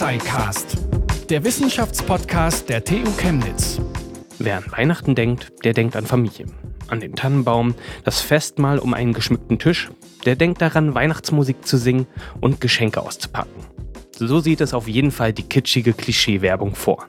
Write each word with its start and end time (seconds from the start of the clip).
Tuxi-Cast, 0.00 0.78
der 1.28 1.44
Wissenschaftspodcast 1.44 2.70
der 2.70 2.82
TU 2.82 3.04
Chemnitz. 3.18 3.82
Wer 4.38 4.56
an 4.56 4.64
Weihnachten 4.70 5.14
denkt, 5.14 5.52
der 5.62 5.74
denkt 5.74 5.94
an 5.94 6.06
Familie. 6.06 6.46
An 6.88 7.00
den 7.00 7.14
Tannenbaum, 7.14 7.74
das 8.02 8.22
Festmahl 8.22 8.78
um 8.78 8.94
einen 8.94 9.12
geschmückten 9.12 9.58
Tisch, 9.58 9.90
der 10.24 10.36
denkt 10.36 10.62
daran, 10.62 10.94
Weihnachtsmusik 10.94 11.66
zu 11.66 11.76
singen 11.76 12.06
und 12.40 12.62
Geschenke 12.62 13.02
auszupacken. 13.02 13.52
So 14.16 14.40
sieht 14.40 14.62
es 14.62 14.72
auf 14.72 14.88
jeden 14.88 15.10
Fall 15.10 15.34
die 15.34 15.42
kitschige 15.42 15.92
Klischeewerbung 15.92 16.74
vor. 16.74 17.06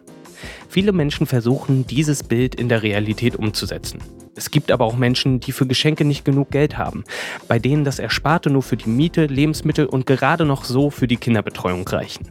Viele 0.68 0.92
Menschen 0.92 1.28
versuchen, 1.28 1.88
dieses 1.88 2.24
Bild 2.24 2.56
in 2.56 2.68
der 2.68 2.84
Realität 2.84 3.38
umzusetzen. 3.38 4.00
Es 4.36 4.52
gibt 4.52 4.70
aber 4.70 4.84
auch 4.84 4.98
Menschen, 4.98 5.40
die 5.40 5.54
für 5.54 5.66
Geschenke 5.66 6.04
nicht 6.04 6.26
genug 6.26 6.52
Geld 6.52 6.78
haben, 6.78 7.06
bei 7.48 7.58
denen 7.58 7.86
das 7.86 8.00
Ersparte 8.00 8.50
nur 8.50 8.64
für 8.64 8.76
die 8.76 8.90
Miete, 8.90 9.28
Lebensmittel 9.28 9.86
und 9.86 10.06
gerade 10.06 10.44
noch 10.44 10.66
so 10.66 10.90
für 10.90 11.08
die 11.08 11.18
Kinderbetreuung 11.18 11.88
reichen. 11.88 12.28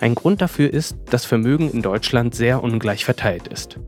Ein 0.00 0.14
Grund 0.14 0.40
dafür 0.40 0.72
ist, 0.72 0.96
dass 1.10 1.24
Vermögen 1.24 1.70
in 1.72 1.82
Deutschland 1.82 2.32
sehr 2.32 2.62
ungleich 2.62 3.04
verteilt 3.04 3.48
ist. 3.48 3.80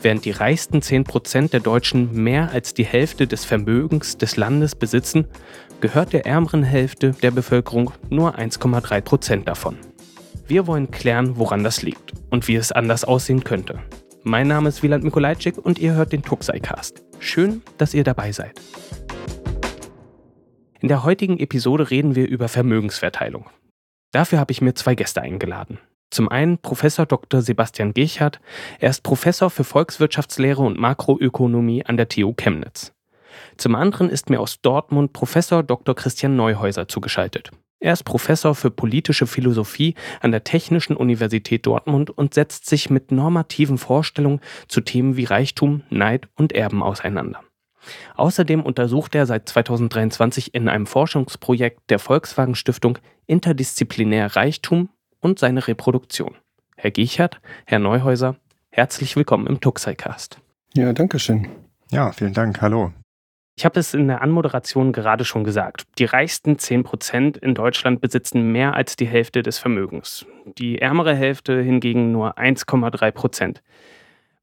Während 0.00 0.24
die 0.24 0.30
reichsten 0.30 0.78
10% 0.78 1.50
der 1.50 1.60
Deutschen 1.60 2.12
mehr 2.14 2.50
als 2.52 2.72
die 2.72 2.86
Hälfte 2.86 3.26
des 3.26 3.44
Vermögens 3.44 4.16
des 4.16 4.36
Landes 4.38 4.74
besitzen, 4.74 5.26
gehört 5.80 6.14
der 6.14 6.24
ärmeren 6.24 6.62
Hälfte 6.62 7.10
der 7.22 7.32
Bevölkerung 7.32 7.92
nur 8.08 8.38
1,3% 8.38 9.44
davon. 9.44 9.76
Wir 10.46 10.66
wollen 10.66 10.90
klären, 10.90 11.36
woran 11.36 11.62
das 11.62 11.82
liegt 11.82 12.14
und 12.30 12.48
wie 12.48 12.56
es 12.56 12.72
anders 12.72 13.04
aussehen 13.04 13.44
könnte. 13.44 13.78
Mein 14.22 14.48
Name 14.48 14.70
ist 14.70 14.82
Wieland 14.82 15.04
Mikolajczyk 15.04 15.58
und 15.58 15.78
ihr 15.78 15.92
hört 15.92 16.12
den 16.12 16.22
Tuxai-Cast. 16.22 17.02
Schön, 17.18 17.62
dass 17.76 17.92
ihr 17.92 18.04
dabei 18.04 18.32
seid. 18.32 18.58
In 20.80 20.88
der 20.88 21.04
heutigen 21.04 21.38
Episode 21.38 21.90
reden 21.90 22.14
wir 22.14 22.26
über 22.26 22.48
Vermögensverteilung. 22.48 23.46
Dafür 24.12 24.38
habe 24.38 24.52
ich 24.52 24.60
mir 24.60 24.74
zwei 24.74 24.94
Gäste 24.94 25.20
eingeladen. 25.22 25.78
Zum 26.10 26.28
einen 26.28 26.58
Professor 26.58 27.04
Dr. 27.04 27.42
Sebastian 27.42 27.92
Gechert. 27.92 28.40
Er 28.78 28.90
ist 28.90 29.02
Professor 29.02 29.50
für 29.50 29.64
Volkswirtschaftslehre 29.64 30.62
und 30.62 30.78
Makroökonomie 30.78 31.84
an 31.84 31.98
der 31.98 32.08
TU 32.08 32.32
Chemnitz. 32.32 32.94
Zum 33.58 33.74
anderen 33.74 34.08
ist 34.08 34.30
mir 34.30 34.40
aus 34.40 34.62
Dortmund 34.62 35.12
Professor 35.12 35.62
Dr. 35.62 35.94
Christian 35.94 36.36
Neuhäuser 36.36 36.88
zugeschaltet. 36.88 37.50
Er 37.80 37.92
ist 37.92 38.04
Professor 38.04 38.54
für 38.54 38.70
politische 38.70 39.26
Philosophie 39.26 39.94
an 40.20 40.32
der 40.32 40.42
Technischen 40.42 40.96
Universität 40.96 41.64
Dortmund 41.66 42.10
und 42.10 42.34
setzt 42.34 42.66
sich 42.66 42.90
mit 42.90 43.12
normativen 43.12 43.78
Vorstellungen 43.78 44.40
zu 44.66 44.80
Themen 44.80 45.16
wie 45.16 45.24
Reichtum, 45.24 45.82
Neid 45.90 46.28
und 46.34 46.52
Erben 46.52 46.82
auseinander. 46.82 47.40
Außerdem 48.16 48.62
untersucht 48.62 49.14
er 49.14 49.26
seit 49.26 49.48
2023 49.48 50.54
in 50.54 50.68
einem 50.68 50.86
Forschungsprojekt 50.86 51.90
der 51.90 51.98
Volkswagen 51.98 52.54
Stiftung 52.54 52.98
interdisziplinär 53.26 54.36
Reichtum 54.36 54.88
und 55.20 55.38
seine 55.38 55.66
Reproduktion. 55.66 56.36
Herr 56.76 56.90
Giechert, 56.90 57.40
Herr 57.66 57.78
Neuhäuser, 57.78 58.36
herzlich 58.70 59.16
willkommen 59.16 59.46
im 59.46 59.60
Tuxai-Cast. 59.60 60.38
Ja, 60.74 60.92
danke 60.92 61.18
schön. 61.18 61.48
Ja, 61.90 62.12
vielen 62.12 62.34
Dank. 62.34 62.60
Hallo. 62.60 62.92
Ich 63.56 63.64
habe 63.64 63.80
es 63.80 63.92
in 63.92 64.06
der 64.06 64.22
Anmoderation 64.22 64.92
gerade 64.92 65.24
schon 65.24 65.42
gesagt. 65.42 65.82
Die 65.98 66.04
reichsten 66.04 66.60
10 66.60 66.84
Prozent 66.84 67.36
in 67.38 67.56
Deutschland 67.56 68.00
besitzen 68.00 68.52
mehr 68.52 68.74
als 68.74 68.94
die 68.94 69.08
Hälfte 69.08 69.42
des 69.42 69.58
Vermögens. 69.58 70.26
Die 70.58 70.78
ärmere 70.78 71.16
Hälfte 71.16 71.60
hingegen 71.60 72.12
nur 72.12 72.38
1,3 72.38 73.10
Prozent. 73.10 73.62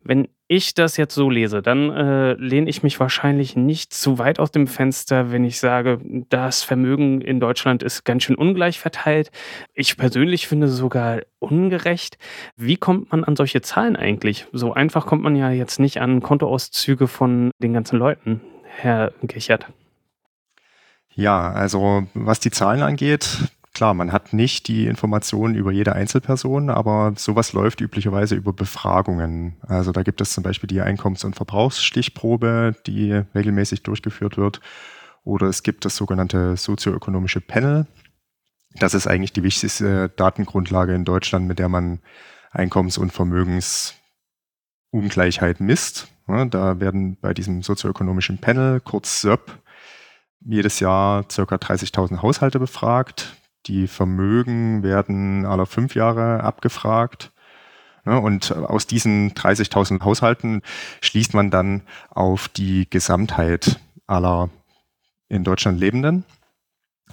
Wenn 0.08 0.28
ich 0.48 0.76
das 0.76 0.98
jetzt 0.98 1.16
so 1.16 1.32
lese, 1.32 1.64
dann 1.64 1.90
äh, 1.90 2.34
lehne 2.34 2.70
ich 2.70 2.84
mich 2.84 3.00
wahrscheinlich 3.00 3.56
nicht 3.56 3.92
zu 3.92 4.20
weit 4.20 4.40
aus 4.40 4.52
dem 4.52 4.68
Fenster, 4.68 5.32
wenn 5.32 5.44
ich 5.44 5.60
sage, 5.60 6.00
das 6.30 6.62
Vermögen 6.62 7.22
in 7.22 7.40
Deutschland 7.40 7.82
ist 7.82 8.04
ganz 8.04 8.22
schön 8.22 8.36
ungleich 8.36 8.80
verteilt. 8.80 9.32
Ich 9.74 9.98
persönlich 9.98 10.48
finde 10.48 10.68
es 10.68 10.78
sogar 10.78 11.22
ungerecht. 11.40 12.20
Wie 12.56 12.78
kommt 12.78 13.12
man 13.12 13.24
an 13.24 13.36
solche 13.36 13.62
Zahlen 13.62 13.96
eigentlich? 13.96 14.46
So 14.52 14.74
einfach 14.74 15.08
kommt 15.08 15.24
man 15.24 15.36
ja 15.36 15.50
jetzt 15.50 15.80
nicht 15.80 16.00
an 16.00 16.22
Kontoauszüge 16.22 17.08
von 17.08 17.50
den 17.58 17.74
ganzen 17.74 17.98
Leuten. 17.98 18.42
Herr 18.64 19.12
Gichert? 19.24 19.66
Ja, 21.16 21.52
also 21.52 22.04
was 22.14 22.40
die 22.40 22.52
Zahlen 22.52 22.84
angeht, 22.84 23.40
klar, 23.76 23.94
man 23.94 24.12
hat 24.12 24.34
nicht 24.34 24.68
die 24.68 24.88
Informationen 24.88 25.54
über 25.54 25.72
jede 25.72 25.94
Einzelperson, 25.94 26.72
aber 26.72 27.14
sowas 27.16 27.54
läuft 27.54 27.82
üblicherweise 27.82 28.34
über 28.34 28.54
Befragungen. 28.54 29.58
Also 29.62 29.92
da 29.92 30.02
gibt 30.02 30.22
es 30.22 30.34
zum 30.34 30.44
Beispiel 30.44 30.68
die 30.68 30.82
Einkommens- 30.82 31.24
und 31.24 31.36
Verbrauchsstichprobe, 31.36 32.76
die 32.88 33.12
regelmäßig 33.36 33.84
durchgeführt 33.84 34.38
wird. 34.38 34.62
Oder 35.24 35.48
es 35.48 35.62
gibt 35.62 35.86
das 35.86 35.96
sogenannte 35.96 36.58
sozioökonomische 36.58 37.42
Panel. 37.42 37.86
Das 38.80 38.94
ist 38.94 39.08
eigentlich 39.08 39.34
die 39.34 39.44
wichtigste 39.44 40.10
Datengrundlage 40.10 40.96
in 40.96 41.06
Deutschland, 41.06 41.48
mit 41.48 41.60
der 41.60 41.70
man 41.70 42.00
Einkommens- 42.52 42.98
und 42.98 43.12
Vermögensungleichheit 43.12 45.60
misst. 45.60 46.08
Da 46.28 46.80
werden 46.80 47.18
bei 47.22 47.34
diesem 47.34 47.62
sozioökonomischen 47.62 48.40
Panel, 48.40 48.80
kurz 48.80 49.22
SÖP, 49.22 49.60
jedes 50.40 50.80
Jahr 50.80 51.24
ca. 51.24 51.44
30.000 51.44 52.22
Haushalte 52.22 52.60
befragt. 52.60 53.36
Die 53.68 53.88
Vermögen 53.88 54.84
werden 54.84 55.46
alle 55.46 55.66
fünf 55.66 55.96
Jahre 55.96 56.44
abgefragt. 56.44 57.32
Und 58.04 58.52
aus 58.52 58.86
diesen 58.86 59.34
30.000 59.34 60.04
Haushalten 60.04 60.62
schließt 61.02 61.34
man 61.34 61.50
dann 61.50 61.82
auf 62.12 62.48
die 62.48 62.88
Gesamtheit 62.90 63.80
aller 64.06 64.50
in 65.28 65.44
Deutschland 65.44 65.80
Lebenden. 65.80 66.24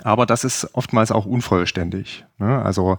Aber 0.03 0.27
das 0.27 0.45
ist 0.45 0.75
oftmals 0.75 1.11
auch 1.11 1.25
unvollständig. 1.25 2.27
Also 2.39 2.99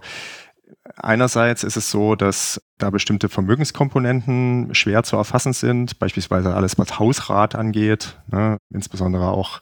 Einerseits 0.96 1.64
ist 1.64 1.76
es 1.76 1.90
so, 1.90 2.14
dass 2.14 2.60
da 2.78 2.90
bestimmte 2.90 3.28
Vermögenskomponenten 3.28 4.74
schwer 4.74 5.02
zu 5.02 5.16
erfassen 5.16 5.52
sind, 5.52 5.98
beispielsweise 5.98 6.54
alles, 6.54 6.78
was 6.78 6.98
Hausrat 6.98 7.54
angeht, 7.54 8.18
ne, 8.30 8.58
insbesondere 8.70 9.28
auch 9.28 9.60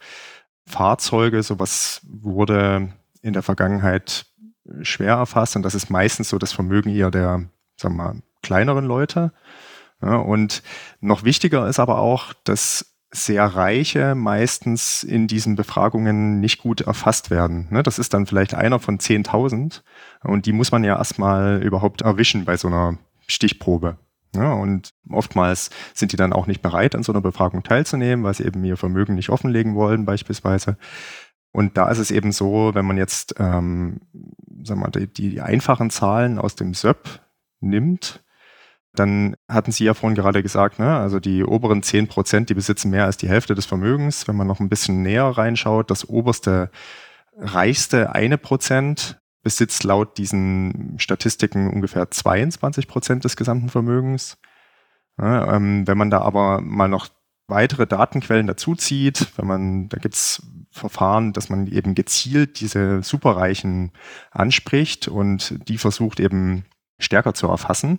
Fahrzeuge, 0.67 1.43
sowas 1.43 2.01
wurde 2.05 2.93
in 3.23 3.33
der 3.33 3.43
Vergangenheit 3.43 4.27
schwer 4.83 5.15
erfasst 5.15 5.57
und 5.57 5.63
das 5.63 5.75
ist 5.75 5.91
meistens 5.91 6.29
so 6.29 6.39
das 6.39 6.53
Vermögen 6.53 6.91
eher 6.91 7.11
der, 7.11 7.45
sagen 7.77 7.97
wir 7.97 8.05
mal, 8.05 8.23
kleineren 8.43 8.85
Leute. 8.85 9.33
Ja, 10.03 10.17
und 10.17 10.63
noch 11.01 11.25
wichtiger 11.25 11.69
ist 11.69 11.79
aber 11.79 11.99
auch, 11.99 12.33
dass 12.45 12.95
sehr 13.15 13.45
Reiche 13.45 14.15
meistens 14.15 15.03
in 15.03 15.27
diesen 15.27 15.55
Befragungen 15.55 16.41
nicht 16.41 16.59
gut 16.59 16.81
erfasst 16.81 17.31
werden. 17.31 17.69
Ne? 17.71 17.83
Das 17.83 17.99
ist 17.99 18.15
dann 18.15 18.27
vielleicht 18.27 18.55
einer 18.55 18.79
von 18.79 18.99
10.000 18.99 19.83
und 20.25 20.47
die 20.47 20.53
muss 20.53 20.73
man 20.73 20.83
ja 20.83 20.97
erstmal 20.97 21.63
überhaupt 21.63 22.01
erwischen 22.01 22.45
bei 22.45 22.57
so 22.57 22.69
einer 22.69 22.99
Stichprobe. 23.27 23.99
Und 24.35 24.95
oftmals 25.11 25.69
sind 25.93 26.13
die 26.13 26.17
dann 26.17 26.33
auch 26.33 26.47
nicht 26.47 26.63
bereit, 26.63 26.95
an 26.95 27.03
so 27.03 27.13
einer 27.13 27.21
Befragung 27.21 27.63
teilzunehmen, 27.63 28.25
weil 28.25 28.33
sie 28.33 28.45
eben 28.45 28.65
ihr 28.65 28.79
Vermögen 28.79 29.15
nicht 29.15 29.29
offenlegen 29.29 29.75
wollen 29.75 30.07
beispielsweise. 30.07 30.79
Und 31.53 31.77
da 31.77 31.91
ist 31.91 31.99
es 31.99 32.11
eben 32.11 32.33
so, 32.33 32.75
wenn 32.75 32.87
man 32.87 32.97
jetzt 32.97 33.35
ähm, 33.39 34.01
sagen 34.65 34.81
wir, 34.81 34.91
die, 34.91 35.31
die 35.31 35.41
einfachen 35.41 35.91
Zahlen 35.91 36.39
aus 36.39 36.55
dem 36.55 36.75
SÖP 36.75 37.21
nimmt, 37.61 38.25
dann 38.95 39.37
hatten 39.49 39.73
Sie 39.73 39.85
ja 39.85 39.95
vorhin 39.95 40.17
gerade 40.17 40.43
gesagt, 40.43 40.79
ne, 40.79 40.99
also 40.99 41.19
die 41.19 41.45
oberen 41.45 41.83
10 41.83 42.09
Prozent, 42.09 42.51
die 42.51 42.55
besitzen 42.55 42.91
mehr 42.91 43.07
als 43.07 43.17
die 43.17 43.29
Hälfte 43.29 43.55
des 43.55 43.65
Vermögens. 43.65 44.29
Wenn 44.29 44.37
man 44.37 44.47
noch 44.47 44.61
ein 44.61 44.69
bisschen 44.69 45.03
näher 45.03 45.25
reinschaut, 45.25 45.91
das 45.91 46.09
oberste, 46.09 46.71
reichste 47.37 48.15
eine 48.15 48.37
Prozent 48.37 49.19
besitzt 49.43 49.85
laut 49.85 50.19
diesen 50.19 50.95
Statistiken 50.99 51.73
ungefähr 51.73 52.11
22 52.11 52.87
Prozent 52.87 53.25
des 53.25 53.37
gesamten 53.37 53.71
Vermögens. 53.71 54.39
Ja, 55.19 55.57
ähm, 55.57 55.87
wenn 55.87 55.99
man 55.99 56.11
da 56.11 56.21
aber 56.21 56.61
mal 56.61 56.89
noch 56.89 57.09
weitere 57.49 57.87
Datenquellen 57.87 58.47
dazuzieht, 58.47 59.33
wenn 59.37 59.47
man, 59.47 59.89
da 59.89 59.99
gibt's 59.99 60.43
Verfahren, 60.73 61.33
dass 61.33 61.49
man 61.49 61.67
eben 61.67 61.95
gezielt 61.95 62.61
diese 62.61 63.03
Superreichen 63.03 63.93
anspricht 64.31 65.07
und 65.07 65.69
die 65.69 65.79
versucht 65.79 66.19
eben 66.19 66.65
stärker 66.99 67.35
zu 67.35 67.47
erfassen, 67.47 67.99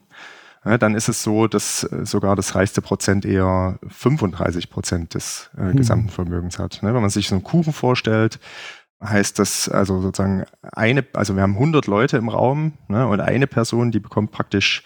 ja, 0.66 0.78
dann 0.78 0.96
ist 0.96 1.10
es 1.10 1.24
so, 1.24 1.48
dass 1.48 1.84
äh, 1.84 2.06
sogar 2.06 2.36
das 2.36 2.56
reichste 2.56 2.82
Prozent 2.82 3.26
eher 3.26 3.80
35 3.88 4.70
Prozent 4.70 5.14
des 5.14 5.50
äh, 5.58 5.64
mhm. 5.64 5.76
gesamten 5.76 6.10
Vermögens 6.10 6.58
hat. 6.58 6.82
Ne, 6.82 6.94
wenn 6.94 7.02
man 7.02 7.10
sich 7.10 7.28
so 7.28 7.36
einen 7.36 7.44
Kuchen 7.44 7.74
vorstellt, 7.74 8.40
heißt 9.04 9.40
das 9.40 9.68
also 9.68 10.00
sozusagen 10.00 10.46
eine, 10.62 11.06
also 11.14 11.36
wir 11.36 11.44
haben 11.44 11.56
100 11.56 11.88
Leute 11.88 12.18
im 12.18 12.30
Raum 12.30 12.74
ne, 12.88 13.06
und 13.08 13.20
eine 13.20 13.48
Person, 13.48 13.92
die 13.92 14.00
bekommt 14.00 14.32
praktisch 14.32 14.84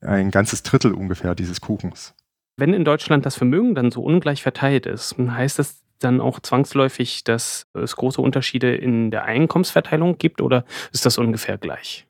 ein 0.00 0.30
ganzes 0.30 0.62
Drittel 0.62 0.92
ungefähr 0.92 1.34
dieses 1.34 1.60
Kuchens. 1.60 2.14
Wenn 2.56 2.72
in 2.72 2.84
Deutschland 2.84 3.26
das 3.26 3.34
Vermögen 3.34 3.74
dann 3.74 3.90
so 3.90 4.02
ungleich 4.02 4.42
verteilt 4.42 4.86
ist, 4.86 5.16
heißt 5.18 5.58
das 5.58 5.82
dann 5.98 6.20
auch 6.20 6.40
zwangsläufig, 6.40 7.24
dass 7.24 7.66
es 7.74 7.96
große 7.96 8.20
Unterschiede 8.20 8.74
in 8.74 9.10
der 9.10 9.24
Einkommensverteilung 9.24 10.18
gibt 10.18 10.40
oder 10.40 10.64
ist 10.92 11.06
das 11.06 11.18
ungefähr 11.18 11.58
gleich? 11.58 12.06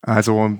Also 0.00 0.58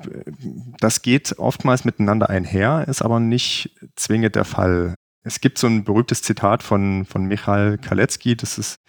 das 0.81 1.03
geht 1.03 1.39
oftmals 1.39 1.85
miteinander 1.85 2.29
einher, 2.29 2.87
ist 2.89 3.03
aber 3.03 3.21
nicht 3.21 3.71
zwingend 3.97 4.35
der 4.35 4.45
Fall. 4.45 4.95
Es 5.23 5.41
gibt 5.41 5.59
so 5.59 5.67
ein 5.67 5.85
berühmtes 5.85 6.23
Zitat 6.23 6.63
von, 6.63 7.05
von 7.05 7.25
Michael 7.27 7.79
Kalecki, 7.79 8.37
das 8.37 8.59
ist 8.59 8.81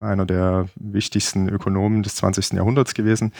einer 0.00 0.26
der 0.26 0.68
wichtigsten 0.74 1.48
Ökonomen 1.48 2.02
des 2.02 2.16
20. 2.16 2.52
Jahrhunderts 2.54 2.94
gewesen. 2.94 3.32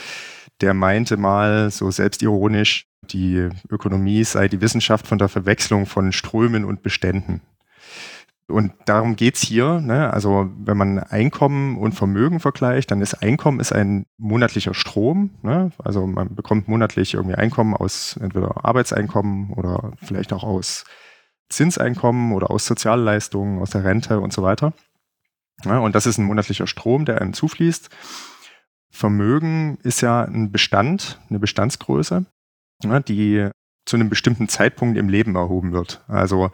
der 0.61 0.73
meinte 0.73 1.17
mal 1.17 1.71
so 1.71 1.91
selbstironisch, 1.91 2.85
die 3.09 3.49
Ökonomie 3.69 4.23
sei 4.23 4.47
die 4.47 4.61
Wissenschaft 4.61 5.07
von 5.07 5.17
der 5.17 5.27
Verwechslung 5.27 5.85
von 5.85 6.11
Strömen 6.11 6.63
und 6.63 6.83
Beständen. 6.83 7.41
Und 8.47 8.73
darum 8.85 9.15
geht's 9.15 9.41
hier. 9.41 9.79
Ne? 9.79 10.11
Also 10.11 10.49
wenn 10.57 10.77
man 10.77 10.99
Einkommen 10.99 11.77
und 11.77 11.93
Vermögen 11.93 12.39
vergleicht, 12.39 12.91
dann 12.91 13.01
ist 13.01 13.15
Einkommen 13.15 13.59
ist 13.59 13.71
ein 13.71 14.05
monatlicher 14.17 14.73
Strom. 14.73 15.31
Ne? 15.41 15.71
Also 15.77 16.05
man 16.05 16.35
bekommt 16.35 16.67
monatlich 16.67 17.13
irgendwie 17.13 17.35
Einkommen 17.35 17.73
aus 17.73 18.17
entweder 18.17 18.65
Arbeitseinkommen 18.65 19.51
oder 19.53 19.93
vielleicht 19.97 20.33
auch 20.33 20.43
aus 20.43 20.83
Zinseinkommen 21.49 22.33
oder 22.33 22.51
aus 22.51 22.65
Sozialleistungen, 22.65 23.61
aus 23.61 23.69
der 23.69 23.83
Rente 23.83 24.19
und 24.19 24.33
so 24.33 24.43
weiter. 24.43 24.73
Ja, 25.63 25.79
und 25.79 25.95
das 25.95 26.05
ist 26.05 26.17
ein 26.17 26.25
monatlicher 26.25 26.67
Strom, 26.67 27.05
der 27.05 27.21
einem 27.21 27.33
zufließt. 27.33 27.89
Vermögen 28.89 29.77
ist 29.83 30.01
ja 30.01 30.23
ein 30.23 30.51
Bestand, 30.51 31.19
eine 31.29 31.39
Bestandsgröße, 31.39 32.25
ja, 32.83 32.99
die 32.99 33.49
zu 33.85 33.97
einem 33.97 34.09
bestimmten 34.09 34.47
Zeitpunkt 34.47 34.97
im 34.97 35.09
Leben 35.09 35.35
erhoben 35.35 35.73
wird. 35.73 36.03
Also 36.07 36.51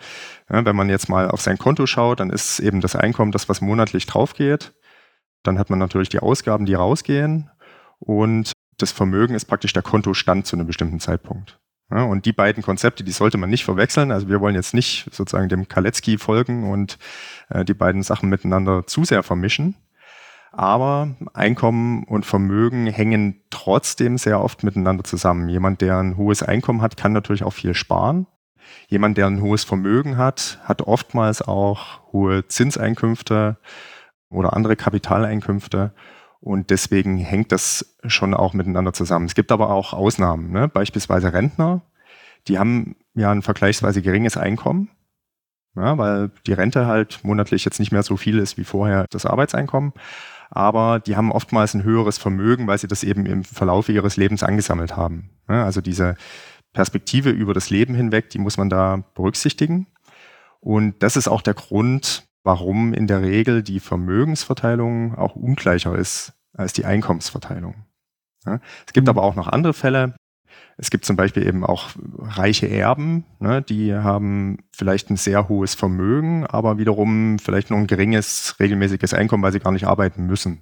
ja, 0.50 0.66
wenn 0.66 0.76
man 0.76 0.90
jetzt 0.90 1.10
mal 1.10 1.30
auf 1.30 1.42
sein 1.42 1.58
Konto 1.58 1.86
schaut, 1.86 2.20
dann 2.20 2.30
ist 2.30 2.60
eben 2.60 2.82
das 2.82 2.96
Einkommen 2.96 3.32
das, 3.32 3.50
was 3.50 3.62
monatlich 3.62 4.06
draufgeht. 4.06 4.74
Dann 5.44 5.60
hat 5.60 5.70
man 5.70 5.80
natürlich 5.80 6.10
die 6.10 6.20
Ausgaben, 6.20 6.66
die 6.66 6.74
rausgehen. 6.74 7.50
Und 8.00 8.52
das 8.78 8.92
Vermögen 8.92 9.36
ist 9.36 9.46
praktisch 9.46 9.74
der 9.74 9.84
Kontostand 9.84 10.48
zu 10.48 10.56
einem 10.56 10.68
bestimmten 10.68 11.00
Zeitpunkt. 11.00 11.60
Ja, 11.92 12.04
und 12.04 12.26
die 12.26 12.34
beiden 12.34 12.62
Konzepte, 12.62 13.04
die 13.04 13.12
sollte 13.12 13.38
man 13.38 13.50
nicht 13.50 13.66
verwechseln. 13.66 14.12
Also 14.12 14.30
wir 14.30 14.42
wollen 14.42 14.56
jetzt 14.56 14.74
nicht 14.74 15.08
sozusagen 15.12 15.50
dem 15.50 15.68
Kaletzki 15.68 16.18
folgen 16.18 16.70
und 16.70 17.00
äh, 17.50 17.66
die 17.66 17.74
beiden 17.74 18.04
Sachen 18.04 18.30
miteinander 18.30 18.86
zu 18.86 19.04
sehr 19.06 19.24
vermischen. 19.24 19.76
Aber 20.52 21.16
Einkommen 21.34 22.04
und 22.04 22.26
Vermögen 22.26 22.88
hängen 22.88 23.42
trotzdem 23.50 24.18
sehr 24.18 24.42
oft 24.42 24.64
miteinander 24.64 25.04
zusammen. 25.04 25.48
Jemand, 25.50 25.82
der 25.82 25.98
ein 25.98 26.18
hohes 26.18 26.42
Einkommen 26.42 26.82
hat, 26.82 26.98
kann 26.98 27.14
natürlich 27.14 27.44
auch 27.44 27.54
viel 27.54 27.74
sparen. 27.74 28.26
Jemand, 28.88 29.18
der 29.18 29.28
ein 29.28 29.42
hohes 29.42 29.64
Vermögen 29.64 30.18
hat, 30.18 30.60
hat 30.64 30.82
oftmals 30.82 31.42
auch 31.42 32.02
hohe 32.12 32.48
Zinseinkünfte 32.48 33.58
oder 34.30 34.54
andere 34.54 34.76
Kapitaleinkünfte. 34.76 35.94
Und 36.40 36.70
deswegen 36.70 37.18
hängt 37.18 37.52
das 37.52 37.98
schon 38.06 38.34
auch 38.34 38.54
miteinander 38.54 38.94
zusammen. 38.94 39.26
Es 39.26 39.36
gibt 39.36 39.52
aber 39.52 39.70
auch 39.70 39.94
Ausnahmen, 39.94 40.52
ne? 40.52 40.68
beispielsweise 40.68 41.34
Rentner, 41.34 41.82
die 42.48 42.58
haben 42.58 42.96
ja 43.14 43.32
ein 43.32 43.42
vergleichsweise 43.42 44.02
geringes 44.02 44.38
Einkommen, 44.38 44.90
ja, 45.76 45.98
weil 45.98 46.32
die 46.48 46.54
Rente 46.54 46.88
halt 46.88 47.20
monatlich 47.24 47.66
jetzt 47.66 47.80
nicht 47.80 47.92
mehr 47.92 48.04
so 48.04 48.16
viel 48.16 48.40
ist 48.40 48.58
wie 48.58 48.64
vorher 48.64 49.06
das 49.10 49.26
Arbeitseinkommen 49.26 49.94
aber 50.50 51.00
die 51.00 51.16
haben 51.16 51.32
oftmals 51.32 51.74
ein 51.74 51.84
höheres 51.84 52.18
Vermögen, 52.18 52.68
weil 52.68 52.78
sie 52.78 52.88
das 52.88 53.04
eben 53.04 53.26
im 53.26 53.44
Verlauf 53.44 53.90
ihres 53.90 54.18
Lebens 54.18 54.44
angesammelt 54.44 54.96
haben. 54.98 55.30
Also 55.48 55.82
diese 55.82 56.16
Perspektive 56.74 57.30
über 57.30 57.54
das 57.54 57.70
Leben 57.70 57.96
hinweg, 57.96 58.30
die 58.30 58.40
muss 58.40 58.58
man 58.58 58.70
da 58.70 59.04
berücksichtigen. 59.16 59.88
Und 60.60 61.02
das 61.04 61.16
ist 61.16 61.28
auch 61.28 61.42
der 61.42 61.54
Grund, 61.54 62.28
warum 62.44 62.94
in 62.94 63.08
der 63.08 63.22
Regel 63.22 63.64
die 63.64 63.80
Vermögensverteilung 63.80 65.16
auch 65.16 65.36
ungleicher 65.36 65.96
ist 65.96 66.34
als 66.54 66.74
die 66.74 66.86
Einkommensverteilung. 66.86 67.86
Es 68.86 68.94
gibt 68.94 69.08
aber 69.10 69.24
auch 69.24 69.36
noch 69.36 69.48
andere 69.48 69.74
Fälle. 69.74 70.16
Es 70.78 70.90
gibt 70.90 71.06
zum 71.06 71.16
Beispiel 71.16 71.46
eben 71.46 71.66
auch 71.66 71.90
reiche 72.18 72.70
Erben, 72.70 73.26
ne, 73.40 73.62
die 73.62 73.94
haben 73.94 74.60
vielleicht 74.72 75.10
ein 75.10 75.18
sehr 75.18 75.50
hohes 75.50 75.76
Vermögen, 75.76 76.46
aber 76.46 76.78
wiederum 76.78 77.38
vielleicht 77.40 77.70
nur 77.70 77.80
ein 77.80 77.88
geringes 77.88 78.56
regelmäßiges 78.60 79.14
Einkommen, 79.14 79.44
weil 79.44 79.52
sie 79.52 79.60
gar 79.60 79.72
nicht 79.72 79.88
arbeiten 79.88 80.26
müssen. 80.26 80.60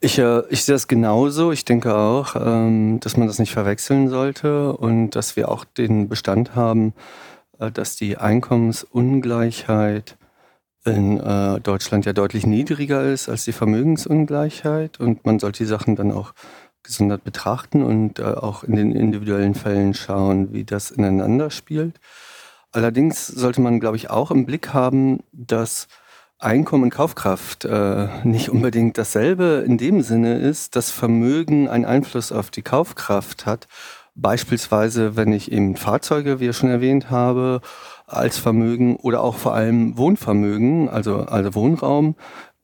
Ich, 0.00 0.18
äh, 0.18 0.42
ich 0.48 0.64
sehe 0.64 0.74
das 0.74 0.88
genauso. 0.88 1.52
Ich 1.52 1.64
denke 1.64 1.94
auch, 1.94 2.34
ähm, 2.36 2.98
dass 3.00 3.16
man 3.16 3.28
das 3.28 3.38
nicht 3.38 3.52
verwechseln 3.52 4.08
sollte 4.08 4.72
und 4.72 5.10
dass 5.10 5.36
wir 5.36 5.48
auch 5.48 5.64
den 5.64 6.08
Bestand 6.08 6.56
haben, 6.56 6.94
äh, 7.58 7.70
dass 7.70 7.96
die 7.96 8.18
Einkommensungleichheit 8.18 10.16
in 10.84 11.20
äh, 11.20 11.60
Deutschland 11.60 12.06
ja 12.06 12.12
deutlich 12.12 12.46
niedriger 12.46 13.04
ist 13.04 13.28
als 13.28 13.44
die 13.44 13.52
Vermögensungleichheit 13.52 14.98
und 14.98 15.24
man 15.24 15.38
sollte 15.38 15.58
die 15.58 15.68
Sachen 15.68 15.94
dann 15.94 16.10
auch 16.10 16.32
gesondert 16.82 17.24
betrachten 17.24 17.82
und 17.82 18.18
äh, 18.18 18.24
auch 18.24 18.64
in 18.64 18.76
den 18.76 18.92
individuellen 18.92 19.54
Fällen 19.54 19.94
schauen, 19.94 20.52
wie 20.52 20.64
das 20.64 20.90
ineinander 20.90 21.50
spielt. 21.50 22.00
Allerdings 22.72 23.26
sollte 23.26 23.60
man, 23.60 23.80
glaube 23.80 23.96
ich, 23.96 24.10
auch 24.10 24.30
im 24.30 24.46
Blick 24.46 24.72
haben, 24.72 25.20
dass 25.32 25.88
Einkommen 26.38 26.84
und 26.84 26.90
Kaufkraft 26.90 27.64
äh, 27.64 28.08
nicht 28.24 28.48
unbedingt 28.48 28.98
dasselbe 28.98 29.62
in 29.64 29.78
dem 29.78 30.02
Sinne 30.02 30.38
ist, 30.38 30.74
dass 30.74 30.90
Vermögen 30.90 31.68
einen 31.68 31.84
Einfluss 31.84 32.32
auf 32.32 32.50
die 32.50 32.62
Kaufkraft 32.62 33.46
hat. 33.46 33.68
Beispielsweise, 34.14 35.16
wenn 35.16 35.32
ich 35.32 35.52
eben 35.52 35.76
Fahrzeuge, 35.76 36.40
wie 36.40 36.48
ich 36.48 36.56
schon 36.56 36.68
erwähnt 36.68 37.10
habe, 37.10 37.60
als 38.06 38.38
Vermögen 38.38 38.96
oder 38.96 39.22
auch 39.22 39.36
vor 39.36 39.54
allem 39.54 39.96
Wohnvermögen, 39.96 40.88
also, 40.88 41.20
also 41.20 41.54
Wohnraum, 41.54 42.16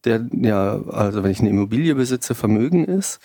der 0.05 0.26
ja, 0.32 0.81
also 0.88 1.23
wenn 1.23 1.31
ich 1.31 1.41
eine 1.41 1.50
Immobilie 1.50 1.94
besitze, 1.94 2.35
Vermögen 2.35 2.85
ist. 2.85 3.21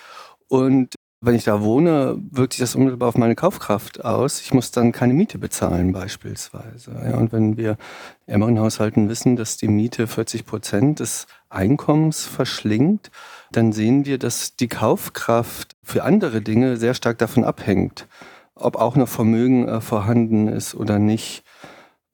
Und 0.53 0.93
wenn 1.19 1.33
ich 1.33 1.45
da 1.45 1.63
wohne, 1.63 2.15
wirkt 2.29 2.53
sich 2.53 2.59
das 2.59 2.75
unmittelbar 2.75 3.09
auf 3.09 3.17
meine 3.17 3.33
Kaufkraft 3.33 4.05
aus. 4.05 4.39
Ich 4.39 4.53
muss 4.53 4.69
dann 4.69 4.91
keine 4.91 5.15
Miete 5.15 5.39
bezahlen 5.39 5.91
beispielsweise. 5.91 6.91
Ja, 6.91 7.17
und 7.17 7.31
wenn 7.31 7.57
wir 7.57 7.75
ärmeren 8.27 8.59
Haushalten 8.59 9.09
wissen, 9.09 9.35
dass 9.35 9.57
die 9.57 9.67
Miete 9.67 10.05
40 10.05 10.45
Prozent 10.45 10.99
des 10.99 11.25
Einkommens 11.49 12.27
verschlingt, 12.27 13.09
dann 13.51 13.73
sehen 13.73 14.05
wir, 14.05 14.19
dass 14.19 14.55
die 14.55 14.67
Kaufkraft 14.67 15.71
für 15.81 16.03
andere 16.03 16.43
Dinge 16.43 16.77
sehr 16.77 16.93
stark 16.93 17.17
davon 17.17 17.45
abhängt, 17.45 18.07
ob 18.53 18.75
auch 18.75 18.95
noch 18.95 19.07
Vermögen 19.07 19.67
äh, 19.67 19.81
vorhanden 19.81 20.47
ist 20.47 20.75
oder 20.75 20.99
nicht. 20.99 21.43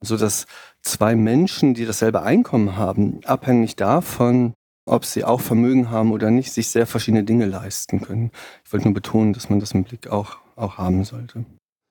Sodass 0.00 0.46
zwei 0.80 1.14
Menschen, 1.14 1.74
die 1.74 1.84
dasselbe 1.84 2.22
Einkommen 2.22 2.78
haben, 2.78 3.20
abhängig 3.26 3.76
davon, 3.76 4.54
ob 4.86 5.04
sie 5.04 5.24
auch 5.24 5.40
Vermögen 5.40 5.90
haben 5.90 6.12
oder 6.12 6.30
nicht, 6.30 6.52
sich 6.52 6.68
sehr 6.68 6.86
verschiedene 6.86 7.24
Dinge 7.24 7.46
leisten 7.46 8.00
können. 8.00 8.30
Ich 8.64 8.72
wollte 8.72 8.86
nur 8.86 8.94
betonen, 8.94 9.32
dass 9.32 9.50
man 9.50 9.60
das 9.60 9.72
im 9.72 9.84
Blick 9.84 10.08
auch, 10.08 10.38
auch 10.56 10.78
haben 10.78 11.04
sollte. 11.04 11.44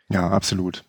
Ja, 0.10 0.30
absolut. 0.30 0.84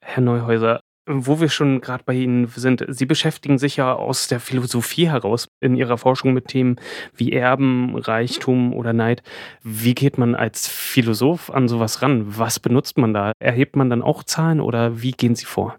Herr 0.00 0.22
Neuhäuser, 0.22 0.80
wo 1.06 1.40
wir 1.40 1.48
schon 1.48 1.80
gerade 1.80 2.04
bei 2.04 2.14
Ihnen 2.14 2.46
sind, 2.46 2.84
Sie 2.88 3.06
beschäftigen 3.06 3.58
sich 3.58 3.76
ja 3.76 3.92
aus 3.92 4.28
der 4.28 4.38
Philosophie 4.38 5.08
heraus 5.08 5.48
in 5.60 5.74
Ihrer 5.74 5.98
Forschung 5.98 6.32
mit 6.32 6.46
Themen 6.46 6.76
wie 7.16 7.32
Erben, 7.32 7.96
Reichtum 7.96 8.72
oder 8.72 8.92
Neid. 8.92 9.22
Wie 9.62 9.94
geht 9.94 10.16
man 10.16 10.36
als 10.36 10.68
Philosoph 10.68 11.50
an 11.50 11.66
sowas 11.66 12.02
ran? 12.02 12.38
Was 12.38 12.60
benutzt 12.60 12.98
man 12.98 13.12
da? 13.12 13.32
Erhebt 13.40 13.74
man 13.74 13.90
dann 13.90 14.02
auch 14.02 14.22
Zahlen 14.22 14.60
oder 14.60 15.02
wie 15.02 15.12
gehen 15.12 15.34
Sie 15.34 15.46
vor? 15.46 15.78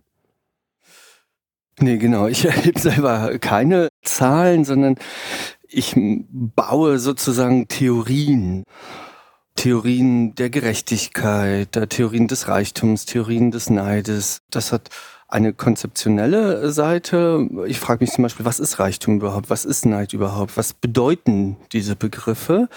Nee, 1.79 1.97
genau. 1.97 2.27
Ich 2.27 2.45
erhebe 2.45 2.79
selber 2.79 3.37
keine 3.39 3.89
Zahlen, 4.03 4.65
sondern 4.65 4.95
ich 5.67 5.95
baue 5.95 6.99
sozusagen 6.99 7.67
Theorien. 7.67 8.63
Theorien 9.55 10.35
der 10.35 10.49
Gerechtigkeit, 10.49 11.75
der 11.75 11.87
Theorien 11.87 12.27
des 12.27 12.47
Reichtums, 12.47 13.05
Theorien 13.05 13.51
des 13.51 13.69
Neides. 13.69 14.39
Das 14.49 14.71
hat 14.71 14.89
eine 15.27 15.53
konzeptionelle 15.53 16.71
Seite. 16.71 17.47
Ich 17.65 17.79
frage 17.79 18.03
mich 18.03 18.11
zum 18.11 18.23
Beispiel, 18.23 18.45
was 18.45 18.59
ist 18.59 18.79
Reichtum 18.79 19.17
überhaupt? 19.17 19.49
Was 19.49 19.65
ist 19.65 19.85
Neid 19.85 20.13
überhaupt? 20.13 20.57
Was 20.57 20.73
bedeuten 20.73 21.57
diese 21.71 21.95
Begriffe? 21.95 22.69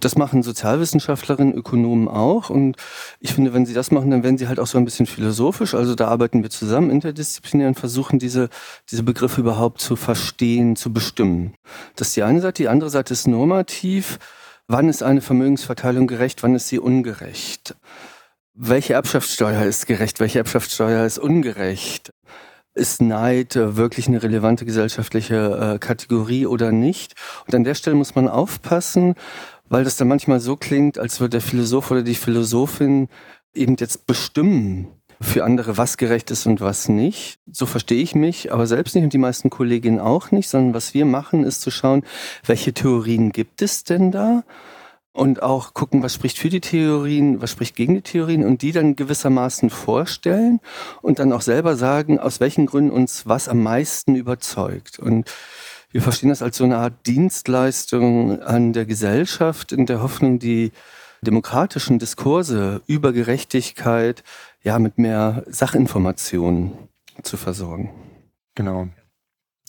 Das 0.00 0.16
machen 0.16 0.42
Sozialwissenschaftlerinnen, 0.42 1.54
Ökonomen 1.54 2.08
auch. 2.08 2.50
Und 2.50 2.76
ich 3.20 3.32
finde, 3.34 3.54
wenn 3.54 3.66
sie 3.66 3.74
das 3.74 3.90
machen, 3.90 4.10
dann 4.10 4.22
werden 4.22 4.38
sie 4.38 4.48
halt 4.48 4.60
auch 4.60 4.66
so 4.66 4.78
ein 4.78 4.84
bisschen 4.84 5.06
philosophisch. 5.06 5.74
Also 5.74 5.94
da 5.94 6.08
arbeiten 6.08 6.42
wir 6.42 6.50
zusammen 6.50 6.90
interdisziplinär 6.90 7.68
und 7.68 7.78
versuchen, 7.78 8.18
diese, 8.18 8.48
diese 8.90 9.02
Begriffe 9.02 9.40
überhaupt 9.40 9.80
zu 9.80 9.96
verstehen, 9.96 10.76
zu 10.76 10.92
bestimmen. 10.92 11.54
Das 11.96 12.08
ist 12.08 12.16
die 12.16 12.22
eine 12.22 12.40
Seite. 12.40 12.62
Die 12.62 12.68
andere 12.68 12.90
Seite 12.90 13.12
ist 13.12 13.26
normativ. 13.26 14.18
Wann 14.66 14.88
ist 14.88 15.02
eine 15.02 15.20
Vermögensverteilung 15.20 16.06
gerecht? 16.06 16.42
Wann 16.42 16.54
ist 16.54 16.68
sie 16.68 16.78
ungerecht? 16.78 17.76
Welche 18.54 18.94
Erbschaftssteuer 18.94 19.64
ist 19.64 19.86
gerecht? 19.86 20.20
Welche 20.20 20.38
Erbschaftssteuer 20.38 21.04
ist 21.04 21.18
ungerecht? 21.18 22.12
Ist 22.72 23.02
Neid 23.02 23.56
wirklich 23.56 24.08
eine 24.08 24.22
relevante 24.22 24.64
gesellschaftliche 24.64 25.74
äh, 25.74 25.78
Kategorie 25.78 26.46
oder 26.46 26.72
nicht? 26.72 27.14
Und 27.46 27.54
an 27.54 27.64
der 27.64 27.74
Stelle 27.74 27.94
muss 27.94 28.14
man 28.14 28.26
aufpassen, 28.26 29.14
weil 29.68 29.84
das 29.84 29.96
dann 29.96 30.08
manchmal 30.08 30.40
so 30.40 30.56
klingt, 30.56 30.98
als 30.98 31.20
würde 31.20 31.30
der 31.30 31.40
Philosoph 31.40 31.90
oder 31.90 32.02
die 32.02 32.14
Philosophin 32.14 33.08
eben 33.54 33.76
jetzt 33.78 34.06
bestimmen 34.06 34.88
für 35.20 35.44
andere, 35.44 35.76
was 35.76 35.96
gerecht 35.96 36.30
ist 36.30 36.46
und 36.46 36.60
was 36.60 36.88
nicht. 36.88 37.38
So 37.50 37.66
verstehe 37.66 38.02
ich 38.02 38.14
mich, 38.14 38.52
aber 38.52 38.66
selbst 38.66 38.94
nicht 38.94 39.04
und 39.04 39.12
die 39.12 39.18
meisten 39.18 39.50
Kolleginnen 39.50 40.00
auch 40.00 40.30
nicht, 40.30 40.48
sondern 40.48 40.74
was 40.74 40.94
wir 40.94 41.04
machen, 41.04 41.44
ist 41.44 41.60
zu 41.60 41.70
schauen, 41.70 42.04
welche 42.44 42.72
Theorien 42.72 43.32
gibt 43.32 43.62
es 43.62 43.84
denn 43.84 44.10
da? 44.10 44.44
Und 45.12 45.44
auch 45.44 45.74
gucken, 45.74 46.02
was 46.02 46.14
spricht 46.14 46.38
für 46.38 46.48
die 46.48 46.60
Theorien, 46.60 47.40
was 47.40 47.52
spricht 47.52 47.76
gegen 47.76 47.94
die 47.94 48.02
Theorien 48.02 48.44
und 48.44 48.62
die 48.62 48.72
dann 48.72 48.96
gewissermaßen 48.96 49.70
vorstellen 49.70 50.58
und 51.02 51.20
dann 51.20 51.32
auch 51.32 51.40
selber 51.40 51.76
sagen, 51.76 52.18
aus 52.18 52.40
welchen 52.40 52.66
Gründen 52.66 52.90
uns 52.90 53.24
was 53.24 53.48
am 53.48 53.62
meisten 53.62 54.16
überzeugt. 54.16 54.98
Und 54.98 55.30
wir 55.94 56.02
verstehen 56.02 56.30
das 56.30 56.42
als 56.42 56.56
so 56.56 56.64
eine 56.64 56.78
Art 56.78 57.06
Dienstleistung 57.06 58.42
an 58.42 58.72
der 58.72 58.84
Gesellschaft 58.84 59.70
in 59.70 59.86
der 59.86 60.02
Hoffnung, 60.02 60.40
die 60.40 60.72
demokratischen 61.22 62.00
Diskurse 62.00 62.82
über 62.88 63.12
Gerechtigkeit 63.12 64.24
ja 64.64 64.80
mit 64.80 64.98
mehr 64.98 65.44
Sachinformationen 65.46 66.72
zu 67.22 67.36
versorgen. 67.36 67.94
Genau. 68.56 68.88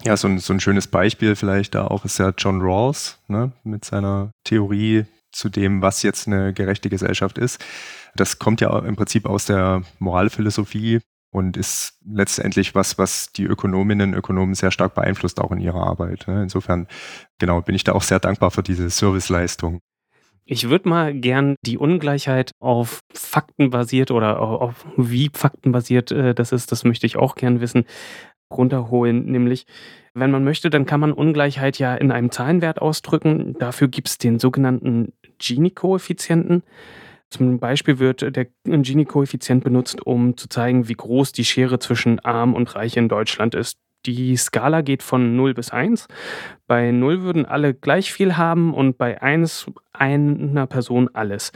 Ja, 0.04 0.18
so 0.18 0.28
ein, 0.28 0.40
so 0.40 0.52
ein 0.52 0.60
schönes 0.60 0.88
Beispiel 0.88 1.36
vielleicht 1.36 1.76
da 1.76 1.86
auch 1.86 2.06
ist 2.06 2.18
ja 2.18 2.34
John 2.36 2.60
Rawls 2.60 3.20
ne, 3.28 3.52
mit 3.64 3.86
seiner 3.86 4.32
Theorie 4.44 5.06
zu 5.32 5.50
dem, 5.50 5.84
was 5.84 6.02
jetzt 6.02 6.26
eine 6.26 6.54
gerechte 6.54 6.90
Gesellschaft 6.90 7.38
ist. 7.38 7.64
Das 8.16 8.40
kommt 8.40 8.62
ja 8.62 8.80
im 8.80 8.96
Prinzip 8.96 9.28
aus 9.28 9.46
der 9.46 9.84
Moralphilosophie 10.00 11.02
und 11.36 11.58
ist 11.58 12.00
letztendlich 12.08 12.76
was, 12.76 12.98
was 12.98 13.34
die 13.34 13.44
Ökonominnen 13.44 14.14
und 14.14 14.18
Ökonomen 14.18 14.56
sehr 14.56 14.72
stark 14.72 14.96
beeinflusst, 14.96 15.42
auch 15.42 15.52
in 15.52 15.60
ihrer 15.60 15.86
Arbeit. 15.86 16.30
Ne. 16.30 16.44
Insofern, 16.44 16.88
genau, 17.40 17.62
bin 17.62 17.76
ich 17.76 17.84
da 17.84 17.92
auch 17.92 18.04
sehr 18.04 18.22
dankbar 18.22 18.52
für 18.52 18.64
diese 18.64 18.90
Serviceleistung. 18.90 19.82
Ich 20.46 20.70
würde 20.70 20.88
mal 20.88 21.14
gern 21.14 21.56
die 21.66 21.78
Ungleichheit 21.78 22.52
auf 22.62 23.02
Fakten 23.14 23.70
basiert 23.70 24.12
oder 24.12 24.40
auf 24.40 24.86
wie 24.96 25.30
faktenbasiert 25.34 26.12
äh, 26.12 26.34
das 26.34 26.54
ist, 26.54 26.72
das 26.72 26.86
möchte 26.86 27.06
ich 27.06 27.18
auch 27.18 27.36
gern 27.36 27.60
wissen, 27.60 27.84
runterholen. 28.50 29.26
Nämlich, 29.26 29.66
wenn 30.14 30.32
man 30.32 30.46
möchte, 30.46 30.70
dann 30.70 30.86
kann 30.86 31.02
man 31.02 31.12
Ungleichheit 31.12 31.80
ja 31.80 31.96
in 31.96 32.12
einem 32.12 32.32
Zahlenwert 32.32 32.82
ausdrücken. 32.82 33.58
Dafür 33.60 33.90
gibt 33.90 34.08
es 34.08 34.18
den 34.20 34.40
sogenannten 34.40 35.12
Gini-Koeffizienten. 35.40 36.64
Zum 37.36 37.60
Beispiel 37.60 38.00
wird 38.00 38.22
der 38.34 38.48
Gini-Koeffizient 38.64 39.62
benutzt, 39.62 40.06
um 40.08 40.38
zu 40.38 40.48
zeigen, 40.48 40.88
wie 40.88 40.94
groß 40.94 41.34
die 41.34 41.44
Schere 41.44 41.80
zwischen 41.80 42.20
Arm 42.22 42.54
und 42.54 42.74
Reich 42.76 42.96
in 42.96 43.10
Deutschland 43.10 43.56
ist. 43.56 43.78
Die 44.06 44.38
Skala 44.38 44.80
geht 44.82 45.04
von 45.04 45.36
0 45.36 45.54
bis 45.54 45.70
1. 45.70 46.08
Bei 46.66 46.92
0 46.92 47.24
würden 47.24 47.46
alle 47.46 47.74
gleich 47.74 48.14
viel 48.14 48.38
haben 48.38 48.74
und 48.74 48.98
bei 48.98 49.22
1 49.22 49.70
einer 49.92 50.66
Person 50.66 51.10
alles. 51.12 51.52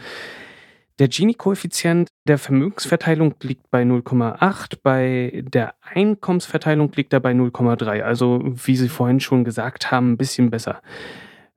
Der 0.97 1.07
Gini-Koeffizient 1.07 2.09
der 2.27 2.37
Vermögensverteilung 2.37 3.35
liegt 3.41 3.71
bei 3.71 3.83
0,8, 3.83 4.79
bei 4.83 5.45
der 5.47 5.75
Einkommensverteilung 5.81 6.91
liegt 6.93 7.13
er 7.13 7.21
bei 7.21 7.31
0,3. 7.31 8.01
Also, 8.01 8.41
wie 8.43 8.75
Sie 8.75 8.89
vorhin 8.89 9.21
schon 9.21 9.45
gesagt 9.45 9.91
haben, 9.91 10.11
ein 10.11 10.17
bisschen 10.17 10.49
besser. 10.49 10.81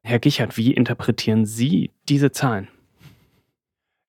Herr 0.05 0.21
Gichert, 0.21 0.57
wie 0.57 0.73
interpretieren 0.73 1.45
Sie 1.45 1.91
diese 2.09 2.31
Zahlen? 2.31 2.69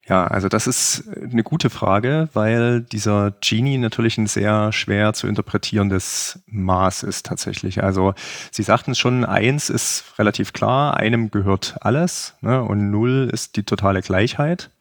Ja, 0.07 0.27
also 0.27 0.49
das 0.49 0.67
ist 0.67 1.07
eine 1.17 1.43
gute 1.43 1.69
Frage, 1.69 2.27
weil 2.33 2.81
dieser 2.81 3.31
Genie 3.39 3.77
natürlich 3.77 4.17
ein 4.17 4.27
sehr 4.27 4.73
schwer 4.73 5.13
zu 5.13 5.27
interpretierendes 5.27 6.43
Maß 6.47 7.03
ist 7.03 7.25
tatsächlich. 7.25 7.83
Also 7.83 8.13
Sie 8.51 8.63
sagten 8.63 8.95
schon, 8.95 9.23
eins 9.23 9.69
ist 9.69 10.03
relativ 10.19 10.51
klar, 10.51 10.97
einem 10.97 11.31
gehört 11.31 11.77
alles 11.79 12.35
ne, 12.41 12.61
und 12.61 12.91
null 12.91 13.29
ist 13.31 13.55
die 13.55 13.63
totale 13.63 14.01
Gleichheit. 14.01 14.71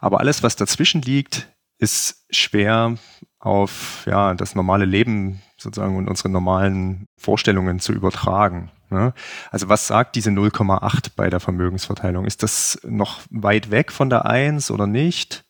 Aber 0.00 0.18
alles, 0.18 0.42
was 0.42 0.56
dazwischen 0.56 1.00
liegt, 1.00 1.48
ist 1.78 2.26
schwer 2.30 2.96
auf 3.38 4.04
ja, 4.06 4.34
das 4.34 4.56
normale 4.56 4.84
Leben 4.84 5.42
sozusagen 5.58 5.96
und 5.96 6.08
unsere 6.08 6.28
normalen 6.28 7.06
Vorstellungen 7.16 7.78
zu 7.78 7.92
übertragen. 7.92 8.70
Ne? 8.92 9.14
Also 9.50 9.68
was 9.68 9.86
sagt 9.86 10.14
diese 10.16 10.30
0,8 10.30 11.12
bei 11.16 11.30
der 11.30 11.40
Vermögensverteilung? 11.40 12.26
Ist 12.26 12.42
das 12.42 12.78
noch 12.84 13.20
weit 13.30 13.70
weg 13.70 13.90
von 13.90 14.10
der 14.10 14.26
1 14.26 14.70
oder 14.70 14.86
nicht? 14.86 15.44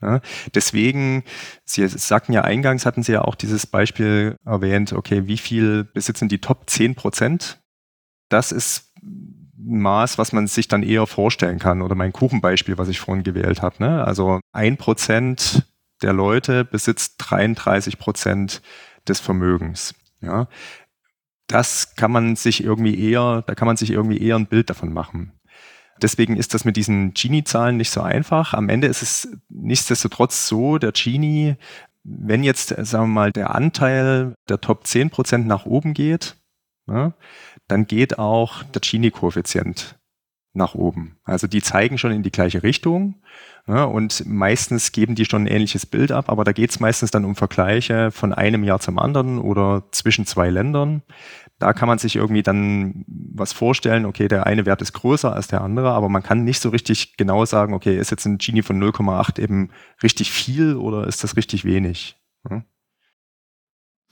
Ja, 0.00 0.20
deswegen, 0.54 1.24
Sie 1.64 1.86
sagten 1.88 2.32
ja 2.32 2.42
eingangs, 2.42 2.86
hatten 2.86 3.02
Sie 3.02 3.12
ja 3.12 3.22
auch 3.22 3.34
dieses 3.34 3.66
Beispiel 3.66 4.36
erwähnt, 4.44 4.92
okay, 4.92 5.26
wie 5.26 5.38
viel 5.38 5.84
besitzen 5.84 6.28
die 6.28 6.40
Top 6.40 6.70
10 6.70 6.94
Prozent? 6.94 7.60
Das 8.28 8.52
ist 8.52 8.92
ein 9.02 9.80
Maß, 9.80 10.16
was 10.16 10.32
man 10.32 10.46
sich 10.46 10.68
dann 10.68 10.84
eher 10.84 11.06
vorstellen 11.06 11.58
kann. 11.58 11.82
Oder 11.82 11.96
mein 11.96 12.12
Kuchenbeispiel, 12.12 12.78
was 12.78 12.88
ich 12.88 13.00
vorhin 13.00 13.24
gewählt 13.24 13.60
habe. 13.60 13.76
Ne? 13.80 14.04
Also 14.04 14.40
ein 14.52 14.76
Prozent 14.76 15.66
der 16.00 16.12
Leute 16.12 16.64
besitzt 16.64 17.16
33 17.18 17.98
Prozent 17.98 18.62
des 19.08 19.18
Vermögens. 19.18 19.94
Ja, 20.20 20.48
das 21.48 21.96
kann 21.96 22.12
man 22.12 22.36
sich 22.36 22.62
irgendwie 22.62 23.10
eher, 23.10 23.42
da 23.46 23.54
kann 23.54 23.66
man 23.66 23.76
sich 23.76 23.90
irgendwie 23.90 24.18
eher 24.18 24.36
ein 24.36 24.46
Bild 24.46 24.70
davon 24.70 24.92
machen. 24.92 25.32
Deswegen 26.00 26.36
ist 26.36 26.54
das 26.54 26.64
mit 26.64 26.76
diesen 26.76 27.12
Gini-Zahlen 27.12 27.76
nicht 27.76 27.90
so 27.90 28.02
einfach. 28.02 28.54
Am 28.54 28.68
Ende 28.68 28.86
ist 28.86 29.02
es 29.02 29.36
nichtsdestotrotz 29.48 30.46
so, 30.46 30.78
der 30.78 30.92
Gini, 30.92 31.56
wenn 32.04 32.44
jetzt, 32.44 32.68
sagen 32.68 33.08
wir 33.08 33.14
mal, 33.14 33.32
der 33.32 33.54
Anteil 33.54 34.34
der 34.48 34.60
Top 34.60 34.86
10 34.86 35.10
Prozent 35.10 35.46
nach 35.46 35.66
oben 35.66 35.94
geht, 35.94 36.36
ja, 36.86 37.14
dann 37.66 37.86
geht 37.86 38.18
auch 38.18 38.62
der 38.62 38.80
Gini-Koeffizient 38.80 39.97
nach 40.58 40.74
oben. 40.74 41.16
Also 41.24 41.46
die 41.46 41.62
zeigen 41.62 41.96
schon 41.96 42.12
in 42.12 42.22
die 42.22 42.30
gleiche 42.30 42.62
Richtung 42.62 43.14
ja, 43.68 43.84
und 43.84 44.24
meistens 44.26 44.92
geben 44.92 45.14
die 45.14 45.26
schon 45.26 45.42
ein 45.44 45.46
ähnliches 45.46 45.84
Bild 45.84 46.10
ab, 46.10 46.30
aber 46.30 46.44
da 46.44 46.52
geht 46.52 46.70
es 46.70 46.80
meistens 46.80 47.10
dann 47.10 47.26
um 47.26 47.36
Vergleiche 47.36 48.10
von 48.10 48.32
einem 48.32 48.64
Jahr 48.64 48.80
zum 48.80 48.98
anderen 48.98 49.38
oder 49.38 49.84
zwischen 49.92 50.24
zwei 50.24 50.48
Ländern. 50.48 51.02
Da 51.58 51.74
kann 51.74 51.86
man 51.86 51.98
sich 51.98 52.16
irgendwie 52.16 52.42
dann 52.42 53.04
was 53.06 53.52
vorstellen, 53.52 54.06
okay, 54.06 54.26
der 54.26 54.46
eine 54.46 54.64
Wert 54.64 54.80
ist 54.80 54.94
größer 54.94 55.34
als 55.34 55.48
der 55.48 55.60
andere, 55.60 55.90
aber 55.90 56.08
man 56.08 56.22
kann 56.22 56.44
nicht 56.44 56.60
so 56.60 56.70
richtig 56.70 57.18
genau 57.18 57.44
sagen, 57.44 57.74
okay, 57.74 57.98
ist 57.98 58.10
jetzt 58.10 58.24
ein 58.24 58.38
Gini 58.38 58.62
von 58.62 58.82
0,8 58.82 59.38
eben 59.38 59.70
richtig 60.02 60.32
viel 60.32 60.76
oder 60.76 61.06
ist 61.06 61.22
das 61.22 61.36
richtig 61.36 61.66
wenig? 61.66 62.16
Ja. 62.48 62.62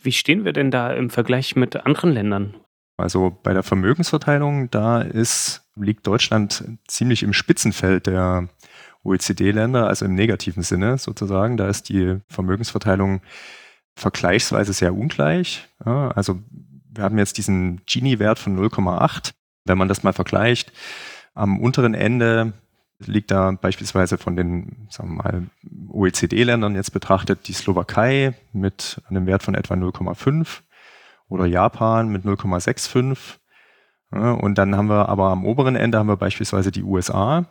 Wie 0.03 0.13
stehen 0.13 0.45
wir 0.45 0.53
denn 0.53 0.71
da 0.71 0.93
im 0.93 1.09
Vergleich 1.09 1.57
mit 1.57 1.77
anderen 1.77 2.13
Ländern? 2.13 2.55
Also 2.99 3.39
bei 3.43 3.55
der 3.55 3.63
Vermögensverteilung, 3.63 4.71
da 4.71 5.01
ist, 5.01 5.66
liegt 5.77 6.07
Deutschland 6.07 6.65
ziemlich 6.89 7.23
im 7.23 7.33
Spitzenfeld 7.33 8.07
der 8.07 8.49
OECD-Länder, 9.05 9.87
also 9.87 10.05
im 10.05 10.15
negativen 10.15 10.63
Sinne 10.63 10.99
sozusagen. 10.99 11.57
Da 11.57 11.69
ist 11.69 11.89
die 11.89 12.19
Vermögensverteilung 12.29 13.21
vergleichsweise 13.95 14.73
sehr 14.73 14.95
ungleich. 14.95 15.69
Ja, 15.85 16.09
also 16.09 16.41
wir 16.91 17.05
haben 17.05 17.19
jetzt 17.19 17.39
diesen 17.39 17.83
Gini-Wert 17.87 18.39
von 18.39 18.59
0,8. 18.59 19.33
Wenn 19.65 19.79
man 19.79 19.89
das 19.89 20.03
mal 20.03 20.13
vergleicht, 20.13 20.73
am 21.35 21.61
unteren 21.61 21.95
Ende 21.95 22.53
liegt 22.99 23.31
da 23.31 23.51
beispielsweise 23.51 24.17
von 24.17 24.37
den 24.37 24.87
sagen 24.91 25.17
wir 25.17 25.23
mal, 25.23 25.47
OECD-Ländern 25.89 26.75
jetzt 26.75 26.93
betrachtet 26.93 27.47
die 27.49 27.53
Slowakei 27.53 28.35
mit 28.53 29.03
einem 29.09 29.27
Wert 29.27 29.43
von 29.43 29.55
etwa 29.55 29.75
0,5 29.75 30.61
oder 31.29 31.47
Japan 31.47 32.09
mit 32.09 32.25
0,65. 32.25 33.39
Und 34.11 34.57
dann 34.57 34.77
haben 34.77 34.89
wir 34.89 35.09
aber 35.09 35.31
am 35.31 35.45
oberen 35.45 35.77
Ende 35.77 35.99
haben 35.99 36.09
wir 36.09 36.17
beispielsweise 36.17 36.71
die 36.71 36.83
USA, 36.83 37.47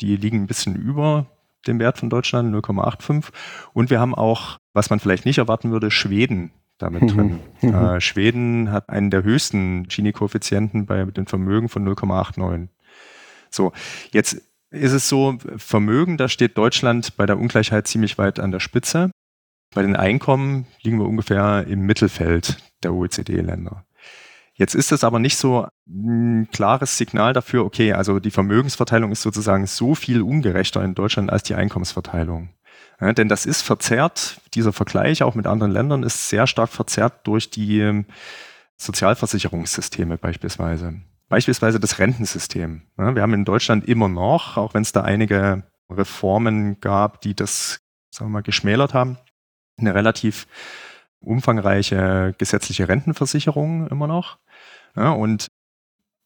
die 0.00 0.16
liegen 0.16 0.42
ein 0.42 0.46
bisschen 0.46 0.74
über 0.74 1.26
dem 1.66 1.78
Wert 1.78 1.98
von 1.98 2.10
Deutschland, 2.10 2.54
0,85. 2.54 3.26
Und 3.72 3.90
wir 3.90 4.00
haben 4.00 4.14
auch, 4.14 4.58
was 4.72 4.90
man 4.90 5.00
vielleicht 5.00 5.26
nicht 5.26 5.38
erwarten 5.38 5.70
würde, 5.70 5.90
Schweden 5.90 6.50
damit 6.78 7.02
mhm. 7.02 7.08
drin. 7.08 7.40
Mhm. 7.60 7.74
Äh, 7.74 8.00
Schweden 8.00 8.70
hat 8.70 8.88
einen 8.88 9.10
der 9.10 9.24
höchsten 9.24 9.88
Gini-Koeffizienten 9.88 10.86
bei 10.86 11.04
den 11.06 11.26
Vermögen 11.26 11.68
von 11.68 11.84
0,89. 11.84 12.68
So, 13.50 13.72
jetzt 14.12 14.40
ist 14.70 14.92
es 14.92 15.08
so, 15.08 15.38
Vermögen, 15.56 16.18
da 16.18 16.28
steht 16.28 16.56
Deutschland 16.56 17.16
bei 17.16 17.26
der 17.26 17.36
Ungleichheit 17.36 17.88
ziemlich 17.88 18.16
weit 18.16 18.38
an 18.38 18.52
der 18.52 18.60
Spitze. 18.60 19.10
Bei 19.74 19.82
den 19.82 19.96
Einkommen 19.96 20.66
liegen 20.82 21.00
wir 21.00 21.06
ungefähr 21.06 21.66
im 21.66 21.80
Mittelfeld 21.80 22.58
der 22.84 22.94
OECD-Länder. 22.94 23.84
Jetzt 24.58 24.74
ist 24.74 24.90
es 24.90 25.04
aber 25.04 25.20
nicht 25.20 25.36
so 25.36 25.68
ein 25.88 26.48
klares 26.52 26.98
Signal 26.98 27.32
dafür, 27.32 27.64
okay, 27.64 27.92
also 27.92 28.18
die 28.18 28.32
Vermögensverteilung 28.32 29.12
ist 29.12 29.22
sozusagen 29.22 29.66
so 29.66 29.94
viel 29.94 30.20
ungerechter 30.20 30.82
in 30.82 30.96
Deutschland 30.96 31.30
als 31.30 31.44
die 31.44 31.54
Einkommensverteilung. 31.54 32.50
Ja, 33.00 33.12
denn 33.12 33.28
das 33.28 33.46
ist 33.46 33.62
verzerrt, 33.62 34.40
dieser 34.54 34.72
Vergleich 34.72 35.22
auch 35.22 35.36
mit 35.36 35.46
anderen 35.46 35.70
Ländern 35.70 36.02
ist 36.02 36.28
sehr 36.28 36.48
stark 36.48 36.70
verzerrt 36.70 37.20
durch 37.24 37.50
die 37.50 37.78
ähm, 37.78 38.06
Sozialversicherungssysteme 38.76 40.18
beispielsweise. 40.18 40.94
Beispielsweise 41.28 41.78
das 41.78 42.00
Rentensystem. 42.00 42.82
Ja, 42.98 43.14
wir 43.14 43.22
haben 43.22 43.34
in 43.34 43.44
Deutschland 43.44 43.86
immer 43.86 44.08
noch, 44.08 44.56
auch 44.56 44.74
wenn 44.74 44.82
es 44.82 44.90
da 44.90 45.02
einige 45.02 45.62
Reformen 45.88 46.80
gab, 46.80 47.20
die 47.20 47.34
das, 47.34 47.78
sagen 48.10 48.30
wir 48.30 48.34
mal, 48.34 48.42
geschmälert 48.42 48.92
haben, 48.92 49.18
eine 49.78 49.94
relativ 49.94 50.48
umfangreiche 51.20 52.34
gesetzliche 52.38 52.88
Rentenversicherung 52.88 53.88
immer 53.88 54.06
noch. 54.06 54.38
Ja, 54.96 55.10
und 55.10 55.48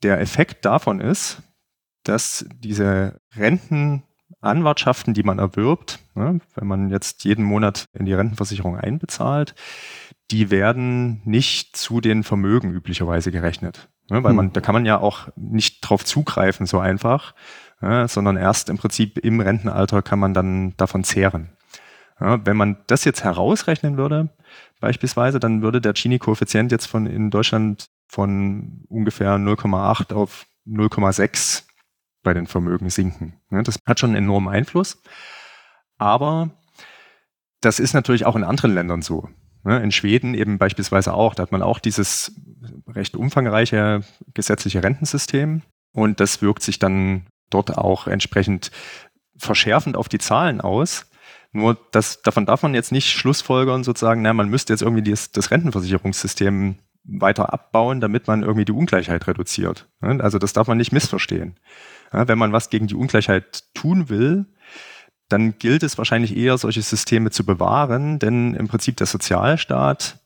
der 0.03 0.21
Effekt 0.21 0.65
davon 0.65 1.01
ist, 1.01 1.43
dass 2.05 2.45
diese 2.59 3.21
Rentenanwartschaften, 3.37 5.15
die 5.15 5.23
man 5.23 5.39
erwirbt, 5.39 6.01
ne, 6.15 6.41
wenn 6.55 6.67
man 6.67 6.91
jetzt 6.91 7.25
jeden 7.25 7.45
Monat 7.45 7.85
in 7.93 8.07
die 8.07 8.15
Rentenversicherung 8.15 8.77
einbezahlt, 8.77 9.55
die 10.31 10.51
werden 10.51 11.21
nicht 11.25 11.77
zu 11.77 12.01
den 12.01 12.25
Vermögen 12.25 12.73
üblicherweise 12.73 13.31
gerechnet. 13.31 13.89
Ne, 14.11 14.25
weil 14.25 14.33
man, 14.33 14.47
hm. 14.47 14.53
da 14.53 14.61
kann 14.61 14.75
man 14.75 14.85
ja 14.85 14.99
auch 14.99 15.29
nicht 15.37 15.81
drauf 15.81 16.05
zugreifen 16.05 16.67
so 16.67 16.81
einfach, 16.81 17.35
ja, 17.81 18.09
sondern 18.09 18.37
erst 18.37 18.69
im 18.69 18.79
Prinzip 18.79 19.19
im 19.19 19.41
Rentenalter 19.41 20.03
kann 20.03 20.19
man 20.19 20.35
dann 20.35 20.77
davon 20.77 21.05
zehren. 21.05 21.51
Ja, 22.21 22.45
wenn 22.45 22.57
man 22.57 22.79
das 22.87 23.05
jetzt 23.05 23.25
herausrechnen 23.25 23.97
würde, 23.97 24.29
beispielsweise, 24.81 25.41
dann 25.41 25.63
würde 25.63 25.81
der 25.81 25.93
Gini-Koeffizient 25.93 26.73
jetzt 26.73 26.87
von 26.87 27.07
in 27.07 27.31
Deutschland 27.31 27.87
von 28.09 28.85
ungefähr 28.89 29.37
0,8 29.37 30.13
auf 30.13 30.47
0,6 30.67 31.65
bei 32.23 32.35
den 32.35 32.47
Vermögen 32.47 32.91
sinken. 32.91 33.35
Das 33.51 33.79
hat 33.87 34.01
schon 34.01 34.11
einen 34.11 34.25
enormen 34.25 34.49
Einfluss. 34.49 35.03
Aber 35.99 36.51
das 37.61 37.79
ist 37.79 37.95
natürlich 37.95 38.27
auch 38.27 38.37
in 38.37 38.45
anderen 38.45 38.75
Ländern 38.75 39.03
so. 39.03 39.29
In 39.65 39.93
Schweden 39.93 40.35
eben 40.35 40.59
beispielsweise 40.59 41.15
auch. 41.15 41.35
Da 41.35 41.45
hat 41.45 41.53
man 41.53 41.63
auch 41.63 41.79
dieses 41.79 42.33
recht 42.89 43.15
umfangreiche 43.15 44.03
gesetzliche 44.35 44.83
Rentensystem. 44.83 45.63
Und 45.93 46.21
das 46.21 46.43
wirkt 46.43 46.63
sich 46.63 46.79
dann 46.79 47.27
dort 47.51 47.77
auch 47.77 48.07
entsprechend 48.07 48.73
verschärfend 49.37 49.97
auf 49.97 50.09
die 50.09 50.19
Zahlen 50.19 50.61
aus. 50.61 51.07
Nur 51.53 51.77
das, 51.91 52.23
davon 52.23 52.47
darf 52.47 52.63
man 52.63 52.75
jetzt 52.75 52.93
nicht 52.93 53.11
schlussfolgern, 53.11 53.85
sozusagen, 53.85 54.23
na, 54.23 54.33
man 54.33 54.49
müsste 54.49 54.73
jetzt 54.73 54.83
irgendwie 54.83 55.11
das, 55.11 55.33
das 55.33 55.51
Rentenversicherungssystem 55.51 56.77
weiter 57.05 57.53
abbauen, 57.53 58.01
damit 58.01 58.27
man 58.27 58.43
irgendwie 58.43 58.65
die 58.65 58.73
Ungleichheit 58.73 59.27
reduziert. 59.27 59.89
Also 60.01 60.39
das 60.39 60.53
darf 60.53 60.69
man 60.69 60.79
nicht 60.79 60.93
missverstehen. 60.93 61.57
Wenn 62.11 62.39
man 62.39 62.53
was 62.53 62.71
gegen 62.71 62.87
die 62.87 62.95
Ungleichheit 62.95 63.65
tun 63.75 64.09
will, 64.09 64.47
dann 65.29 65.59
gilt 65.59 65.83
es 65.83 65.99
wahrscheinlich 65.99 66.37
eher, 66.37 66.59
solche 66.59 66.83
Systeme 66.83 67.31
zu 67.31 67.45
bewahren, 67.45 68.19
denn 68.19 68.55
im 68.55 68.69
Prinzip 68.69 68.97
der 68.99 69.07
Sozialstaat 69.07 70.21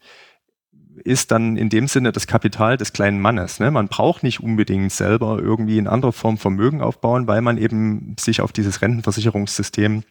ist 1.07 1.31
dann 1.31 1.57
in 1.57 1.69
dem 1.69 1.89
Sinne 1.89 2.13
das 2.13 2.27
Kapital 2.27 2.77
des 2.77 2.93
kleinen 2.93 3.21
Mannes. 3.21 3.61
Ne? 3.61 3.71
Man 3.71 3.89
braucht 3.89 4.23
nicht 4.23 4.41
unbedingt 4.41 4.93
selber 4.93 5.39
irgendwie 5.41 5.79
in 5.79 5.87
anderer 5.87 6.13
Form 6.13 6.37
Vermögen 6.37 6.83
aufbauen, 6.83 7.27
weil 7.27 7.41
man 7.41 7.59
eben 7.59 8.17
sich 8.19 8.41
auf 8.41 8.53
dieses 8.53 8.83
Rentenversicherungssystem 8.83 10.03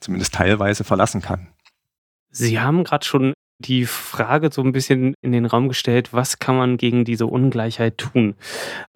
zumindest 0.00 0.34
teilweise 0.34 0.84
verlassen 0.84 1.20
kann. 1.20 1.48
Sie 2.30 2.60
haben 2.60 2.84
gerade 2.84 3.04
schon 3.04 3.32
die 3.58 3.86
Frage 3.86 4.50
so 4.52 4.62
ein 4.62 4.72
bisschen 4.72 5.14
in 5.22 5.32
den 5.32 5.46
Raum 5.46 5.68
gestellt, 5.68 6.12
was 6.12 6.38
kann 6.38 6.56
man 6.56 6.76
gegen 6.76 7.04
diese 7.04 7.26
Ungleichheit 7.26 7.98
tun? 7.98 8.34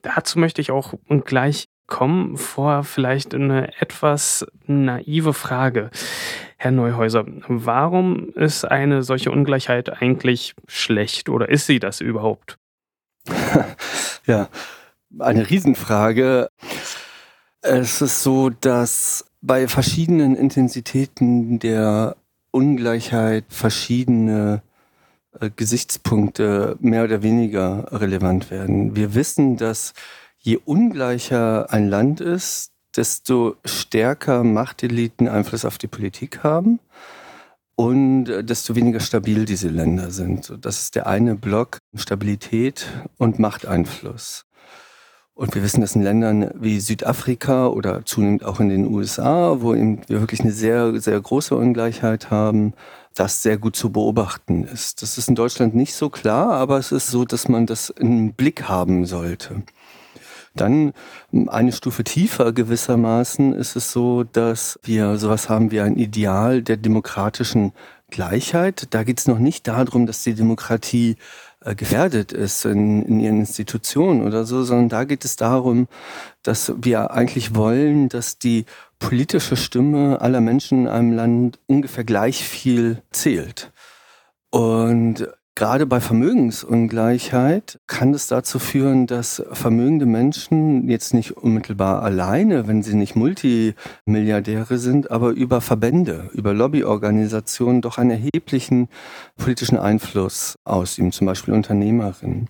Dazu 0.03 0.39
möchte 0.39 0.61
ich 0.61 0.71
auch 0.71 0.95
gleich 1.25 1.67
kommen. 1.91 2.39
Vor 2.39 2.85
vielleicht 2.85 3.35
eine 3.35 3.79
etwas 3.81 4.47
naive 4.67 5.35
Frage. 5.35 5.91
Herr 6.63 6.73
Neuhäuser, 6.73 7.25
warum 7.49 8.29
ist 8.35 8.67
eine 8.67 9.03
solche 9.03 9.31
Ungleichheit 9.31 10.03
eigentlich 10.03 10.55
schlecht 10.69 11.31
oder 11.31 11.49
ist 11.49 11.65
sie 11.65 11.79
das 11.79 12.03
überhaupt? 12.03 12.59
ja, 14.27 14.51
eine 15.19 15.49
Riesenfrage. 15.49 16.51
Es 17.63 18.03
ist 18.03 18.23
so, 18.23 18.51
dass 18.51 19.25
bei 19.41 19.69
verschiedenen 19.69 20.37
Intensitäten 20.37 21.61
der 21.61 22.17
Ungleichheit 22.51 23.47
verschiedene 23.49 24.61
äh, 25.41 25.49
Gesichtspunkte 25.57 26.77
mehr 26.81 27.05
oder 27.05 27.23
weniger 27.23 27.87
relevant 27.91 28.51
werden. 28.51 28.95
Wir 28.95 29.15
wissen, 29.15 29.57
dass 29.57 29.95
je 30.37 30.59
ungleicher 30.63 31.73
ein 31.73 31.89
Land 31.89 32.21
ist, 32.21 32.71
desto 32.97 33.57
stärker 33.65 34.45
Machteliten 34.45 35.29
Einfluss 35.29 35.65
auf 35.65 35.79
die 35.79 35.87
Politik 35.87 36.43
haben 36.43 36.81
und 37.77 38.29
äh, 38.29 38.45
desto 38.45 38.75
weniger 38.75 39.01
stabil 39.01 39.45
diese 39.45 39.69
Länder 39.69 40.11
sind. 40.11 40.53
Das 40.61 40.83
ist 40.83 40.97
der 40.97 41.07
eine 41.07 41.35
Block 41.35 41.79
Stabilität 41.95 42.87
und 43.17 43.39
Machteinfluss. 43.39 44.45
Und 45.41 45.55
wir 45.55 45.63
wissen, 45.63 45.81
dass 45.81 45.97
in 45.97 46.03
Ländern 46.03 46.51
wie 46.55 46.81
Südafrika 46.81 47.69
oder 47.69 48.05
zunehmend 48.05 48.45
auch 48.45 48.61
in 48.61 48.69
den 48.69 48.87
USA, 48.87 49.63
wo 49.63 49.73
wir 49.73 49.99
wirklich 50.09 50.41
eine 50.41 50.53
sehr, 50.53 51.01
sehr 51.01 51.19
große 51.19 51.57
Ungleichheit 51.57 52.31
haben, 52.31 52.75
das 53.15 53.43
sehr 53.43 53.57
gut 53.57 53.75
zu 53.75 53.91
beobachten 53.91 54.65
ist. 54.65 55.01
Das 55.01 55.17
ist 55.17 55.31
in 55.31 55.35
Deutschland 55.35 55.75
nicht 55.75 55.95
so 55.95 56.11
klar, 56.11 56.53
aber 56.53 56.77
es 56.77 56.93
ist 56.93 57.07
so, 57.07 57.25
dass 57.25 57.49
man 57.49 57.65
das 57.65 57.89
im 57.89 58.35
Blick 58.35 58.69
haben 58.69 59.07
sollte. 59.07 59.63
Dann 60.55 60.93
eine 61.33 61.73
Stufe 61.73 62.03
tiefer 62.05 62.53
gewissermaßen 62.53 63.53
ist 63.53 63.77
es 63.77 63.93
so, 63.93 64.25
dass 64.25 64.79
wir 64.83 65.17
sowas 65.17 65.49
haben 65.49 65.71
wie 65.71 65.81
ein 65.81 65.97
Ideal 65.97 66.63
der 66.63 66.77
demokratischen 66.77 67.73
Gleichheit. 68.11 68.89
Da 68.91 69.05
geht 69.05 69.21
es 69.21 69.29
noch 69.29 69.39
nicht 69.39 69.69
darum, 69.69 70.07
dass 70.07 70.25
die 70.25 70.35
Demokratie 70.35 71.17
äh, 71.65 71.75
gefährdet 71.75 72.33
ist 72.33 72.65
in, 72.65 73.03
in 73.03 73.21
ihren 73.21 73.41
Institutionen 73.41 74.23
oder 74.23 74.45
so, 74.45 74.65
sondern 74.65 74.89
da 74.89 75.05
geht 75.05 75.25
es 75.25 75.37
darum, 75.37 75.89
dass 76.43 76.73
wir 76.77 77.11
eigentlich 77.13 77.55
wollen, 77.55 78.09
dass 78.09 78.39
die 78.39 78.65
politische 78.99 79.57
Stimme 79.57 80.21
aller 80.21 80.41
Menschen 80.41 80.83
in 80.83 80.89
einem 80.89 81.13
Land 81.13 81.59
ungefähr 81.67 82.05
gleich 82.05 82.45
viel 82.45 83.03
zählt. 83.11 83.73
Und 84.51 85.29
Gerade 85.57 85.85
bei 85.85 86.01
Vermögensungleichheit 86.01 87.81
kann 87.87 88.15
es 88.15 88.29
dazu 88.29 88.59
führen, 88.59 89.07
dass 89.07 89.43
vermögende 89.53 90.07
Menschen 90.07 90.89
jetzt 90.89 91.13
nicht 91.13 91.33
unmittelbar 91.33 92.03
alleine, 92.03 92.67
wenn 92.67 92.83
sie 92.83 92.95
nicht 92.95 93.15
Multimilliardäre 93.17 94.79
sind, 94.79 95.11
aber 95.11 95.31
über 95.31 95.61
Verbände, 95.61 96.31
über 96.33 96.55
Lobbyorganisationen 96.55 97.83
doch 97.83 97.99
einen 97.99 98.11
erheblichen 98.13 98.89
politischen 99.37 99.77
Einfluss 99.77 100.57
ausüben, 100.65 101.13
zum 101.13 101.27
Beispiel 101.27 101.53
Unternehmerinnen. 101.53 102.49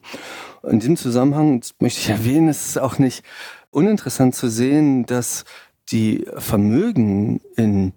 In 0.63 0.79
diesem 0.79 0.97
Zusammenhang 0.97 1.63
möchte 1.81 2.01
ich 2.01 2.11
erwähnen, 2.11 2.49
es 2.49 2.67
ist 2.69 2.79
auch 2.79 2.99
nicht 2.99 3.25
uninteressant 3.71 4.35
zu 4.35 4.49
sehen, 4.49 5.07
dass 5.07 5.45
die 5.91 6.27
Vermögen 6.37 7.41
in 7.57 7.93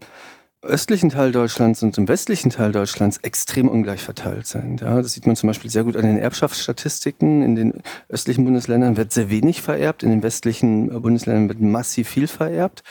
östlichen 0.64 1.10
Teil 1.10 1.32
Deutschlands 1.32 1.84
und 1.84 1.98
im 1.98 2.08
westlichen 2.08 2.50
Teil 2.50 2.72
Deutschlands 2.72 3.18
extrem 3.18 3.68
ungleich 3.68 4.02
verteilt 4.02 4.48
sind. 4.48 4.82
Ja, 4.82 5.02
das 5.02 5.14
sieht 5.14 5.28
man 5.28 5.36
zum 5.36 5.48
Beispiel 5.48 5.70
sehr 5.70 5.84
gut 5.84 5.96
an 5.96 6.04
den 6.04 6.18
Erbschaftsstatistiken. 6.18 7.44
In 7.44 7.56
den 7.56 7.84
östlichen 8.10 8.46
Bundesländern 8.46 8.98
wird 8.98 9.12
sehr 9.12 9.30
wenig 9.30 9.62
vererbt, 9.62 10.04
in 10.04 10.10
den 10.10 10.24
westlichen 10.24 11.02
Bundesländern 11.02 11.50
wird 11.50 11.62
massiv 11.62 12.08
viel 12.08 12.28
vererbt. 12.28 12.84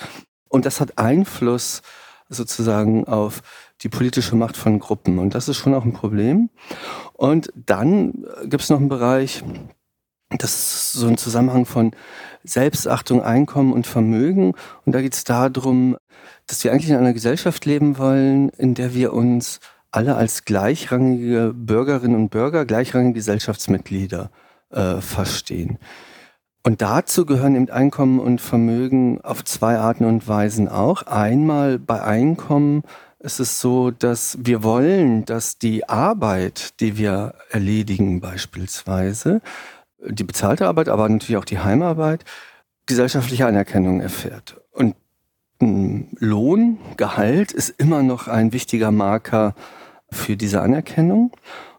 Und 0.49 0.67
das 0.67 0.81
hat 0.81 0.99
Einfluss 0.99 1.83
sozusagen 2.29 3.07
auf 3.07 3.43
die 3.83 3.89
politische 3.89 4.37
Macht 4.37 4.57
von 4.57 4.79
Gruppen. 4.79 5.19
Und 5.19 5.35
das 5.35 5.49
ist 5.49 5.57
schon 5.57 5.75
auch 5.75 5.85
ein 5.85 5.93
Problem. 5.93 6.51
Und 7.15 7.51
dann 7.55 8.27
gibt 8.45 8.63
es 8.63 8.71
noch 8.71 8.79
einen 8.79 8.89
Bereich, 8.89 9.43
das 10.39 10.55
ist 10.55 10.93
so 10.93 11.09
ein 11.09 11.19
Zusammenhang 11.19 11.67
von 11.67 11.93
Selbstachtung, 12.45 13.23
Einkommen 13.23 13.73
und 13.73 13.87
Vermögen. 13.87 14.55
Und 14.85 14.95
da 14.95 15.01
geht 15.01 15.15
es 15.15 15.25
darum, 15.25 15.97
dass 16.47 16.65
wir 16.65 16.73
eigentlich 16.73 16.91
in 16.91 16.97
einer 16.97 17.13
Gesellschaft 17.13 17.65
leben 17.65 17.99
wollen, 17.99 18.49
in 18.51 18.75
der 18.75 18.95
wir 18.95 19.13
uns 19.13 19.61
alle 19.91 20.17
als 20.17 20.45
gleichrangige 20.45 21.53
Bürgerinnen 21.55 22.17
und 22.17 22.31
Bürger, 22.31 22.65
gleichrangige 22.65 23.15
Gesellschaftsmitglieder 23.15 24.31
äh, 24.71 25.01
verstehen. 25.01 25.79
Und 26.65 26.81
dazu 26.81 27.27
gehören 27.27 27.57
eben 27.57 27.71
Einkommen 27.71 28.21
und 28.21 28.41
Vermögen 28.41 29.21
auf 29.23 29.45
zwei 29.45 29.79
Arten 29.79 30.05
und 30.05 30.27
Weisen 30.29 30.69
auch. 30.69 31.03
Einmal 31.03 31.79
bei 31.79 32.03
Einkommen 32.03 32.85
ist 33.19 33.41
es 33.41 33.61
so, 33.61 33.91
dass 33.91 34.39
wir 34.41 34.63
wollen, 34.63 35.25
dass 35.25 35.59
die 35.59 35.89
Arbeit, 35.89 36.81
die 36.81 36.97
wir 36.97 37.35
erledigen 37.51 38.21
beispielsweise, 38.21 39.41
die 40.05 40.25
bezahlte 40.25 40.67
Arbeit, 40.67 40.89
aber 40.89 41.09
natürlich 41.09 41.37
auch 41.37 41.45
die 41.45 41.59
Heimarbeit, 41.59 42.25
gesellschaftliche 42.87 43.47
Anerkennung 43.47 44.01
erfährt. 44.01 44.61
Und 44.73 44.97
Lohn, 46.18 46.79
Gehalt 46.96 47.53
ist 47.53 47.70
immer 47.79 48.03
noch 48.03 48.29
ein 48.29 48.53
wichtiger 48.53 48.90
Marker 48.90 49.55
für 50.11 50.37
diese 50.37 50.61
Anerkennung. 50.61 51.33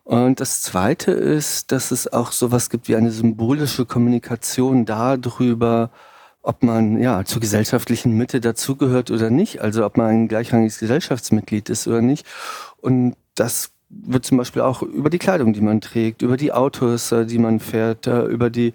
Und 0.03 0.39
das 0.39 0.61
Zweite 0.61 1.11
ist, 1.11 1.71
dass 1.71 1.91
es 1.91 2.11
auch 2.11 2.31
sowas 2.31 2.69
gibt 2.69 2.87
wie 2.87 2.95
eine 2.95 3.11
symbolische 3.11 3.85
Kommunikation 3.85 4.85
darüber, 4.85 5.91
ob 6.41 6.61
man 6.63 6.99
ja 7.01 7.23
zur 7.23 7.41
gesellschaftlichen 7.41 8.17
Mitte 8.17 8.41
dazugehört 8.41 9.11
oder 9.11 9.29
nicht, 9.29 9.61
also 9.61 9.85
ob 9.85 9.97
man 9.97 10.07
ein 10.07 10.27
gleichrangiges 10.27 10.79
Gesellschaftsmitglied 10.79 11.69
ist 11.69 11.87
oder 11.87 12.01
nicht. 12.01 12.25
Und 12.81 13.15
das 13.35 13.71
wird 13.89 14.25
zum 14.25 14.37
Beispiel 14.37 14.61
auch 14.61 14.81
über 14.81 15.09
die 15.09 15.19
Kleidung, 15.19 15.53
die 15.53 15.61
man 15.61 15.79
trägt, 15.79 16.21
über 16.21 16.35
die 16.35 16.51
Autos, 16.51 17.11
äh, 17.11 17.25
die 17.25 17.37
man 17.37 17.59
fährt, 17.59 18.07
äh, 18.07 18.23
über 18.25 18.49
die 18.49 18.73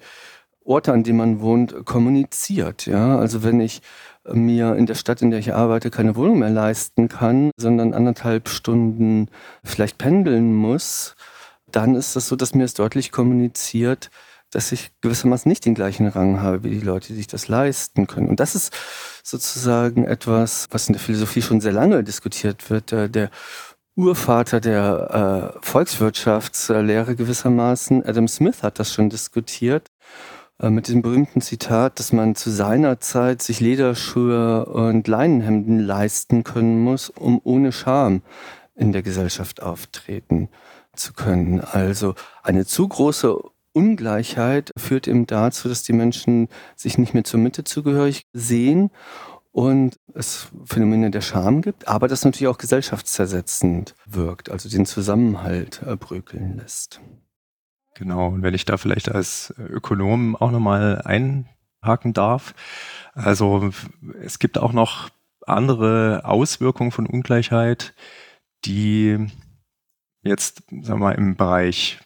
Orte, 0.65 0.93
an 0.93 1.03
denen 1.03 1.19
man 1.19 1.41
wohnt, 1.41 1.85
kommuniziert. 1.87 2.87
Ja, 2.87 3.19
also 3.19 3.43
wenn 3.43 3.61
ich 3.61 3.83
mir 4.33 4.77
in 4.77 4.87
der 4.87 4.95
Stadt, 4.95 5.23
in 5.23 5.31
der 5.31 5.41
ich 5.41 5.55
arbeite, 5.55 5.91
keine 5.91 6.17
Wohnung 6.17 6.39
mehr 6.41 6.51
leisten 6.51 7.09
kann, 7.09 7.51
sondern 7.57 7.95
anderthalb 7.95 8.49
Stunden 8.49 9.29
vielleicht 9.65 9.99
pendeln 9.99 10.55
muss, 10.55 11.15
dann 11.71 11.95
ist 11.95 12.17
das 12.17 12.29
so, 12.29 12.37
dass 12.37 12.55
mir 12.55 12.65
es 12.65 12.75
deutlich 12.75 13.13
kommuniziert, 13.13 14.11
dass 14.51 14.73
ich 14.73 14.91
gewissermaßen 15.03 15.49
nicht 15.49 15.67
den 15.67 15.75
gleichen 15.75 16.09
Rang 16.09 16.41
habe 16.41 16.65
wie 16.65 16.71
die 16.71 16.81
Leute, 16.81 17.09
die 17.09 17.15
sich 17.15 17.27
das 17.27 17.49
leisten 17.49 18.07
können. 18.07 18.29
Und 18.29 18.41
das 18.41 18.55
ist 18.55 18.73
sozusagen 19.23 20.05
etwas, 20.05 20.69
was 20.71 20.89
in 20.89 20.95
der 20.95 21.03
Philosophie 21.03 21.43
schon 21.43 21.61
sehr 21.61 21.73
lange 21.73 22.03
diskutiert 22.03 22.71
wird. 22.71 22.93
Der 22.93 23.31
Urvater 23.95 24.61
der 24.61 25.55
äh, 25.59 25.59
Volkswirtschaftslehre 25.61 27.17
gewissermaßen, 27.17 28.05
Adam 28.07 28.29
Smith, 28.29 28.63
hat 28.63 28.79
das 28.79 28.93
schon 28.93 29.11
diskutiert 29.11 29.91
mit 30.61 30.89
diesem 30.89 31.03
berühmten 31.03 31.41
Zitat, 31.41 32.01
dass 32.01 32.13
man 32.13 32.35
zu 32.35 32.51
seiner 32.51 32.99
Zeit 32.99 33.43
sich 33.43 33.61
Lederschuhe 33.61 34.65
und 34.65 35.07
Leinenhemden 35.07 35.79
leisten 35.79 36.43
können 36.43 36.81
muss, 36.83 37.11
um 37.11 37.41
ohne 37.45 37.71
Scham 37.71 38.23
in 38.75 38.93
der 38.93 39.03
Gesellschaft 39.03 39.63
auftreten 39.63 40.49
zu 40.95 41.13
können. 41.13 41.61
Also 41.61 42.15
eine 42.43 42.67
zu 42.67 42.89
große 42.89 43.39
Ungleichheit 43.73 44.73
führt 44.77 45.07
eben 45.07 45.27
dazu, 45.27 45.69
dass 45.69 45.85
die 45.85 45.93
Menschen 45.93 46.49
sich 46.75 46.99
nicht 46.99 47.15
mehr 47.15 47.25
zur 47.25 47.39
Mitte 47.39 47.63
zugehörig 47.63 48.27
sehen 48.33 48.91
und 49.53 49.99
es 50.15 50.49
Phänomene 50.65 51.11
der 51.11 51.21
Scham 51.21 51.63
gibt, 51.63 51.89
aber 51.89 52.09
das 52.09 52.25
natürlich 52.25 52.49
auch 52.49 52.59
gesellschaftszersetzend 52.59 53.95
wirkt, 54.07 54.51
also 54.51 54.69
den 54.69 54.87
Zusammenhalt 54.87 55.83
äh, 55.87 55.97
brökeln 55.97 56.57
lässt. 56.57 57.01
Genau, 57.99 58.29
und 58.29 58.43
wenn 58.43 58.55
ich 58.55 58.65
da 58.65 58.77
vielleicht 58.77 59.11
als 59.11 59.53
Ökonom 59.59 60.37
auch 60.37 60.53
nochmal 60.53 61.03
einhaken 61.05 62.13
darf, 62.13 62.55
also 63.15 63.71
es 64.23 64.39
gibt 64.39 64.57
auch 64.57 64.73
noch 64.73 65.09
andere 65.45 66.23
Auswirkungen 66.25 66.93
von 66.93 67.07
Ungleichheit, 67.07 67.95
die 68.65 69.27
jetzt, 70.23 70.63
sagen 70.71 71.01
wir 71.01 71.07
mal, 71.07 71.13
im 71.13 71.35
Bereich 71.35 71.99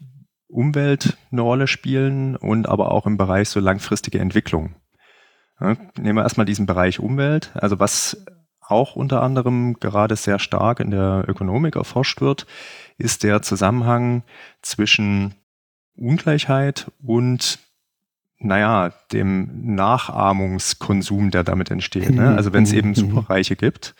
Umwelt 0.48 1.18
eine 1.31 1.42
Rolle 1.42 1.66
spielen 1.66 2.37
und 2.37 2.66
aber 2.66 2.90
auch 2.90 3.05
im 3.05 3.18
Bereich 3.18 3.50
so 3.50 3.61
langfristige 3.61 4.18
Entwicklung. 4.18 4.74
Ja, 5.61 5.76
nehmen 5.98 6.16
wir 6.16 6.22
erstmal 6.22 6.46
diesen 6.46 6.64
Bereich 6.64 7.00
Umwelt. 7.00 7.50
Also 7.55 7.81
was 7.81 8.24
auch 8.61 8.96
unter 8.96 9.22
anderem 9.22 9.74
gerade 9.74 10.16
sehr 10.16 10.38
stark 10.38 10.81
in 10.81 10.90
der 10.90 11.24
Ökonomik 11.28 11.76
erforscht 11.76 12.22
wird, 12.22 12.46
ist 12.96 13.24
der 13.24 13.42
Zusammenhang 13.42 14.22
zwischen 14.62 15.35
Ungleichheit 15.96 16.90
und 17.02 17.59
naja, 18.44 18.92
dem 19.12 19.74
Nachahmungskonsum, 19.74 21.31
der 21.31 21.44
damit 21.44 21.70
entsteht. 21.70 22.11
Ne? 22.11 22.31
Mhm. 22.31 22.37
Also 22.37 22.52
wenn 22.52 22.64
es 22.64 22.72
eben 22.72 22.88
mhm. 22.88 22.94
Superreiche 22.94 23.55
gibt, 23.55 23.94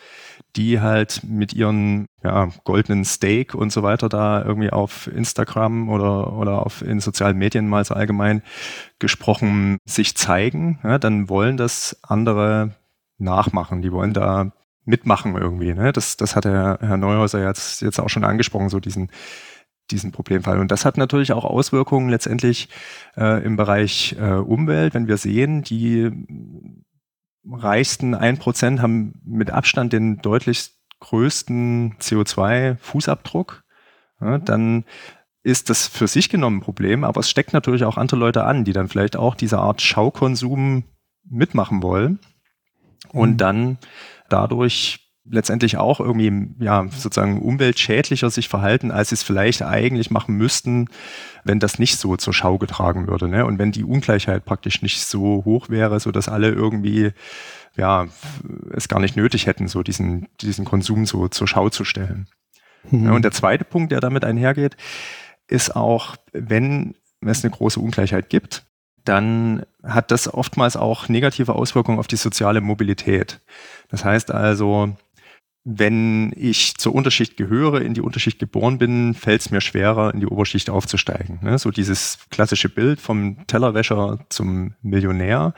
die 0.57 0.81
halt 0.81 1.23
mit 1.25 1.53
ihren 1.53 2.07
ja, 2.25 2.51
goldenen 2.65 3.05
Steak 3.05 3.55
und 3.55 3.73
so 3.73 3.83
weiter 3.83 4.09
da 4.09 4.45
irgendwie 4.45 4.71
auf 4.71 5.07
Instagram 5.07 5.89
oder, 5.89 6.33
oder 6.33 6.67
auf 6.67 6.83
in 6.83 7.01
sozialen 7.01 7.39
Medien 7.39 7.69
mal 7.69 7.85
so 7.85 7.95
allgemein 7.95 8.43
gesprochen 8.99 9.79
sich 9.85 10.17
zeigen, 10.17 10.81
ja, 10.83 10.99
dann 10.99 11.29
wollen 11.29 11.57
das 11.57 11.99
andere 12.03 12.75
nachmachen. 13.19 13.83
Die 13.83 13.93
wollen 13.93 14.13
da 14.13 14.53
mitmachen 14.85 15.37
irgendwie. 15.37 15.73
Ne? 15.73 15.93
Das, 15.93 16.17
das 16.17 16.35
hat 16.35 16.45
der 16.45 16.79
Herr 16.81 16.97
Neuhauser 16.97 17.43
jetzt, 17.43 17.81
jetzt 17.81 18.01
auch 18.01 18.09
schon 18.09 18.25
angesprochen, 18.25 18.69
so 18.69 18.81
diesen 18.81 19.11
diesen 19.93 20.13
Problemfall. 20.13 20.59
Und 20.59 20.71
das 20.71 20.85
hat 20.85 20.97
natürlich 20.97 21.33
auch 21.33 21.45
Auswirkungen 21.45 22.09
letztendlich 22.09 22.69
äh, 23.17 23.45
im 23.45 23.57
Bereich 23.57 24.17
äh, 24.19 24.33
Umwelt, 24.33 24.95
wenn 24.95 25.09
wir 25.09 25.17
sehen, 25.17 25.63
die 25.63 26.11
reichsten 27.51 28.15
1% 28.15 28.81
haben 28.81 29.21
mit 29.25 29.51
Abstand 29.51 29.93
den 29.93 30.19
deutlich 30.19 30.71
größten 31.01 31.97
CO2-Fußabdruck. 31.99 33.63
Ja, 34.21 34.39
dann 34.39 34.85
ist 35.43 35.71
das 35.71 35.89
für 35.89 36.07
sich 36.07 36.29
genommen 36.29 36.59
ein 36.59 36.63
Problem, 36.63 37.03
aber 37.03 37.21
es 37.21 37.29
steckt 37.31 37.53
natürlich 37.53 37.85
auch 37.85 37.97
andere 37.97 38.19
Leute 38.19 38.45
an, 38.45 38.65
die 38.65 38.73
dann 38.73 38.89
vielleicht 38.89 39.17
auch 39.17 39.35
diese 39.35 39.59
Art 39.59 39.83
Schaukonsum 39.83 40.85
mitmachen 41.29 41.83
wollen 41.83 42.21
und 43.13 43.33
mhm. 43.33 43.37
dann 43.39 43.79
dadurch 44.29 45.02
letztendlich 45.25 45.77
auch 45.77 46.01
irgendwie 46.01 46.51
ja 46.59 46.87
sozusagen 46.89 47.41
umweltschädlicher 47.41 48.31
sich 48.31 48.49
verhalten, 48.49 48.91
als 48.91 49.11
sie 49.11 49.15
es 49.15 49.23
vielleicht 49.23 49.63
eigentlich 49.63 50.11
machen 50.11 50.37
müssten, 50.37 50.89
wenn 51.45 51.61
das 51.61 51.79
nicht 51.79 51.97
so 51.99 52.17
zur 52.17 52.35
Schau 52.35 52.59
getragen 52.59 53.07
würde. 53.07 53.29
Ne? 53.29 53.47
Und 53.47 53.59
wenn 53.59 53.73
die 53.73 53.85
Ungleichheit 53.85 54.45
praktisch 54.45 54.83
nicht 54.83 55.01
so 55.05 55.45
hoch 55.45 55.69
wäre, 55.69 56.01
so 56.01 56.11
dass 56.11 56.29
alle 56.29 56.51
irgendwie 56.51 57.13
ja 57.77 58.07
es 58.73 58.89
gar 58.89 59.01
nicht 59.01 59.17
nötig 59.17 59.47
hätten, 59.47 59.69
so 59.69 59.83
diesen 59.83 60.29
diesen 60.41 60.65
Konsum 60.65 61.07
so 61.07 61.29
zur 61.29 61.47
Schau 61.47 61.69
zu 61.69 61.85
stellen. 61.85 62.27
Mhm. 62.91 63.07
Ja, 63.07 63.13
und 63.13 63.23
der 63.23 63.33
zweite 63.33 63.65
Punkt, 63.65 63.93
der 63.93 64.01
damit 64.01 64.25
einhergeht, 64.25 64.77
ist 65.47 65.77
auch, 65.77 66.17
wenn 66.33 66.97
es 67.21 67.45
eine 67.45 67.53
große 67.53 67.79
Ungleichheit 67.79 68.29
gibt, 68.29 68.65
dann 69.05 69.65
hat 69.83 70.11
das 70.11 70.33
oftmals 70.33 70.77
auch 70.77 71.09
negative 71.09 71.55
Auswirkungen 71.55 71.99
auf 71.99 72.07
die 72.07 72.17
soziale 72.17 72.61
Mobilität. 72.61 73.41
Das 73.89 74.05
heißt 74.05 74.31
also, 74.31 74.97
wenn 75.65 76.33
ich 76.37 76.77
zur 76.77 76.95
Unterschicht 76.95 77.37
gehöre, 77.37 77.83
in 77.83 77.95
die 77.95 78.01
Unterschicht 78.01 78.39
geboren 78.39 78.79
bin, 78.79 79.15
fällt 79.15 79.43
es 79.43 79.51
mir 79.51 79.61
schwerer, 79.61 80.13
in 80.13 80.21
die 80.21 80.27
Oberschicht 80.27 80.71
aufzusteigen. 80.71 81.39
Ne? 81.43 81.59
So 81.59 81.71
dieses 81.71 82.19
klassische 82.31 82.69
Bild 82.69 83.01
vom 83.01 83.47
Tellerwäscher 83.47 84.19
zum 84.29 84.75
Millionär, 84.83 85.55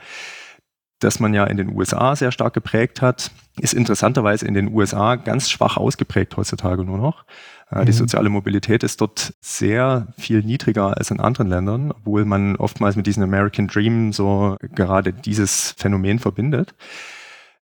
das 0.99 1.19
man 1.19 1.33
ja 1.33 1.45
in 1.45 1.57
den 1.57 1.75
USA 1.75 2.15
sehr 2.15 2.31
stark 2.31 2.53
geprägt 2.53 3.01
hat, 3.01 3.31
ist 3.59 3.73
interessanterweise 3.73 4.47
in 4.47 4.53
den 4.53 4.71
USA 4.73 5.15
ganz 5.15 5.49
schwach 5.49 5.77
ausgeprägt 5.77 6.37
heutzutage 6.37 6.83
nur 6.83 6.97
noch. 6.97 7.25
Äh, 7.71 7.85
die 7.85 7.91
mhm. 7.91 7.97
soziale 7.97 8.29
Mobilität 8.29 8.83
ist 8.83 9.01
dort 9.01 9.33
sehr 9.41 10.07
viel 10.17 10.43
niedriger 10.43 10.97
als 10.97 11.11
in 11.11 11.19
anderen 11.19 11.47
Ländern, 11.47 11.91
obwohl 11.91 12.25
man 12.25 12.55
oftmals 12.57 12.95
mit 12.95 13.07
diesem 13.07 13.23
American 13.23 13.67
Dream 13.67 14.13
so 14.13 14.57
gerade 14.61 15.13
dieses 15.13 15.73
Phänomen 15.77 16.19
verbindet. 16.19 16.75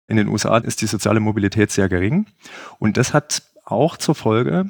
In 0.09 0.17
den 0.17 0.27
USA 0.27 0.57
ist 0.57 0.81
die 0.81 0.87
soziale 0.87 1.19
Mobilität 1.19 1.71
sehr 1.71 1.87
gering. 1.87 2.25
Und 2.79 2.97
das 2.97 3.13
hat 3.13 3.43
auch 3.63 3.95
zur 3.95 4.15
Folge, 4.15 4.69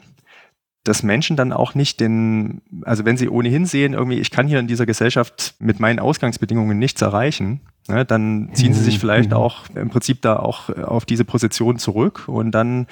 dass 0.83 1.03
Menschen 1.03 1.35
dann 1.35 1.53
auch 1.53 1.75
nicht 1.75 1.99
den, 1.99 2.61
also 2.83 3.05
wenn 3.05 3.17
sie 3.17 3.29
ohnehin 3.29 3.65
sehen, 3.65 3.93
irgendwie, 3.93 4.19
ich 4.19 4.31
kann 4.31 4.47
hier 4.47 4.59
in 4.59 4.67
dieser 4.67 4.85
Gesellschaft 4.85 5.55
mit 5.59 5.79
meinen 5.79 5.99
Ausgangsbedingungen 5.99 6.77
nichts 6.77 7.01
erreichen, 7.01 7.61
ne, 7.87 8.05
dann 8.05 8.49
ziehen 8.53 8.73
sie 8.73 8.83
sich 8.83 8.95
mhm. 8.95 8.99
vielleicht 8.99 9.29
mhm. 9.31 9.37
auch 9.37 9.63
im 9.75 9.89
Prinzip 9.89 10.21
da 10.21 10.37
auch 10.37 10.69
auf 10.69 11.05
diese 11.05 11.25
Position 11.25 11.79
zurück 11.79 12.27
und 12.27 12.51
dann 12.51 12.87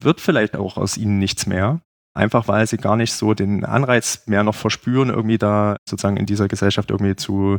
wird 0.00 0.20
vielleicht 0.20 0.56
auch 0.56 0.76
aus 0.76 0.96
ihnen 0.96 1.18
nichts 1.18 1.46
mehr. 1.46 1.80
Einfach 2.16 2.46
weil 2.46 2.66
sie 2.66 2.76
gar 2.76 2.96
nicht 2.96 3.12
so 3.12 3.34
den 3.34 3.64
Anreiz 3.64 4.22
mehr 4.26 4.44
noch 4.44 4.54
verspüren, 4.54 5.08
irgendwie 5.08 5.38
da 5.38 5.76
sozusagen 5.88 6.16
in 6.16 6.26
dieser 6.26 6.46
Gesellschaft 6.46 6.90
irgendwie 6.90 7.16
zu, 7.16 7.58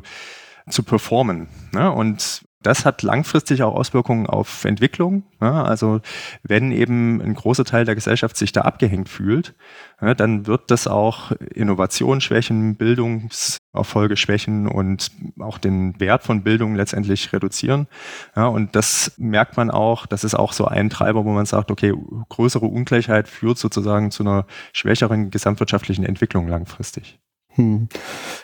zu 0.69 0.83
performen. 0.83 1.47
Ne? 1.73 1.91
Und 1.91 2.45
das 2.65 2.85
hat 2.85 3.03
langfristig 3.03 3.61
auch 3.61 3.75
Auswirkungen 3.75 4.25
auf 4.25 4.65
Entwicklung. 4.65 5.23
Ja, 5.39 5.63
also 5.63 6.01
wenn 6.41 6.71
eben 6.71 7.21
ein 7.21 7.35
großer 7.35 7.63
Teil 7.63 7.85
der 7.85 7.95
Gesellschaft 7.95 8.35
sich 8.37 8.51
da 8.51 8.61
abgehängt 8.61 9.07
fühlt, 9.07 9.53
ja, 10.01 10.15
dann 10.15 10.47
wird 10.47 10.71
das 10.71 10.87
auch 10.87 11.31
Innovation 11.31 12.21
schwächen, 12.21 12.75
Bildungserfolge 12.75 14.17
schwächen 14.17 14.67
und 14.67 15.11
auch 15.39 15.59
den 15.59 15.99
Wert 15.99 16.23
von 16.23 16.43
Bildung 16.43 16.75
letztendlich 16.75 17.31
reduzieren. 17.33 17.87
Ja, 18.35 18.47
und 18.47 18.75
das 18.75 19.13
merkt 19.17 19.57
man 19.57 19.69
auch, 19.69 20.07
das 20.07 20.23
ist 20.23 20.33
auch 20.33 20.53
so 20.53 20.65
ein 20.65 20.89
Treiber, 20.89 21.23
wo 21.23 21.31
man 21.31 21.45
sagt, 21.45 21.69
okay, 21.69 21.93
größere 22.29 22.65
Ungleichheit 22.65 23.27
führt 23.27 23.59
sozusagen 23.59 24.09
zu 24.09 24.23
einer 24.23 24.47
schwächeren 24.73 25.29
gesamtwirtschaftlichen 25.29 26.03
Entwicklung 26.03 26.47
langfristig. 26.47 27.19
Hm. 27.55 27.87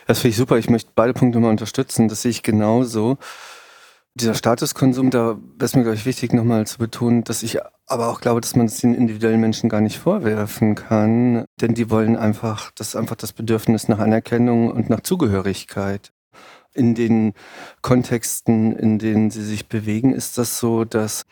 Das 0.06 0.20
finde 0.20 0.30
ich 0.30 0.36
super. 0.36 0.58
Ich 0.58 0.70
möchte 0.70 0.90
beide 0.94 1.12
Punkte 1.12 1.38
mal 1.38 1.50
unterstützen. 1.50 2.08
Das 2.08 2.22
sehe 2.22 2.30
ich 2.30 2.42
genauso. 2.42 3.18
Dieser 4.14 4.34
Statuskonsum, 4.34 5.10
da 5.10 5.38
wäre 5.38 5.64
es 5.64 5.74
mir, 5.74 5.84
glaube 5.84 5.96
ich, 5.96 6.04
wichtig, 6.04 6.34
nochmal 6.34 6.66
zu 6.66 6.76
betonen, 6.76 7.24
dass 7.24 7.42
ich 7.42 7.58
aber 7.86 8.08
auch 8.08 8.20
glaube, 8.20 8.42
dass 8.42 8.54
man 8.54 8.66
es 8.66 8.78
den 8.78 8.94
individuellen 8.94 9.40
Menschen 9.40 9.70
gar 9.70 9.80
nicht 9.80 9.98
vorwerfen 9.98 10.74
kann, 10.74 11.46
denn 11.62 11.72
die 11.72 11.88
wollen 11.88 12.16
einfach, 12.16 12.72
das 12.72 12.88
ist 12.88 12.96
einfach 12.96 13.16
das 13.16 13.32
Bedürfnis 13.32 13.88
nach 13.88 13.98
Anerkennung 13.98 14.70
und 14.70 14.90
nach 14.90 15.00
Zugehörigkeit. 15.00 16.12
In 16.74 16.94
den 16.94 17.32
Kontexten, 17.80 18.72
in 18.76 18.98
denen 18.98 19.30
sie 19.30 19.44
sich 19.44 19.68
bewegen, 19.68 20.12
ist 20.12 20.36
das 20.36 20.58
so, 20.58 20.84
dass 20.84 21.24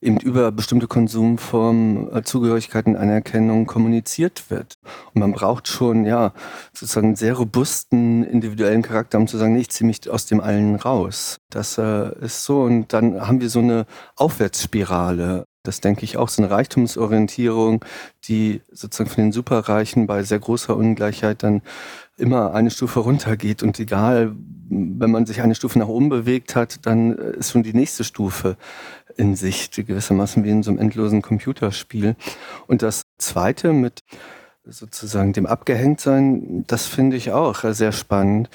eben 0.00 0.18
über 0.18 0.50
bestimmte 0.50 0.86
Konsumformen, 0.86 2.10
äh, 2.12 2.22
Zugehörigkeiten, 2.22 2.96
Anerkennung 2.96 3.66
kommuniziert 3.66 4.50
wird. 4.50 4.78
Und 5.12 5.20
man 5.20 5.32
braucht 5.32 5.68
schon, 5.68 6.04
ja, 6.04 6.32
sozusagen 6.72 7.08
einen 7.08 7.16
sehr 7.16 7.34
robusten 7.34 8.24
individuellen 8.24 8.82
Charakter, 8.82 9.18
um 9.18 9.26
zu 9.26 9.36
sagen, 9.36 9.52
nee, 9.54 9.60
ich 9.60 9.70
ziehe 9.70 9.86
mich 9.86 10.08
aus 10.08 10.26
dem 10.26 10.40
allen 10.40 10.76
raus. 10.76 11.38
Das 11.50 11.76
äh, 11.78 12.18
ist 12.20 12.44
so. 12.44 12.62
Und 12.62 12.92
dann 12.92 13.26
haben 13.26 13.40
wir 13.40 13.50
so 13.50 13.58
eine 13.60 13.86
Aufwärtsspirale. 14.16 15.44
Das 15.62 15.82
denke 15.82 16.04
ich 16.04 16.16
auch, 16.16 16.30
so 16.30 16.42
eine 16.42 16.50
Reichtumsorientierung, 16.50 17.84
die 18.24 18.62
sozusagen 18.72 19.10
von 19.10 19.24
den 19.24 19.32
Superreichen 19.32 20.06
bei 20.06 20.22
sehr 20.22 20.38
großer 20.38 20.74
Ungleichheit 20.74 21.42
dann 21.42 21.60
immer 22.16 22.54
eine 22.54 22.70
Stufe 22.70 23.00
runtergeht 23.00 23.62
und 23.62 23.78
egal, 23.78 24.34
wenn 24.70 25.10
man 25.10 25.26
sich 25.26 25.42
eine 25.42 25.54
Stufe 25.56 25.78
nach 25.78 25.88
oben 25.88 26.08
bewegt 26.08 26.54
hat, 26.54 26.86
dann 26.86 27.18
äh, 27.18 27.38
ist 27.38 27.50
schon 27.50 27.62
die 27.62 27.74
nächste 27.74 28.04
Stufe 28.04 28.56
in 29.20 29.36
Sicht, 29.36 29.76
gewissermaßen 29.76 30.42
wie 30.42 30.50
in 30.50 30.62
so 30.62 30.70
einem 30.70 30.80
endlosen 30.80 31.22
Computerspiel. 31.22 32.16
Und 32.66 32.82
das 32.82 33.02
Zweite 33.18 33.72
mit 33.72 34.02
sozusagen 34.64 35.32
dem 35.32 35.46
Abgehängtsein, 35.46 36.64
das 36.66 36.86
finde 36.86 37.16
ich 37.16 37.32
auch 37.32 37.62
sehr 37.72 37.92
spannend, 37.92 38.48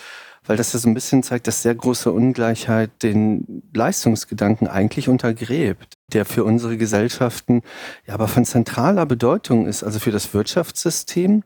weil 0.45 0.57
das 0.57 0.73
ja 0.73 0.79
so 0.79 0.89
ein 0.89 0.93
bisschen 0.93 1.23
zeigt, 1.23 1.47
dass 1.47 1.61
sehr 1.61 1.75
große 1.75 2.11
Ungleichheit 2.11 2.91
den 3.03 3.63
Leistungsgedanken 3.73 4.67
eigentlich 4.67 5.09
untergräbt, 5.09 5.95
der 6.13 6.25
für 6.25 6.43
unsere 6.43 6.77
Gesellschaften 6.77 7.61
ja 8.05 8.13
aber 8.13 8.27
von 8.27 8.45
zentraler 8.45 9.05
Bedeutung 9.05 9.67
ist, 9.67 9.83
also 9.83 9.99
für 9.99 10.11
das 10.11 10.33
Wirtschaftssystem, 10.33 11.43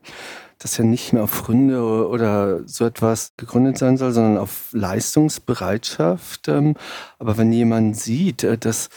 das 0.60 0.76
ja 0.76 0.84
nicht 0.84 1.12
mehr 1.12 1.24
auf 1.24 1.42
Gründe 1.42 1.82
oder 2.06 2.60
so 2.68 2.84
etwas 2.84 3.32
gegründet 3.36 3.78
sein 3.78 3.96
soll, 3.96 4.12
sondern 4.12 4.36
auf 4.38 4.68
Leistungsbereitschaft. 4.72 6.48
Ähm, 6.48 6.76
aber 7.18 7.38
wenn 7.38 7.52
jemand 7.52 7.96
sieht, 7.96 8.44
äh, 8.44 8.58
dass 8.58 8.90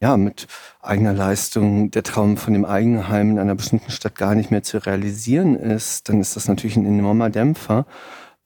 ja, 0.00 0.16
mit 0.16 0.46
eigener 0.80 1.12
Leistung 1.12 1.90
der 1.90 2.04
Traum 2.04 2.36
von 2.36 2.52
dem 2.52 2.64
Eigenheim 2.64 3.32
in 3.32 3.38
einer 3.40 3.56
bestimmten 3.56 3.90
Stadt 3.90 4.14
gar 4.14 4.34
nicht 4.36 4.52
mehr 4.52 4.62
zu 4.62 4.78
realisieren 4.78 5.56
ist, 5.56 6.08
dann 6.08 6.20
ist 6.20 6.36
das 6.36 6.46
natürlich 6.46 6.76
ein 6.76 6.86
enormer 6.86 7.30
Dämpfer. 7.30 7.84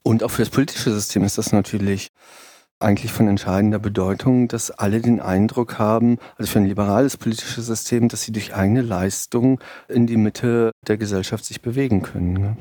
Und 0.02 0.22
auch 0.22 0.30
für 0.30 0.42
das 0.42 0.50
politische 0.50 0.92
System 0.92 1.24
ist 1.24 1.38
das 1.38 1.52
natürlich 1.52 2.10
eigentlich 2.82 3.12
von 3.12 3.28
entscheidender 3.28 3.78
Bedeutung, 3.78 4.48
dass 4.48 4.70
alle 4.70 5.00
den 5.00 5.20
Eindruck 5.20 5.78
haben, 5.78 6.18
also 6.36 6.50
für 6.50 6.58
ein 6.58 6.66
liberales 6.66 7.16
politisches 7.16 7.66
System, 7.66 8.08
dass 8.08 8.22
sie 8.22 8.32
durch 8.32 8.54
eigene 8.54 8.82
Leistung 8.82 9.60
in 9.88 10.06
die 10.06 10.16
Mitte 10.16 10.72
der 10.86 10.96
Gesellschaft 10.96 11.44
sich 11.44 11.62
bewegen 11.62 12.02
können. 12.02 12.32
Ne? 12.34 12.56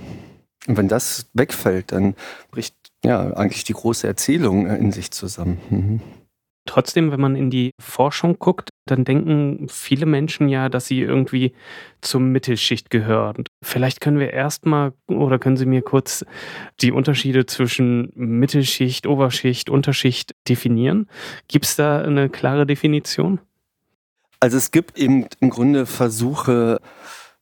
Und 0.68 0.78
wenn 0.78 0.88
das 0.88 1.26
wegfällt, 1.34 1.92
dann 1.92 2.16
bricht 2.52 2.76
ja 3.04 3.34
eigentlich 3.34 3.64
die 3.64 3.74
große 3.74 4.08
Erzählung 4.08 4.68
in 4.68 4.92
sich 4.92 5.12
zusammen. 5.12 5.60
Mhm. 5.70 6.02
Trotzdem, 6.66 7.12
wenn 7.12 7.20
man 7.20 7.36
in 7.36 7.50
die 7.50 7.72
Forschung 7.80 8.38
guckt, 8.38 8.70
dann 8.86 9.04
denken 9.04 9.68
viele 9.68 10.06
Menschen 10.06 10.48
ja, 10.48 10.70
dass 10.70 10.86
sie 10.86 11.02
irgendwie 11.02 11.54
zur 12.02 12.22
Mittelschicht 12.22 12.90
gehören. 12.90 13.46
Vielleicht 13.64 14.00
können 14.00 14.20
wir 14.20 14.32
erstmal 14.32 14.94
oder 15.08 15.40
können 15.40 15.58
Sie 15.58 15.66
mir 15.66 15.82
kurz 15.82 16.24
die 16.82 16.92
Unterschiede 16.92 17.46
zwischen 17.48 18.12
Mittelschicht, 18.16 19.08
Oberschicht, 19.08 19.70
Unterschicht 19.70 20.34
definieren? 20.48 21.10
Gibt 21.48 21.66
es 21.66 21.76
da 21.76 22.02
eine 22.02 22.30
klare 22.30 22.66
Definition? 22.68 23.40
Also 24.40 24.58
es 24.58 24.72
gibt 24.72 24.98
eben 24.98 25.28
im 25.40 25.50
Grunde 25.50 25.86
Versuche, 25.86 26.80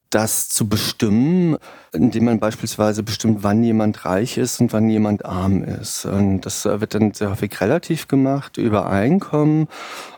das 0.09 0.49
zu 0.49 0.67
bestimmen, 0.67 1.57
indem 1.93 2.25
man 2.25 2.39
beispielsweise 2.39 3.03
bestimmt, 3.03 3.43
wann 3.43 3.63
jemand 3.63 4.05
reich 4.05 4.37
ist 4.37 4.59
und 4.59 4.73
wann 4.73 4.89
jemand 4.89 5.25
arm 5.25 5.63
ist. 5.63 6.05
Und 6.05 6.41
das 6.41 6.65
wird 6.65 6.95
dann 6.95 7.13
sehr 7.13 7.29
häufig 7.29 7.59
relativ 7.61 8.07
gemacht 8.07 8.57
über 8.57 8.89
Einkommen. 8.89 9.67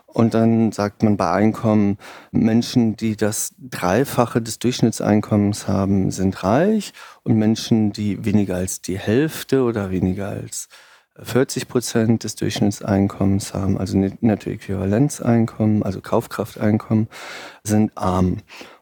Und 0.07 0.33
dann 0.33 0.73
sagt 0.73 1.03
man 1.03 1.15
bei 1.15 1.31
Einkommen, 1.31 1.97
Menschen, 2.31 2.97
die 2.97 3.15
das 3.15 3.53
Dreifache 3.57 4.41
des 4.41 4.59
Durchschnittseinkommens 4.59 5.67
haben, 5.67 6.11
sind 6.11 6.43
reich. 6.43 6.91
Und 7.23 7.35
Menschen, 7.35 7.93
die 7.93 8.25
weniger 8.25 8.55
als 8.55 8.81
die 8.81 8.97
Hälfte 8.97 9.63
oder 9.63 9.89
weniger 9.89 10.27
als 10.27 10.67
40 11.21 11.67
Prozent 11.67 12.23
des 12.23 12.35
Durchschnittseinkommens 12.35 13.53
haben, 13.53 13.77
also 13.77 13.97
Nettoäquivalenzeinkommen, 13.97 15.83
also 15.83 16.01
Kaufkrafteinkommen, 16.01 17.07
sind 17.63 17.91
arm. 17.95 18.37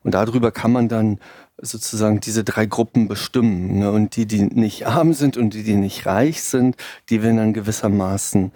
Und 0.09 0.13
darüber 0.13 0.51
kann 0.51 0.71
man 0.71 0.89
dann 0.89 1.19
sozusagen 1.61 2.19
diese 2.19 2.43
drei 2.43 2.65
Gruppen 2.65 3.07
bestimmen. 3.07 3.77
Ne? 3.77 3.91
Und 3.91 4.15
die, 4.15 4.25
die 4.25 4.41
nicht 4.41 4.87
arm 4.87 5.13
sind 5.13 5.37
und 5.37 5.53
die, 5.53 5.61
die 5.61 5.75
nicht 5.75 6.07
reich 6.07 6.41
sind, 6.41 6.77
die 7.09 7.21
werden 7.21 7.37
dann 7.37 7.53
gewissermaßen 7.53 8.51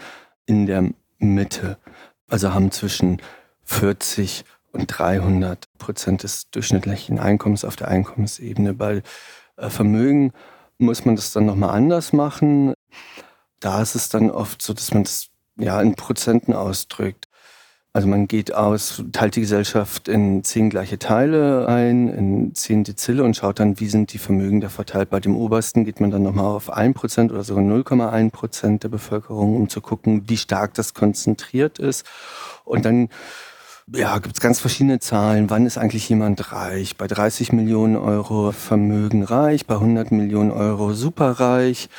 in 0.48 0.66
der 0.66 0.90
Mitte. 1.20 1.78
Also 2.28 2.56
haben 2.56 2.72
zwischen 2.72 3.22
40 3.66 4.46
und 4.72 4.88
300 4.88 5.68
Prozent 5.78 6.24
des 6.24 6.50
durchschnittlichen 6.50 7.20
Einkommens 7.20 7.66
auf 7.66 7.76
der 7.76 7.90
Einkommensebene. 7.90 8.74
Bei 8.74 9.04
äh, 9.58 9.70
Vermögen 9.70 10.32
muss 10.80 11.06
man 11.06 11.16
das 11.16 11.34
dann 11.34 11.46
nochmal 11.46 11.76
anders 11.76 12.14
machen. 12.14 12.74
Da 13.60 13.80
ist 13.80 13.94
es 13.94 14.10
dann 14.10 14.32
oft 14.32 14.60
so, 14.64 14.74
dass 14.74 14.92
man 14.92 15.04
das 15.04 15.28
ja 15.60 15.80
in 15.80 15.94
Prozenten 15.94 16.56
ausdrückt. 16.56 17.28
Also 17.96 18.08
man 18.08 18.28
geht 18.28 18.56
aus, 18.56 19.04
teilt 19.12 19.36
die 19.36 19.42
Gesellschaft 19.42 20.08
in 20.08 20.44
zehn 20.44 20.72
gleiche 20.72 20.98
Teile 20.98 21.68
ein, 21.68 22.08
in 22.08 22.56
zehn 22.56 22.84
Dezille 22.84 23.24
und 23.24 23.36
schaut 23.36 23.60
dann, 23.60 23.80
wie 23.80 23.86
sind 23.86 24.14
die 24.14 24.18
Vermögen 24.18 24.62
da 24.62 24.70
verteilt. 24.70 25.12
Bei 25.12 25.20
dem 25.20 25.38
obersten 25.38 25.86
geht 25.86 26.02
man 26.02 26.10
dann 26.10 26.24
nochmal 26.24 26.46
auf 26.46 26.72
ein 26.72 26.96
Prozent 26.96 27.32
oder 27.32 27.44
sogar 27.44 27.64
0,1 27.64 28.32
Prozent 28.32 28.84
der 28.84 28.90
Bevölkerung, 28.90 29.56
um 29.56 29.70
zu 29.70 29.80
gucken, 29.80 30.24
wie 30.28 30.38
stark 30.38 30.74
das 30.74 30.96
konzentriert 30.96 31.78
ist. 31.78 32.04
Und 32.66 32.84
dann 32.84 33.10
ja, 33.94 34.18
gibt 34.18 34.38
es 34.38 34.42
ganz 34.42 34.60
verschiedene 34.60 35.00
Zahlen. 35.00 35.52
Wann 35.52 35.68
ist 35.68 35.78
eigentlich 35.78 36.10
jemand 36.10 36.52
reich? 36.52 36.98
Bei 36.98 37.06
30 37.06 37.52
Millionen 37.52 37.96
Euro 37.96 38.54
Vermögen 38.54 39.22
reich, 39.22 39.68
bei 39.68 39.76
100 39.76 40.12
Millionen 40.12 40.50
Euro 40.50 40.94
superreich. 40.94 41.90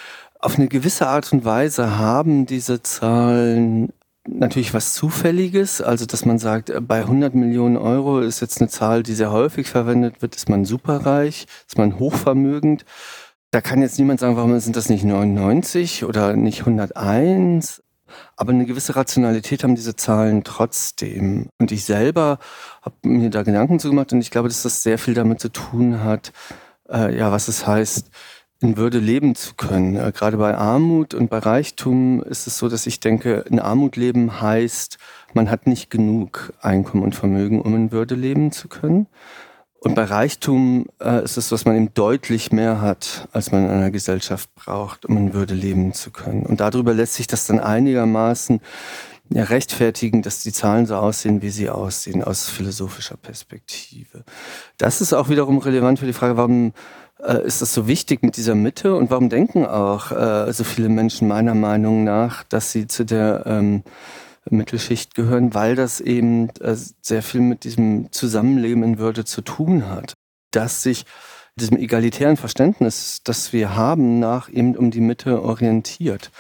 Auf 0.41 0.57
eine 0.59 0.67
gewisse 0.67 1.07
Art 1.07 1.33
und 1.33 1.45
Weise 1.45 1.99
haben 1.99 2.47
diese 2.47 2.83
Zahlen 2.83 3.93
natürlich 4.29 4.75
was 4.75 4.93
Zufälliges, 4.93 5.81
also 5.81 6.07
dass 6.07 6.25
man 6.25 6.39
sagt, 6.39 6.71
äh, 6.71 6.81
bei 6.81 7.01
100 7.01 7.35
Millionen 7.35 7.77
Euro 7.77 8.21
ist 8.21 8.41
jetzt 8.41 8.61
eine 8.61 8.69
Zahl, 8.69 9.03
die 9.03 9.15
sehr 9.15 9.33
häufig 9.33 9.69
verwendet 9.69 10.23
wird, 10.23 10.37
ist 10.37 10.49
man 10.49 10.65
superreich, 10.65 11.47
ist 11.67 11.79
man 11.79 11.99
hochvermögend. 11.99 12.85
Da 13.51 13.61
kann 13.61 13.83
jetzt 13.83 13.99
niemand 13.99 14.21
sagen, 14.21 14.37
warum 14.37 14.59
sind 14.59 14.77
das 14.77 14.89
nicht 14.89 15.05
99 15.05 16.05
oder 16.05 16.35
nicht 16.35 16.61
101? 16.61 17.83
Aber 18.37 18.53
eine 18.53 18.67
gewisse 18.67 18.97
Rationalität 18.97 19.65
haben 19.65 19.75
diese 19.75 19.97
Zahlen 19.97 20.45
trotzdem. 20.45 21.49
Und 21.59 21.73
ich 21.73 21.85
selber 21.85 22.39
habe 22.83 22.97
mir 23.03 23.31
da 23.31 23.43
Gedanken 23.43 23.79
zu 23.79 23.91
gemacht 23.91 24.13
und 24.13 24.21
ich 24.21 24.31
glaube, 24.31 24.49
dass 24.49 24.63
das 24.63 24.83
sehr 24.83 24.99
viel 24.99 25.15
damit 25.15 25.41
zu 25.41 25.51
tun 25.51 26.03
hat, 26.03 26.33
äh, 26.89 27.17
ja, 27.17 27.33
was 27.33 27.49
es 27.49 27.67
heißt, 27.67 28.11
in 28.65 28.77
Würde 28.79 28.99
leben 28.99 29.35
zu 29.35 29.55
können. 29.55 29.97
Äh, 29.97 30.11
gerade 30.13 30.39
bei 30.39 30.57
Armut 30.57 31.15
und 31.15 31.29
bei 31.29 31.39
Reichtum 31.39 32.23
ist 32.23 32.47
es 32.47 32.59
so, 32.59 32.69
dass 32.69 32.87
ich 32.87 32.99
denke, 32.99 33.45
in 33.49 33.61
Armut 33.61 33.97
leben 33.97 34.41
heißt, 34.41 34.99
man 35.35 35.51
hat 35.51 35.67
nicht 35.67 35.91
genug 35.91 36.53
Einkommen 36.61 37.03
und 37.03 37.15
Vermögen, 37.15 37.61
um 37.61 37.75
in 37.75 37.93
Würde 37.93 38.15
leben 38.15 38.53
zu 38.53 38.69
können. 38.69 39.07
Und 39.81 39.95
bei 39.95 40.05
Reichtum 40.05 40.87
äh, 40.99 41.23
ist 41.23 41.37
es 41.37 41.51
dass 41.51 41.67
man 41.67 41.77
eben 41.77 41.93
deutlich 41.93 42.53
mehr 42.53 42.81
hat, 42.81 43.29
als 43.33 43.53
man 43.53 43.65
in 43.65 43.71
einer 43.71 43.91
Gesellschaft 43.91 44.49
braucht, 44.55 45.05
um 45.05 45.17
in 45.19 45.35
Würde 45.35 45.53
leben 45.53 45.93
zu 45.93 46.11
können. 46.11 46.47
Und 46.47 46.61
darüber 46.61 46.95
lässt 46.95 47.15
sich 47.15 47.27
das 47.27 47.47
dann 47.47 47.61
einigermaßen 47.61 48.61
ja, 49.29 49.45
rechtfertigen, 49.45 50.23
dass 50.23 50.43
die 50.43 50.53
Zahlen 50.53 50.87
so 50.87 50.97
aussehen, 50.97 51.43
wie 51.43 51.51
sie 51.51 51.69
aussehen, 51.69 52.25
aus 52.25 52.49
philosophischer 52.49 53.17
Perspektive. 53.19 54.25
Das 54.79 55.03
ist 55.03 55.13
auch 55.13 55.29
wiederum 55.29 55.59
relevant 55.59 55.99
für 55.99 56.07
die 56.07 56.13
Frage, 56.15 56.39
warum 56.39 56.73
äh, 57.25 57.45
ist 57.45 57.63
das 57.63 57.75
so 57.75 57.87
wichtig 57.87 58.23
mit 58.23 58.37
dieser 58.37 58.55
Mitte 58.55 58.95
und 58.95 59.11
warum 59.11 59.29
denken 59.29 59.67
auch 59.67 60.13
äh, 60.13 60.53
so 60.53 60.65
viele 60.65 60.89
Menschen 60.89 61.29
meiner 61.29 61.55
Meinung 61.55 62.05
nach, 62.05 62.45
dass 62.45 62.73
sie 62.73 62.87
zu 62.87 63.05
der 63.05 63.45
ähm, 63.47 63.83
Mittelschicht 64.51 65.15
gehören, 65.15 65.55
weil 65.55 65.75
das 65.75 66.01
eben 66.01 66.51
äh, 66.61 66.77
sehr 67.01 67.23
viel 67.23 67.41
mit 67.41 67.65
diesem 67.65 68.13
Zusammenleben 68.13 68.83
in 68.83 68.99
Würde 68.99 69.25
zu 69.25 69.41
tun 69.41 69.89
hat. 69.89 70.15
Dass 70.51 70.83
sich 70.83 71.05
diesem 71.57 71.79
egalitären 71.79 72.37
Verständnis, 72.37 73.21
das 73.25 73.53
wir 73.53 73.77
haben, 73.77 74.19
nach 74.19 74.49
eben 74.51 74.77
um 74.77 74.91
die 74.91 75.01
Mitte 75.01 75.43
orientiert. 75.43 76.31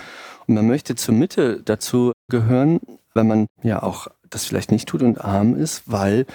Und 0.46 0.54
man 0.54 0.66
möchte 0.66 0.96
zur 0.96 1.14
Mitte 1.14 1.62
dazu 1.64 2.12
gehören, 2.28 2.80
wenn 3.14 3.28
man 3.28 3.46
ja 3.62 3.82
auch 3.82 4.08
das 4.28 4.44
vielleicht 4.44 4.72
nicht 4.72 4.88
tut 4.88 5.02
und 5.02 5.24
arm 5.24 5.56
ist, 5.56 5.84
weil 5.86 6.26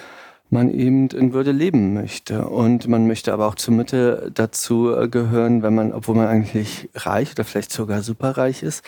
man 0.50 0.70
eben 0.70 1.08
in 1.10 1.34
Würde 1.34 1.52
leben 1.52 1.94
möchte. 1.94 2.48
Und 2.48 2.88
man 2.88 3.08
möchte 3.08 3.34
aber 3.34 3.48
auch 3.48 3.56
zur 3.56 3.74
Mitte 3.74 4.32
dazu 4.34 4.94
äh, 4.96 5.08
gehören, 5.08 5.62
wenn 5.64 5.76
man, 5.76 5.94
obwohl 5.94 6.16
man 6.16 6.28
eigentlich 6.28 6.90
reich 6.96 7.32
oder 7.32 7.44
vielleicht 7.44 7.72
sogar 7.72 8.02
superreich 8.02 8.64
ist, 8.64 8.84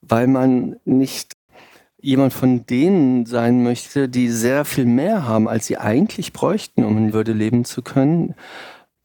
weil 0.00 0.26
man 0.26 0.76
nicht 0.84 1.34
jemand 2.00 2.32
von 2.32 2.66
denen 2.66 3.26
sein 3.26 3.62
möchte, 3.62 4.08
die 4.08 4.28
sehr 4.28 4.64
viel 4.64 4.86
mehr 4.86 5.26
haben, 5.26 5.48
als 5.48 5.66
sie 5.66 5.78
eigentlich 5.78 6.32
bräuchten, 6.32 6.84
um 6.84 6.98
in 6.98 7.12
Würde 7.12 7.32
leben 7.32 7.64
zu 7.64 7.82
können. 7.82 8.34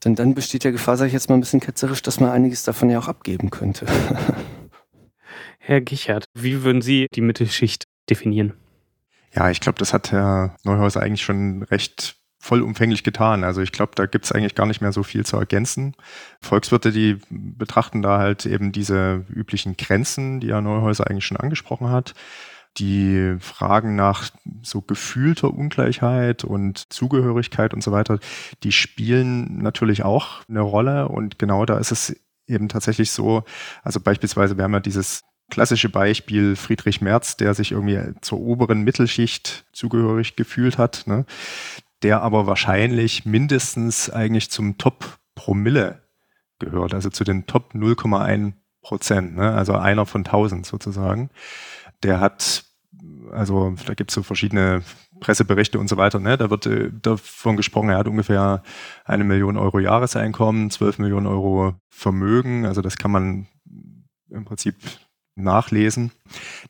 Denn 0.03 0.15
dann 0.15 0.35
besteht 0.35 0.63
ja 0.63 0.71
Gefahr, 0.71 0.97
sage 0.97 1.07
ich 1.07 1.13
jetzt 1.13 1.29
mal 1.29 1.35
ein 1.35 1.41
bisschen 1.41 1.59
ketzerisch, 1.59 2.01
dass 2.01 2.19
man 2.19 2.31
einiges 2.31 2.63
davon 2.63 2.89
ja 2.89 2.99
auch 2.99 3.07
abgeben 3.07 3.49
könnte. 3.49 3.85
Herr 5.59 5.81
Gichert, 5.81 6.25
wie 6.33 6.63
würden 6.63 6.81
Sie 6.81 7.07
die 7.13 7.21
Mittelschicht 7.21 7.85
definieren? 8.09 8.53
Ja, 9.37 9.51
ich 9.51 9.59
glaube, 9.59 9.77
das 9.77 9.93
hat 9.93 10.11
Herr 10.11 10.55
Neuhauser 10.63 11.03
eigentlich 11.03 11.21
schon 11.21 11.61
recht 11.61 12.15
vollumfänglich 12.39 13.03
getan. 13.03 13.43
Also 13.43 13.61
ich 13.61 13.71
glaube, 13.71 13.91
da 13.93 14.07
gibt 14.07 14.25
es 14.25 14.31
eigentlich 14.31 14.55
gar 14.55 14.65
nicht 14.65 14.81
mehr 14.81 14.91
so 14.91 15.03
viel 15.03 15.27
zu 15.27 15.37
ergänzen. 15.37 15.93
Volkswirte, 16.41 16.91
die 16.91 17.19
betrachten 17.29 18.01
da 18.01 18.17
halt 18.17 18.47
eben 18.47 18.71
diese 18.71 19.25
üblichen 19.29 19.77
Grenzen, 19.77 20.39
die 20.39 20.47
Herr 20.47 20.61
Neuhäuser 20.61 21.07
eigentlich 21.07 21.27
schon 21.27 21.37
angesprochen 21.37 21.91
hat. 21.91 22.15
Die 22.79 23.35
Fragen 23.39 23.95
nach 23.95 24.27
so 24.63 24.81
gefühlter 24.81 25.53
Ungleichheit 25.53 26.43
und 26.43 26.91
Zugehörigkeit 26.91 27.75
und 27.75 27.83
so 27.83 27.91
weiter, 27.91 28.17
die 28.63 28.71
spielen 28.71 29.59
natürlich 29.61 30.01
auch 30.01 30.41
eine 30.49 30.61
Rolle. 30.61 31.09
Und 31.09 31.37
genau 31.37 31.63
da 31.67 31.77
ist 31.77 31.91
es 31.91 32.19
eben 32.47 32.69
tatsächlich 32.69 33.11
so, 33.11 33.43
also 33.83 33.99
beispielsweise, 33.99 34.57
wir 34.57 34.63
haben 34.63 34.73
ja 34.73 34.79
dieses 34.79 35.21
klassische 35.49 35.89
Beispiel 35.89 36.55
Friedrich 36.55 37.01
Merz, 37.01 37.37
der 37.37 37.53
sich 37.53 37.71
irgendwie 37.71 37.99
zur 38.21 38.39
oberen 38.39 38.81
Mittelschicht 38.81 39.65
zugehörig 39.71 40.35
gefühlt 40.35 40.77
hat, 40.77 41.03
ne? 41.07 41.25
der 42.03 42.21
aber 42.21 42.47
wahrscheinlich 42.47 43.25
mindestens 43.25 44.09
eigentlich 44.09 44.51
zum 44.51 44.77
Top-Promille 44.77 46.03
gehört, 46.59 46.93
also 46.93 47.09
zu 47.09 47.23
den 47.23 47.45
Top 47.45 47.73
0,1 47.73 48.53
Prozent, 48.81 49.35
ne? 49.35 49.53
also 49.53 49.73
einer 49.73 50.05
von 50.05 50.25
1000 50.25 50.65
sozusagen. 50.65 51.29
Der 52.03 52.19
hat, 52.19 52.65
also 53.31 53.75
da 53.85 53.93
gibt 53.93 54.11
es 54.11 54.15
so 54.15 54.23
verschiedene 54.23 54.83
Presseberichte 55.19 55.79
und 55.79 55.87
so 55.87 55.97
weiter, 55.97 56.19
ne? 56.19 56.37
da 56.37 56.49
wird 56.49 56.65
äh, 56.67 56.91
davon 57.01 57.57
gesprochen, 57.57 57.89
er 57.89 57.97
hat 57.97 58.07
ungefähr 58.07 58.63
eine 59.05 59.23
Million 59.23 59.57
Euro 59.57 59.79
Jahreseinkommen, 59.79 60.69
12 60.69 60.99
Millionen 60.99 61.25
Euro 61.25 61.75
Vermögen, 61.89 62.65
also 62.65 62.81
das 62.81 62.97
kann 62.97 63.11
man 63.11 63.47
im 64.29 64.45
Prinzip 64.45 64.75
nachlesen. 65.37 66.11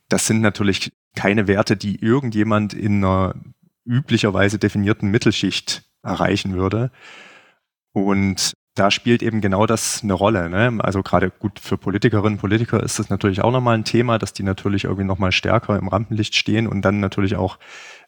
Das 0.08 0.26
sind 0.26 0.40
natürlich 0.40 0.92
keine 1.14 1.48
Werte, 1.48 1.76
die 1.76 2.02
irgendjemand 2.02 2.74
in 2.74 3.04
einer 3.04 3.34
üblicherweise 3.84 4.58
definierten 4.58 5.10
Mittelschicht 5.10 5.82
erreichen 6.02 6.54
würde. 6.54 6.90
Und 7.92 8.52
da 8.78 8.90
spielt 8.90 9.22
eben 9.22 9.40
genau 9.40 9.66
das 9.66 10.02
eine 10.02 10.12
Rolle. 10.12 10.48
Ne? 10.48 10.78
Also 10.78 11.02
gerade 11.02 11.30
gut 11.30 11.58
für 11.58 11.76
Politikerinnen 11.76 12.34
und 12.34 12.40
Politiker 12.40 12.80
ist 12.82 12.98
das 12.98 13.10
natürlich 13.10 13.42
auch 13.42 13.50
nochmal 13.50 13.76
ein 13.76 13.84
Thema, 13.84 14.18
dass 14.18 14.32
die 14.32 14.44
natürlich 14.44 14.84
irgendwie 14.84 15.04
nochmal 15.04 15.32
stärker 15.32 15.76
im 15.76 15.88
Rampenlicht 15.88 16.36
stehen 16.36 16.68
und 16.68 16.82
dann 16.82 17.00
natürlich 17.00 17.34
auch 17.34 17.58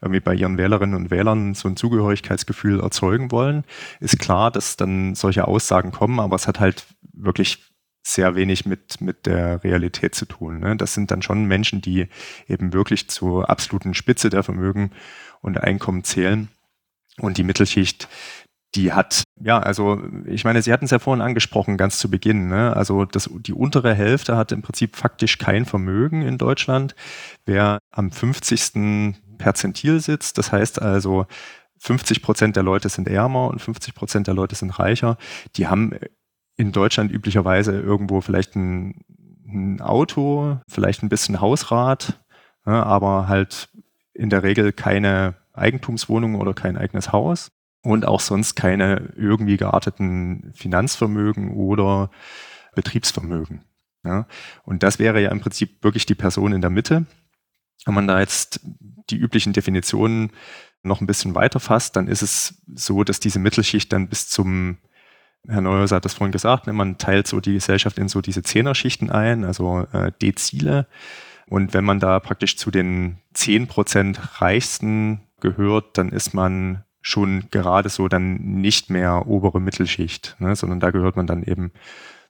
irgendwie 0.00 0.20
bei 0.20 0.34
ihren 0.34 0.58
Wählerinnen 0.58 0.94
und 0.94 1.10
Wählern 1.10 1.54
so 1.54 1.68
ein 1.68 1.76
Zugehörigkeitsgefühl 1.76 2.80
erzeugen 2.80 3.32
wollen. 3.32 3.64
Ist 3.98 4.18
klar, 4.20 4.50
dass 4.50 4.76
dann 4.76 5.14
solche 5.16 5.48
Aussagen 5.48 5.90
kommen, 5.90 6.20
aber 6.20 6.36
es 6.36 6.46
hat 6.46 6.60
halt 6.60 6.86
wirklich 7.12 7.69
sehr 8.02 8.34
wenig 8.34 8.66
mit, 8.66 9.00
mit 9.00 9.26
der 9.26 9.62
Realität 9.62 10.14
zu 10.14 10.26
tun. 10.26 10.60
Ne? 10.60 10.76
Das 10.76 10.94
sind 10.94 11.10
dann 11.10 11.22
schon 11.22 11.44
Menschen, 11.44 11.80
die 11.80 12.08
eben 12.48 12.72
wirklich 12.72 13.08
zur 13.08 13.50
absoluten 13.50 13.94
Spitze 13.94 14.30
der 14.30 14.42
Vermögen 14.42 14.92
und 15.42 15.58
Einkommen 15.58 16.04
zählen. 16.04 16.48
Und 17.18 17.36
die 17.36 17.44
Mittelschicht, 17.44 18.08
die 18.74 18.92
hat, 18.92 19.24
ja, 19.40 19.58
also 19.58 20.02
ich 20.26 20.44
meine, 20.44 20.62
Sie 20.62 20.72
hatten 20.72 20.84
es 20.84 20.92
ja 20.92 20.98
vorhin 20.98 21.22
angesprochen, 21.22 21.76
ganz 21.76 21.98
zu 21.98 22.10
Beginn. 22.10 22.48
Ne? 22.48 22.74
Also 22.74 23.04
das, 23.04 23.28
die 23.32 23.52
untere 23.52 23.94
Hälfte 23.94 24.36
hat 24.36 24.52
im 24.52 24.62
Prinzip 24.62 24.96
faktisch 24.96 25.38
kein 25.38 25.66
Vermögen 25.66 26.22
in 26.22 26.38
Deutschland. 26.38 26.94
Wer 27.44 27.78
am 27.90 28.10
50. 28.10 29.16
Perzentil 29.38 30.00
sitzt, 30.00 30.38
das 30.38 30.52
heißt 30.52 30.82
also 30.82 31.26
50 31.78 32.22
Prozent 32.22 32.56
der 32.56 32.62
Leute 32.62 32.90
sind 32.90 33.08
ärmer 33.08 33.48
und 33.48 33.60
50 33.60 33.94
Prozent 33.94 34.26
der 34.26 34.34
Leute 34.34 34.54
sind 34.54 34.78
reicher, 34.78 35.16
die 35.56 35.66
haben 35.66 35.92
in 36.60 36.72
Deutschland 36.72 37.10
üblicherweise 37.10 37.72
irgendwo 37.72 38.20
vielleicht 38.20 38.54
ein, 38.54 39.02
ein 39.48 39.80
Auto, 39.80 40.58
vielleicht 40.68 41.02
ein 41.02 41.08
bisschen 41.08 41.40
Hausrat, 41.40 42.20
ja, 42.66 42.82
aber 42.82 43.28
halt 43.28 43.70
in 44.12 44.28
der 44.28 44.42
Regel 44.42 44.72
keine 44.72 45.36
Eigentumswohnung 45.54 46.34
oder 46.34 46.52
kein 46.52 46.76
eigenes 46.76 47.12
Haus 47.12 47.50
und 47.82 48.06
auch 48.06 48.20
sonst 48.20 48.56
keine 48.56 49.12
irgendwie 49.16 49.56
gearteten 49.56 50.52
Finanzvermögen 50.54 51.54
oder 51.54 52.10
Betriebsvermögen. 52.74 53.62
Ja. 54.04 54.26
Und 54.64 54.82
das 54.82 54.98
wäre 54.98 55.22
ja 55.22 55.30
im 55.30 55.40
Prinzip 55.40 55.82
wirklich 55.82 56.04
die 56.04 56.14
Person 56.14 56.52
in 56.52 56.60
der 56.60 56.70
Mitte. 56.70 57.06
Wenn 57.86 57.94
man 57.94 58.06
da 58.06 58.20
jetzt 58.20 58.60
die 59.08 59.16
üblichen 59.16 59.54
Definitionen 59.54 60.30
noch 60.82 61.00
ein 61.00 61.06
bisschen 61.06 61.34
weiter 61.34 61.58
fasst, 61.58 61.96
dann 61.96 62.06
ist 62.06 62.22
es 62.22 62.62
so, 62.74 63.02
dass 63.02 63.18
diese 63.18 63.38
Mittelschicht 63.38 63.90
dann 63.92 64.08
bis 64.08 64.28
zum, 64.28 64.76
Herr 65.48 65.60
Neuhaus 65.60 65.92
hat 65.92 66.04
das 66.04 66.14
vorhin 66.14 66.32
gesagt, 66.32 66.66
ne, 66.66 66.72
man 66.72 66.98
teilt 66.98 67.26
so 67.26 67.40
die 67.40 67.54
Gesellschaft 67.54 67.98
in 67.98 68.08
so 68.08 68.20
diese 68.20 68.42
Zehnerschichten 68.42 69.10
ein, 69.10 69.44
also 69.44 69.86
äh, 69.92 70.12
Dezile. 70.20 70.86
Und 71.48 71.74
wenn 71.74 71.84
man 71.84 71.98
da 71.98 72.20
praktisch 72.20 72.56
zu 72.56 72.70
den 72.70 73.18
zehn 73.32 73.66
Prozent 73.66 74.40
Reichsten 74.40 75.22
gehört, 75.40 75.98
dann 75.98 76.10
ist 76.10 76.34
man 76.34 76.84
schon 77.00 77.48
gerade 77.50 77.88
so 77.88 78.08
dann 78.08 78.36
nicht 78.36 78.90
mehr 78.90 79.26
obere 79.26 79.60
Mittelschicht, 79.60 80.36
ne, 80.38 80.54
sondern 80.54 80.80
da 80.80 80.90
gehört 80.90 81.16
man 81.16 81.26
dann 81.26 81.42
eben 81.42 81.72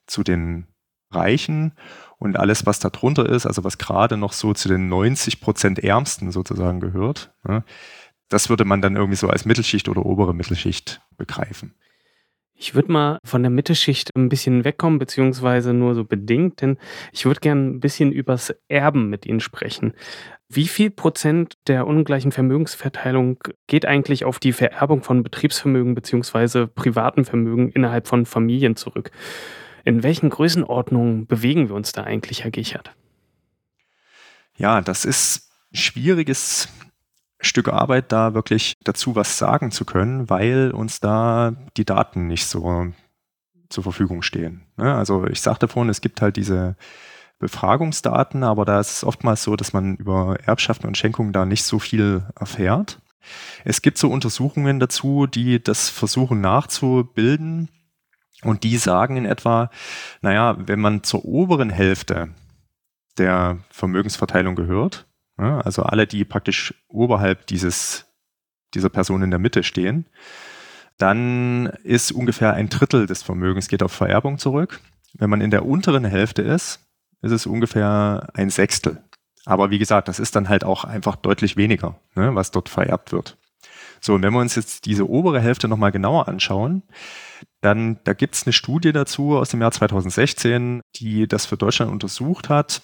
zu 0.07 0.23
den 0.23 0.67
Reichen 1.11 1.73
und 2.17 2.39
alles, 2.39 2.65
was 2.65 2.79
da 2.79 2.89
drunter 2.89 3.27
ist, 3.27 3.45
also 3.45 3.65
was 3.65 3.77
gerade 3.77 4.15
noch 4.15 4.31
so 4.31 4.53
zu 4.53 4.69
den 4.69 4.87
90 4.87 5.41
Prozent 5.41 5.79
Ärmsten 5.79 6.31
sozusagen 6.31 6.79
gehört, 6.79 7.33
ne, 7.43 7.63
das 8.29 8.49
würde 8.49 8.63
man 8.63 8.81
dann 8.81 8.95
irgendwie 8.95 9.17
so 9.17 9.27
als 9.27 9.43
Mittelschicht 9.43 9.89
oder 9.89 10.05
obere 10.05 10.33
Mittelschicht 10.33 11.01
begreifen. 11.17 11.73
Ich 12.61 12.75
würde 12.75 12.91
mal 12.91 13.17
von 13.23 13.41
der 13.41 13.49
Mittelschicht 13.49 14.15
ein 14.15 14.29
bisschen 14.29 14.63
wegkommen, 14.63 14.99
beziehungsweise 14.99 15.73
nur 15.73 15.95
so 15.95 16.03
bedingt, 16.03 16.61
denn 16.61 16.77
ich 17.11 17.25
würde 17.25 17.39
gerne 17.39 17.59
ein 17.63 17.79
bisschen 17.79 18.11
übers 18.11 18.53
Erben 18.67 19.09
mit 19.09 19.25
Ihnen 19.25 19.39
sprechen. 19.39 19.93
Wie 20.47 20.67
viel 20.67 20.91
Prozent 20.91 21.57
der 21.65 21.87
ungleichen 21.87 22.31
Vermögensverteilung 22.31 23.39
geht 23.65 23.87
eigentlich 23.87 24.25
auf 24.25 24.37
die 24.37 24.53
Vererbung 24.53 25.01
von 25.01 25.23
Betriebsvermögen 25.23 25.95
beziehungsweise 25.95 26.67
privaten 26.67 27.25
Vermögen 27.25 27.71
innerhalb 27.71 28.07
von 28.07 28.27
Familien 28.27 28.75
zurück? 28.75 29.09
In 29.83 30.03
welchen 30.03 30.29
Größenordnungen 30.29 31.25
bewegen 31.25 31.67
wir 31.67 31.75
uns 31.75 31.93
da 31.93 32.03
eigentlich, 32.03 32.43
Herr 32.43 32.51
Gichert? 32.51 32.95
Ja, 34.55 34.81
das 34.81 35.03
ist 35.03 35.49
schwieriges 35.71 36.69
Stück 37.41 37.69
Arbeit, 37.69 38.11
da 38.11 38.33
wirklich 38.33 38.75
dazu 38.83 39.15
was 39.15 39.37
sagen 39.37 39.71
zu 39.71 39.85
können, 39.85 40.29
weil 40.29 40.71
uns 40.71 40.99
da 40.99 41.53
die 41.77 41.85
Daten 41.85 42.27
nicht 42.27 42.45
so 42.45 42.87
zur 43.69 43.83
Verfügung 43.83 44.21
stehen. 44.21 44.63
Ne? 44.77 44.93
Also 44.93 45.25
ich 45.27 45.41
sagte 45.41 45.67
vorhin, 45.67 45.89
es 45.89 46.01
gibt 46.01 46.21
halt 46.21 46.35
diese 46.37 46.75
Befragungsdaten, 47.39 48.43
aber 48.43 48.65
da 48.65 48.79
ist 48.79 48.97
es 48.97 49.03
oftmals 49.03 49.43
so, 49.43 49.55
dass 49.55 49.73
man 49.73 49.95
über 49.95 50.37
Erbschaften 50.45 50.87
und 50.87 50.97
Schenkungen 50.97 51.33
da 51.33 51.45
nicht 51.45 51.63
so 51.63 51.79
viel 51.79 52.23
erfährt. 52.39 52.99
Es 53.63 53.81
gibt 53.81 53.97
so 53.97 54.09
Untersuchungen 54.09 54.79
dazu, 54.79 55.27
die 55.27 55.61
das 55.61 55.89
versuchen 55.89 56.41
nachzubilden 56.41 57.69
und 58.43 58.63
die 58.63 58.77
sagen 58.77 59.17
in 59.17 59.25
etwa, 59.25 59.69
naja, 60.21 60.55
wenn 60.59 60.79
man 60.79 61.03
zur 61.03 61.25
oberen 61.25 61.69
Hälfte 61.69 62.29
der 63.17 63.59
Vermögensverteilung 63.69 64.55
gehört, 64.55 65.07
also 65.37 65.83
alle, 65.83 66.07
die 66.07 66.25
praktisch 66.25 66.73
oberhalb 66.87 67.47
dieses, 67.47 68.05
dieser 68.73 68.89
Person 68.89 69.23
in 69.23 69.31
der 69.31 69.39
Mitte 69.39 69.63
stehen, 69.63 70.05
dann 70.97 71.67
ist 71.83 72.11
ungefähr 72.11 72.53
ein 72.53 72.69
Drittel 72.69 73.07
des 73.07 73.23
Vermögens 73.23 73.67
geht 73.67 73.83
auf 73.83 73.91
Vererbung 73.91 74.37
zurück. 74.37 74.79
Wenn 75.13 75.29
man 75.29 75.41
in 75.41 75.51
der 75.51 75.65
unteren 75.65 76.05
Hälfte 76.05 76.41
ist, 76.41 76.79
ist 77.21 77.31
es 77.31 77.45
ungefähr 77.45 78.29
ein 78.33 78.49
Sechstel. 78.49 79.03
Aber 79.45 79.71
wie 79.71 79.79
gesagt, 79.79 80.07
das 80.07 80.19
ist 80.19 80.35
dann 80.35 80.49
halt 80.49 80.63
auch 80.63 80.83
einfach 80.83 81.15
deutlich 81.15 81.57
weniger, 81.57 81.99
ne, 82.15 82.35
was 82.35 82.51
dort 82.51 82.69
vererbt 82.69 83.11
wird. 83.11 83.37
So, 83.99 84.15
und 84.15 84.23
wenn 84.23 84.33
wir 84.33 84.39
uns 84.39 84.55
jetzt 84.55 84.85
diese 84.85 85.07
obere 85.07 85.39
Hälfte 85.39 85.67
nochmal 85.67 85.91
genauer 85.91 86.27
anschauen, 86.27 86.83
dann 87.61 87.99
da 88.03 88.13
gibt 88.13 88.35
es 88.35 88.45
eine 88.45 88.53
Studie 88.53 88.91
dazu 88.91 89.37
aus 89.37 89.49
dem 89.49 89.61
Jahr 89.61 89.71
2016, 89.71 90.81
die 90.95 91.27
das 91.27 91.45
für 91.45 91.57
Deutschland 91.57 91.91
untersucht 91.91 92.49
hat 92.49 92.81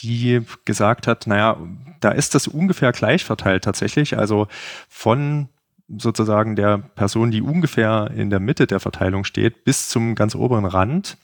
die 0.00 0.42
gesagt 0.64 1.06
hat, 1.06 1.26
naja, 1.26 1.56
da 2.00 2.10
ist 2.10 2.34
das 2.34 2.48
ungefähr 2.48 2.92
gleich 2.92 3.24
verteilt 3.24 3.64
tatsächlich. 3.64 4.18
Also 4.18 4.48
von 4.88 5.48
sozusagen 5.88 6.56
der 6.56 6.78
Person, 6.78 7.30
die 7.30 7.42
ungefähr 7.42 8.10
in 8.14 8.30
der 8.30 8.40
Mitte 8.40 8.66
der 8.66 8.80
Verteilung 8.80 9.24
steht, 9.24 9.64
bis 9.64 9.88
zum 9.88 10.14
ganz 10.14 10.34
oberen 10.34 10.64
Rand, 10.64 11.16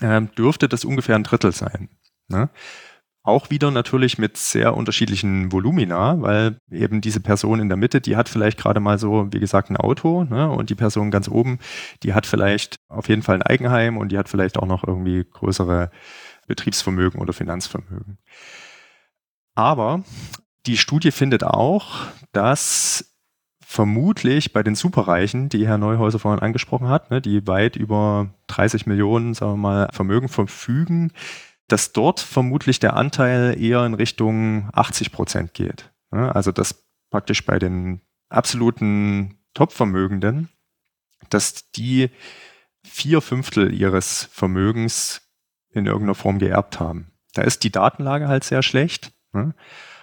äh, 0.00 0.22
dürfte 0.22 0.68
das 0.68 0.84
ungefähr 0.84 1.16
ein 1.16 1.24
Drittel 1.24 1.52
sein. 1.52 1.88
Ne? 2.28 2.48
Auch 3.24 3.50
wieder 3.50 3.70
natürlich 3.70 4.18
mit 4.18 4.36
sehr 4.36 4.76
unterschiedlichen 4.76 5.52
Volumina, 5.52 6.20
weil 6.20 6.58
eben 6.70 7.00
diese 7.00 7.20
Person 7.20 7.60
in 7.60 7.68
der 7.68 7.76
Mitte, 7.76 8.00
die 8.00 8.16
hat 8.16 8.28
vielleicht 8.28 8.58
gerade 8.58 8.80
mal 8.80 8.98
so, 8.98 9.28
wie 9.32 9.38
gesagt, 9.38 9.70
ein 9.70 9.76
Auto, 9.76 10.24
ne? 10.24 10.50
und 10.50 10.70
die 10.70 10.74
Person 10.74 11.10
ganz 11.10 11.28
oben, 11.28 11.58
die 12.02 12.14
hat 12.14 12.26
vielleicht 12.26 12.76
auf 12.88 13.08
jeden 13.08 13.22
Fall 13.22 13.36
ein 13.36 13.42
Eigenheim 13.42 13.96
und 13.96 14.10
die 14.10 14.18
hat 14.18 14.28
vielleicht 14.28 14.58
auch 14.58 14.66
noch 14.66 14.82
irgendwie 14.86 15.24
größere 15.24 15.90
Betriebsvermögen 16.46 17.20
oder 17.20 17.32
Finanzvermögen. 17.32 18.18
Aber 19.54 20.02
die 20.66 20.76
Studie 20.76 21.10
findet 21.10 21.44
auch, 21.44 22.06
dass 22.32 23.12
vermutlich 23.64 24.52
bei 24.52 24.62
den 24.62 24.74
Superreichen, 24.74 25.48
die 25.48 25.66
Herr 25.66 25.78
Neuhäuser 25.78 26.18
vorhin 26.18 26.42
angesprochen 26.42 26.88
hat, 26.88 27.10
ne, 27.10 27.22
die 27.22 27.46
weit 27.46 27.76
über 27.76 28.34
30 28.48 28.86
Millionen, 28.86 29.34
sagen 29.34 29.52
wir 29.52 29.56
mal, 29.56 29.88
Vermögen 29.92 30.28
verfügen, 30.28 31.12
dass 31.68 31.92
dort 31.92 32.20
vermutlich 32.20 32.80
der 32.80 32.96
Anteil 32.96 33.58
eher 33.58 33.84
in 33.86 33.94
Richtung 33.94 34.68
80 34.74 35.10
Prozent 35.10 35.54
geht. 35.54 35.90
Ne? 36.10 36.34
Also 36.34 36.52
dass 36.52 36.84
praktisch 37.10 37.46
bei 37.46 37.58
den 37.58 38.02
absoluten 38.28 39.38
Top-Vermögenden, 39.54 40.48
dass 41.30 41.70
die 41.72 42.10
vier 42.84 43.20
Fünftel 43.20 43.72
ihres 43.72 44.28
Vermögens 44.32 45.21
in 45.72 45.86
irgendeiner 45.86 46.14
Form 46.14 46.38
geerbt 46.38 46.80
haben. 46.80 47.12
Da 47.34 47.42
ist 47.42 47.64
die 47.64 47.72
Datenlage 47.72 48.28
halt 48.28 48.44
sehr 48.44 48.62
schlecht. 48.62 49.12
Ne? 49.32 49.54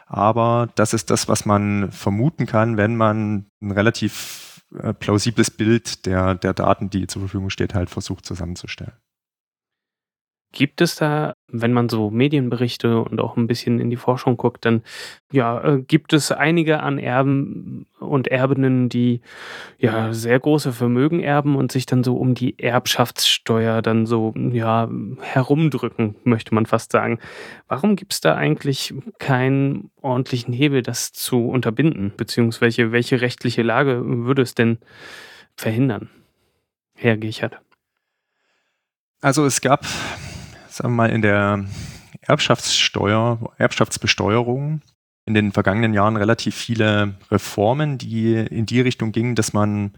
Aber 0.08 0.70
das 0.76 0.94
ist 0.94 1.12
das, 1.12 1.28
was 1.28 1.46
man 1.46 1.92
vermuten 1.92 2.48
kann, 2.48 2.78
wenn 2.78 2.96
man 2.96 3.46
ein 3.62 3.72
relativ 3.72 4.64
äh, 4.76 4.94
plausibles 4.94 5.52
Bild 5.52 6.06
der, 6.06 6.36
der 6.36 6.54
Daten, 6.54 6.90
die 6.90 7.08
zur 7.08 7.22
Verfügung 7.22 7.50
steht, 7.50 7.76
halt 7.76 7.90
versucht 7.90 8.26
zusammenzustellen. 8.26 8.94
Gibt 10.52 10.82
es 10.82 10.96
da, 10.96 11.36
wenn 11.48 11.74
man 11.74 11.90
so 11.90 12.10
Medienberichte 12.10 13.02
und 13.02 13.22
auch 13.22 13.38
ein 13.38 13.46
bisschen 13.46 13.80
in 13.80 13.92
die 13.92 13.98
Forschung 13.98 14.36
guckt, 14.36 14.66
dann 14.66 14.82
ja, 15.32 15.64
äh, 15.64 15.82
gibt 15.82 16.12
es 16.12 16.32
einige 16.32 16.82
an 16.82 16.98
Erben 16.98 17.86
und 18.00 18.28
Erbinnen, 18.28 18.90
die 18.90 19.22
ja 19.78 20.12
sehr 20.12 20.40
große 20.40 20.74
Vermögen 20.74 21.20
erben 21.20 21.56
und 21.56 21.72
sich 21.72 21.86
dann 21.86 22.04
so 22.04 22.18
um 22.18 22.34
die 22.34 22.58
Erbschaftssteuer 22.58 23.84
dann 23.84 24.08
so 24.08 24.34
ja 24.36 24.90
herumdrücken, 25.22 26.16
möchte 26.24 26.56
man 26.56 26.66
fast 26.66 26.92
sagen. 26.92 27.20
Warum 27.68 27.96
gibt 27.96 28.14
es 28.14 28.22
da 28.22 28.36
eigentlich 28.36 28.96
keinen 29.20 29.92
ordentlichen 30.02 30.52
Hebel, 30.52 30.82
das 30.82 31.14
zu 31.14 31.48
unterbinden? 31.48 32.12
Beziehungsweise 32.18 32.92
welche 32.92 33.22
rechtliche 33.22 33.62
Lage 33.62 34.02
würde 34.04 34.42
es 34.42 34.56
denn 34.56 34.80
verhindern? 35.56 36.10
Herr 36.96 37.18
Gichert. 37.18 37.60
Also 39.22 39.46
es 39.46 39.62
gab 39.62 39.86
sagen 40.80 40.94
wir 40.94 41.04
mal, 41.04 41.10
in 41.10 41.22
der 41.22 41.66
Erbschaftssteuer, 42.22 43.38
Erbschaftsbesteuerung 43.58 44.82
in 45.26 45.34
den 45.34 45.52
vergangenen 45.52 45.94
Jahren 45.94 46.16
relativ 46.16 46.56
viele 46.56 47.16
Reformen, 47.30 47.98
die 47.98 48.34
in 48.34 48.66
die 48.66 48.80
Richtung 48.80 49.12
gingen, 49.12 49.36
dass 49.36 49.52
man 49.52 49.98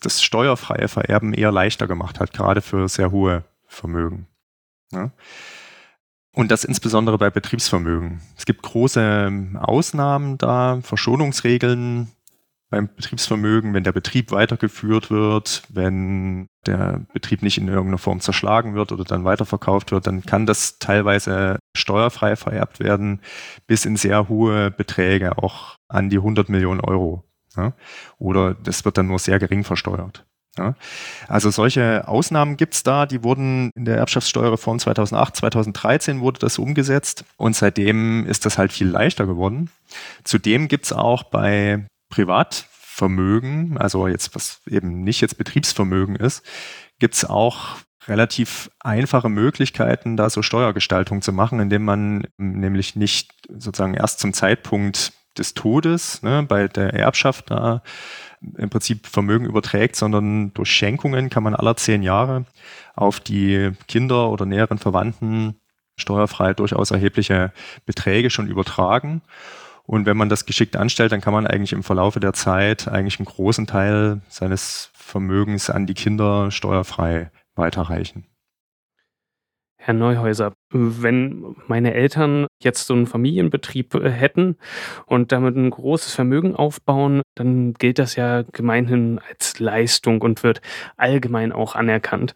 das 0.00 0.22
steuerfreie 0.22 0.88
Vererben 0.88 1.32
eher 1.32 1.52
leichter 1.52 1.86
gemacht 1.86 2.18
hat, 2.18 2.32
gerade 2.32 2.60
für 2.60 2.88
sehr 2.88 3.12
hohe 3.12 3.44
Vermögen. 3.68 4.26
Ja. 4.90 5.12
Und 6.32 6.50
das 6.50 6.64
insbesondere 6.64 7.16
bei 7.16 7.30
Betriebsvermögen. 7.30 8.20
Es 8.36 8.44
gibt 8.44 8.62
große 8.62 9.32
Ausnahmen 9.60 10.38
da, 10.38 10.80
Verschonungsregeln 10.82 12.08
beim 12.74 12.88
Betriebsvermögen, 12.92 13.72
wenn 13.72 13.84
der 13.84 13.92
Betrieb 13.92 14.32
weitergeführt 14.32 15.08
wird, 15.08 15.62
wenn 15.68 16.48
der 16.66 17.06
Betrieb 17.12 17.40
nicht 17.42 17.56
in 17.56 17.68
irgendeiner 17.68 17.98
Form 17.98 18.18
zerschlagen 18.18 18.74
wird 18.74 18.90
oder 18.90 19.04
dann 19.04 19.24
weiterverkauft 19.24 19.92
wird, 19.92 20.08
dann 20.08 20.22
kann 20.22 20.44
das 20.44 20.80
teilweise 20.80 21.60
steuerfrei 21.76 22.34
vererbt 22.34 22.80
werden, 22.80 23.20
bis 23.68 23.84
in 23.84 23.96
sehr 23.96 24.28
hohe 24.28 24.72
Beträge, 24.72 25.38
auch 25.38 25.76
an 25.88 26.10
die 26.10 26.16
100 26.16 26.48
Millionen 26.48 26.80
Euro. 26.80 27.22
Ja? 27.56 27.74
Oder 28.18 28.54
das 28.54 28.84
wird 28.84 28.98
dann 28.98 29.06
nur 29.06 29.20
sehr 29.20 29.38
gering 29.38 29.62
versteuert. 29.62 30.26
Ja, 30.56 30.76
also 31.26 31.50
solche 31.50 32.06
Ausnahmen 32.06 32.56
gibt's 32.56 32.84
da, 32.84 33.06
die 33.06 33.24
wurden 33.24 33.70
in 33.74 33.84
der 33.84 33.96
Erbschaftssteuerreform 33.96 34.78
2008, 34.78 35.34
2013 35.34 36.20
wurde 36.20 36.38
das 36.38 36.60
umgesetzt 36.60 37.24
und 37.36 37.56
seitdem 37.56 38.24
ist 38.24 38.46
das 38.46 38.56
halt 38.56 38.72
viel 38.72 38.86
leichter 38.86 39.26
geworden. 39.26 39.70
Zudem 40.22 40.68
gibt's 40.68 40.92
auch 40.92 41.24
bei 41.24 41.88
Privatvermögen, 42.14 43.76
also 43.76 44.06
jetzt 44.06 44.36
was 44.36 44.60
eben 44.68 45.02
nicht 45.02 45.20
jetzt 45.20 45.36
Betriebsvermögen 45.36 46.14
ist, 46.14 46.44
gibt's 47.00 47.24
auch 47.24 47.78
relativ 48.06 48.70
einfache 48.78 49.28
Möglichkeiten, 49.28 50.16
da 50.16 50.30
so 50.30 50.40
Steuergestaltung 50.42 51.22
zu 51.22 51.32
machen, 51.32 51.58
indem 51.58 51.84
man 51.84 52.26
nämlich 52.36 52.94
nicht 52.94 53.32
sozusagen 53.48 53.94
erst 53.94 54.20
zum 54.20 54.32
Zeitpunkt 54.32 55.12
des 55.36 55.54
Todes 55.54 56.22
ne, 56.22 56.44
bei 56.48 56.68
der 56.68 56.94
Erbschaft 56.94 57.50
da 57.50 57.82
im 58.58 58.70
Prinzip 58.70 59.08
Vermögen 59.08 59.46
überträgt, 59.46 59.96
sondern 59.96 60.54
durch 60.54 60.70
Schenkungen 60.70 61.30
kann 61.30 61.42
man 61.42 61.56
aller 61.56 61.76
zehn 61.76 62.04
Jahre 62.04 62.44
auf 62.94 63.18
die 63.18 63.72
Kinder 63.88 64.30
oder 64.30 64.46
näheren 64.46 64.78
Verwandten 64.78 65.56
steuerfrei 65.96 66.54
durchaus 66.54 66.92
erhebliche 66.92 67.52
Beträge 67.86 68.30
schon 68.30 68.46
übertragen. 68.46 69.22
Und 69.86 70.06
wenn 70.06 70.16
man 70.16 70.28
das 70.28 70.46
geschickt 70.46 70.76
anstellt, 70.76 71.12
dann 71.12 71.20
kann 71.20 71.34
man 71.34 71.46
eigentlich 71.46 71.72
im 71.72 71.82
Verlaufe 71.82 72.18
der 72.20 72.32
Zeit 72.32 72.88
eigentlich 72.88 73.18
einen 73.18 73.26
großen 73.26 73.66
Teil 73.66 74.22
seines 74.28 74.90
Vermögens 74.94 75.68
an 75.68 75.86
die 75.86 75.94
Kinder 75.94 76.50
steuerfrei 76.50 77.30
weiterreichen. 77.54 78.26
Herr 79.76 79.92
Neuhäuser, 79.92 80.54
wenn 80.70 81.56
meine 81.66 81.92
Eltern 81.92 82.46
jetzt 82.62 82.86
so 82.86 82.94
einen 82.94 83.06
Familienbetrieb 83.06 83.94
äh, 83.94 84.10
hätten 84.10 84.56
und 85.04 85.30
damit 85.30 85.56
ein 85.56 85.68
großes 85.68 86.14
Vermögen 86.14 86.56
aufbauen, 86.56 87.20
dann 87.34 87.74
gilt 87.74 87.98
das 87.98 88.16
ja 88.16 88.42
gemeinhin 88.50 89.20
als 89.28 89.60
Leistung 89.60 90.22
und 90.22 90.42
wird 90.42 90.62
allgemein 90.96 91.52
auch 91.52 91.74
anerkannt. 91.74 92.32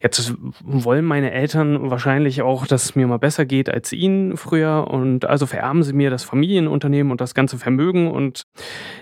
Jetzt 0.00 0.34
wollen 0.62 1.04
meine 1.04 1.32
Eltern 1.32 1.90
wahrscheinlich 1.90 2.42
auch, 2.42 2.66
dass 2.66 2.84
es 2.84 2.94
mir 2.94 3.06
mal 3.06 3.18
besser 3.18 3.44
geht 3.44 3.68
als 3.68 3.92
ihnen 3.92 4.36
früher 4.36 4.86
und 4.88 5.24
also 5.24 5.46
vererben 5.46 5.82
sie 5.82 5.92
mir 5.92 6.10
das 6.10 6.22
Familienunternehmen 6.22 7.10
und 7.10 7.20
das 7.20 7.34
ganze 7.34 7.58
Vermögen 7.58 8.10
und 8.10 8.42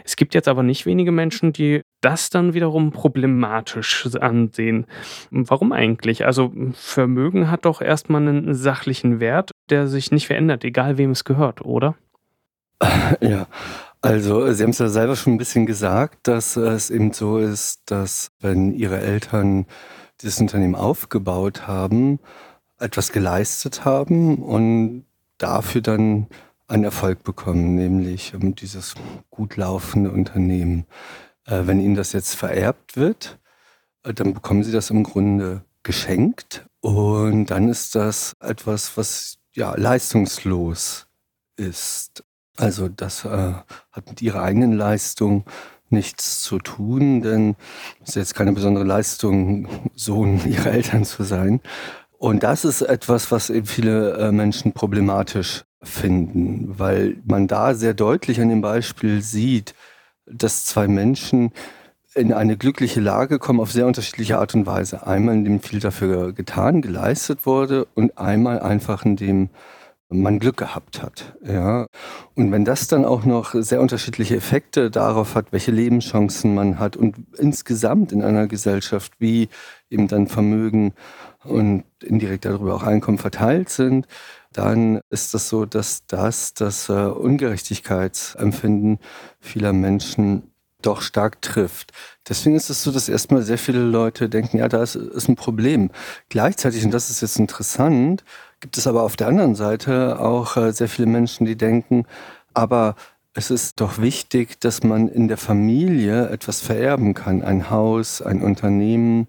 es 0.04 0.16
gibt 0.16 0.34
jetzt 0.34 0.48
aber 0.48 0.62
nicht 0.62 0.86
wenige 0.86 1.12
Menschen, 1.12 1.52
die 1.52 1.82
das 2.00 2.30
dann 2.30 2.54
wiederum 2.54 2.92
problematisch 2.92 4.08
ansehen. 4.20 4.86
Warum 5.30 5.72
eigentlich? 5.72 6.24
Also 6.24 6.52
Vermögen 6.72 7.50
hat 7.50 7.64
doch 7.66 7.82
erstmal 7.82 8.22
einen 8.22 8.54
sachlichen 8.54 9.20
Wert, 9.20 9.50
der 9.68 9.88
sich 9.88 10.12
nicht 10.12 10.26
verändert, 10.28 10.64
egal 10.64 10.96
wem 10.98 11.10
es 11.10 11.24
gehört, 11.24 11.62
oder? 11.62 11.94
Ja, 13.20 13.46
also 14.02 14.52
Sie 14.52 14.62
haben 14.62 14.70
es 14.70 14.78
ja 14.78 14.88
selber 14.88 15.16
schon 15.16 15.34
ein 15.34 15.38
bisschen 15.38 15.66
gesagt, 15.66 16.28
dass 16.28 16.56
es 16.56 16.90
eben 16.90 17.12
so 17.12 17.38
ist, 17.38 17.80
dass 17.86 18.28
wenn 18.40 18.72
Ihre 18.72 19.00
Eltern 19.00 19.66
dieses 20.22 20.40
Unternehmen 20.40 20.74
aufgebaut 20.74 21.66
haben, 21.66 22.18
etwas 22.78 23.12
geleistet 23.12 23.84
haben 23.84 24.42
und 24.42 25.04
dafür 25.38 25.80
dann 25.80 26.26
einen 26.68 26.84
Erfolg 26.84 27.22
bekommen, 27.22 27.74
nämlich 27.74 28.32
dieses 28.40 28.94
gut 29.30 29.56
laufende 29.56 30.10
Unternehmen. 30.10 30.86
Äh, 31.44 31.62
wenn 31.66 31.80
Ihnen 31.80 31.94
das 31.94 32.12
jetzt 32.12 32.34
vererbt 32.34 32.96
wird, 32.96 33.38
äh, 34.02 34.12
dann 34.12 34.34
bekommen 34.34 34.64
Sie 34.64 34.72
das 34.72 34.90
im 34.90 35.04
Grunde 35.04 35.64
geschenkt 35.82 36.66
und 36.80 37.46
dann 37.46 37.68
ist 37.68 37.94
das 37.94 38.34
etwas, 38.40 38.96
was 38.96 39.38
ja 39.54 39.74
leistungslos 39.76 41.06
ist. 41.56 42.24
Also 42.56 42.88
das 42.88 43.24
äh, 43.24 43.54
hat 43.92 44.08
mit 44.08 44.22
Ihrer 44.22 44.42
eigenen 44.42 44.72
Leistung 44.72 45.44
nichts 45.90 46.42
zu 46.42 46.58
tun, 46.58 47.22
denn 47.22 47.56
es 48.02 48.10
ist 48.10 48.14
jetzt 48.16 48.34
keine 48.34 48.52
besondere 48.52 48.84
Leistung, 48.84 49.68
Sohn 49.94 50.40
ihrer 50.50 50.72
Eltern 50.72 51.04
zu 51.04 51.22
sein. 51.22 51.60
Und 52.18 52.42
das 52.42 52.64
ist 52.64 52.82
etwas, 52.82 53.30
was 53.30 53.50
eben 53.50 53.66
viele 53.66 54.14
äh, 54.14 54.32
Menschen 54.32 54.72
problematisch 54.72 55.64
finden, 55.82 56.78
weil 56.78 57.16
man 57.24 57.46
da 57.46 57.74
sehr 57.74 57.94
deutlich 57.94 58.40
an 58.40 58.48
dem 58.48 58.62
Beispiel 58.62 59.22
sieht, 59.22 59.74
dass 60.26 60.64
zwei 60.64 60.88
Menschen 60.88 61.52
in 62.14 62.32
eine 62.32 62.56
glückliche 62.56 63.00
Lage 63.00 63.38
kommen 63.38 63.60
auf 63.60 63.70
sehr 63.70 63.86
unterschiedliche 63.86 64.38
Art 64.38 64.54
und 64.54 64.66
Weise. 64.66 65.06
Einmal, 65.06 65.34
indem 65.34 65.60
viel 65.60 65.80
dafür 65.80 66.32
getan, 66.32 66.80
geleistet 66.80 67.44
wurde 67.44 67.86
und 67.94 68.16
einmal 68.16 68.60
einfach, 68.60 69.04
indem 69.04 69.50
man 70.08 70.38
Glück 70.38 70.56
gehabt 70.56 71.02
hat. 71.02 71.36
Ja. 71.44 71.86
Und 72.34 72.52
wenn 72.52 72.64
das 72.64 72.86
dann 72.86 73.04
auch 73.04 73.24
noch 73.24 73.54
sehr 73.54 73.80
unterschiedliche 73.80 74.36
Effekte 74.36 74.90
darauf 74.90 75.34
hat, 75.34 75.46
welche 75.50 75.72
Lebenschancen 75.72 76.54
man 76.54 76.78
hat 76.78 76.96
und 76.96 77.16
insgesamt 77.38 78.12
in 78.12 78.22
einer 78.22 78.46
Gesellschaft, 78.46 79.14
wie 79.18 79.48
eben 79.90 80.08
dann 80.08 80.28
Vermögen 80.28 80.94
und 81.44 81.84
indirekt 82.02 82.44
darüber 82.44 82.74
auch 82.74 82.82
Einkommen 82.82 83.18
verteilt 83.18 83.68
sind, 83.68 84.06
dann 84.52 85.00
ist 85.10 85.34
das 85.34 85.48
so, 85.48 85.66
dass 85.66 86.06
das 86.06 86.54
das 86.54 86.88
äh, 86.88 86.92
Ungerechtigkeitsempfinden 86.92 88.98
vieler 89.40 89.72
Menschen 89.72 90.52
doch 90.82 91.02
stark 91.02 91.42
trifft. 91.42 91.92
Deswegen 92.28 92.54
ist 92.54 92.70
es 92.70 92.82
so, 92.82 92.92
dass 92.92 93.08
erstmal 93.08 93.42
sehr 93.42 93.58
viele 93.58 93.80
Leute 93.80 94.28
denken, 94.28 94.58
ja, 94.58 94.68
da 94.68 94.82
ist, 94.82 94.94
ist 94.94 95.28
ein 95.28 95.36
Problem. 95.36 95.90
Gleichzeitig, 96.28 96.84
und 96.84 96.92
das 96.92 97.10
ist 97.10 97.22
jetzt 97.22 97.38
interessant, 97.38 98.24
gibt 98.60 98.78
es 98.78 98.86
aber 98.86 99.02
auf 99.02 99.16
der 99.16 99.28
anderen 99.28 99.54
Seite 99.54 100.20
auch 100.20 100.56
äh, 100.56 100.72
sehr 100.72 100.88
viele 100.88 101.08
Menschen, 101.08 101.46
die 101.46 101.56
denken, 101.56 102.06
aber 102.54 102.94
es 103.34 103.50
ist 103.50 103.80
doch 103.80 103.98
wichtig, 103.98 104.60
dass 104.60 104.82
man 104.82 105.08
in 105.08 105.28
der 105.28 105.36
Familie 105.36 106.28
etwas 106.30 106.62
vererben 106.62 107.12
kann, 107.12 107.42
ein 107.42 107.68
Haus, 107.68 108.22
ein 108.22 108.42
Unternehmen, 108.42 109.28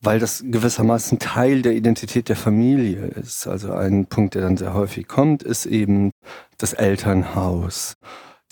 weil 0.00 0.20
das 0.20 0.44
gewissermaßen 0.46 1.18
Teil 1.18 1.62
der 1.62 1.72
Identität 1.72 2.28
der 2.28 2.36
Familie 2.36 3.06
ist. 3.06 3.48
Also 3.48 3.72
ein 3.72 4.06
Punkt, 4.06 4.34
der 4.34 4.42
dann 4.42 4.56
sehr 4.56 4.74
häufig 4.74 5.08
kommt, 5.08 5.42
ist 5.42 5.66
eben 5.66 6.12
das 6.58 6.74
Elternhaus 6.74 7.94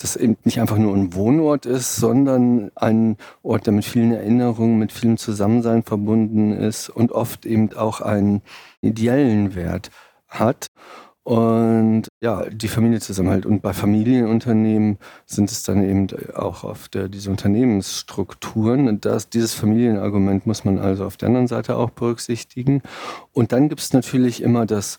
das 0.03 0.15
eben 0.15 0.37
nicht 0.43 0.59
einfach 0.59 0.77
nur 0.77 0.95
ein 0.95 1.13
Wohnort 1.13 1.65
ist, 1.65 1.95
sondern 1.95 2.71
ein 2.75 3.17
Ort, 3.41 3.65
der 3.65 3.73
mit 3.73 3.85
vielen 3.85 4.11
Erinnerungen, 4.11 4.77
mit 4.77 4.91
vielem 4.91 5.17
Zusammensein 5.17 5.83
verbunden 5.83 6.51
ist 6.51 6.89
und 6.89 7.11
oft 7.11 7.45
eben 7.45 7.73
auch 7.73 8.01
einen 8.01 8.41
ideellen 8.81 9.55
Wert 9.55 9.89
hat. 10.27 10.67
Und 11.23 12.09
ja, 12.21 12.43
die 12.49 12.67
Familie 12.67 12.99
zusammenhält. 12.99 13.45
Und 13.45 13.61
bei 13.61 13.71
Familienunternehmen 13.71 14.97
sind 15.25 15.49
es 15.49 15.63
dann 15.63 15.81
eben 15.81 16.07
auch 16.35 16.65
oft 16.65 16.97
äh, 16.97 17.09
diese 17.09 17.29
Unternehmensstrukturen. 17.29 18.89
Und 18.89 19.05
das, 19.05 19.29
dieses 19.29 19.53
Familienargument 19.53 20.45
muss 20.45 20.65
man 20.65 20.79
also 20.79 21.05
auf 21.05 21.15
der 21.15 21.29
anderen 21.29 21.47
Seite 21.47 21.77
auch 21.77 21.91
berücksichtigen. 21.91 22.81
Und 23.31 23.53
dann 23.53 23.69
gibt 23.69 23.79
es 23.79 23.93
natürlich 23.93 24.43
immer 24.43 24.65
das 24.65 24.97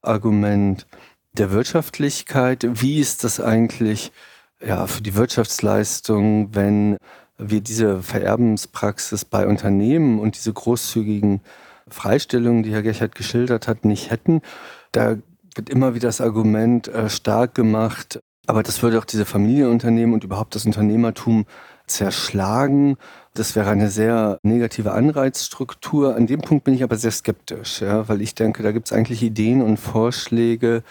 Argument 0.00 0.86
der 1.32 1.50
Wirtschaftlichkeit. 1.50 2.64
Wie 2.80 3.00
ist 3.00 3.24
das 3.24 3.40
eigentlich 3.40 4.12
ja, 4.66 4.86
für 4.86 5.02
die 5.02 5.14
Wirtschaftsleistung, 5.14 6.54
wenn 6.54 6.96
wir 7.38 7.60
diese 7.60 8.02
Vererbenspraxis 8.02 9.24
bei 9.24 9.46
Unternehmen 9.46 10.18
und 10.18 10.36
diese 10.36 10.52
großzügigen 10.52 11.40
Freistellungen, 11.88 12.62
die 12.62 12.72
Herr 12.72 12.82
Gerchert 12.82 13.14
geschildert 13.14 13.68
hat, 13.68 13.84
nicht 13.84 14.10
hätten. 14.10 14.40
Da 14.92 15.16
wird 15.54 15.68
immer 15.68 15.94
wieder 15.94 16.08
das 16.08 16.20
Argument 16.20 16.88
äh, 16.88 17.08
stark 17.08 17.54
gemacht, 17.54 18.20
aber 18.46 18.62
das 18.62 18.82
würde 18.82 18.98
auch 18.98 19.04
diese 19.04 19.24
Familienunternehmen 19.24 20.14
und 20.14 20.24
überhaupt 20.24 20.54
das 20.54 20.66
Unternehmertum 20.66 21.46
zerschlagen. 21.86 22.96
Das 23.34 23.56
wäre 23.56 23.70
eine 23.70 23.90
sehr 23.90 24.38
negative 24.42 24.92
Anreizstruktur. 24.92 26.16
An 26.16 26.26
dem 26.26 26.40
Punkt 26.40 26.64
bin 26.64 26.74
ich 26.74 26.82
aber 26.82 26.96
sehr 26.96 27.10
skeptisch, 27.10 27.80
ja, 27.82 28.08
weil 28.08 28.22
ich 28.22 28.34
denke, 28.34 28.62
da 28.62 28.72
gibt 28.72 28.86
es 28.86 28.92
eigentlich 28.92 29.22
Ideen 29.22 29.60
und 29.60 29.78
Vorschläge, 29.78 30.82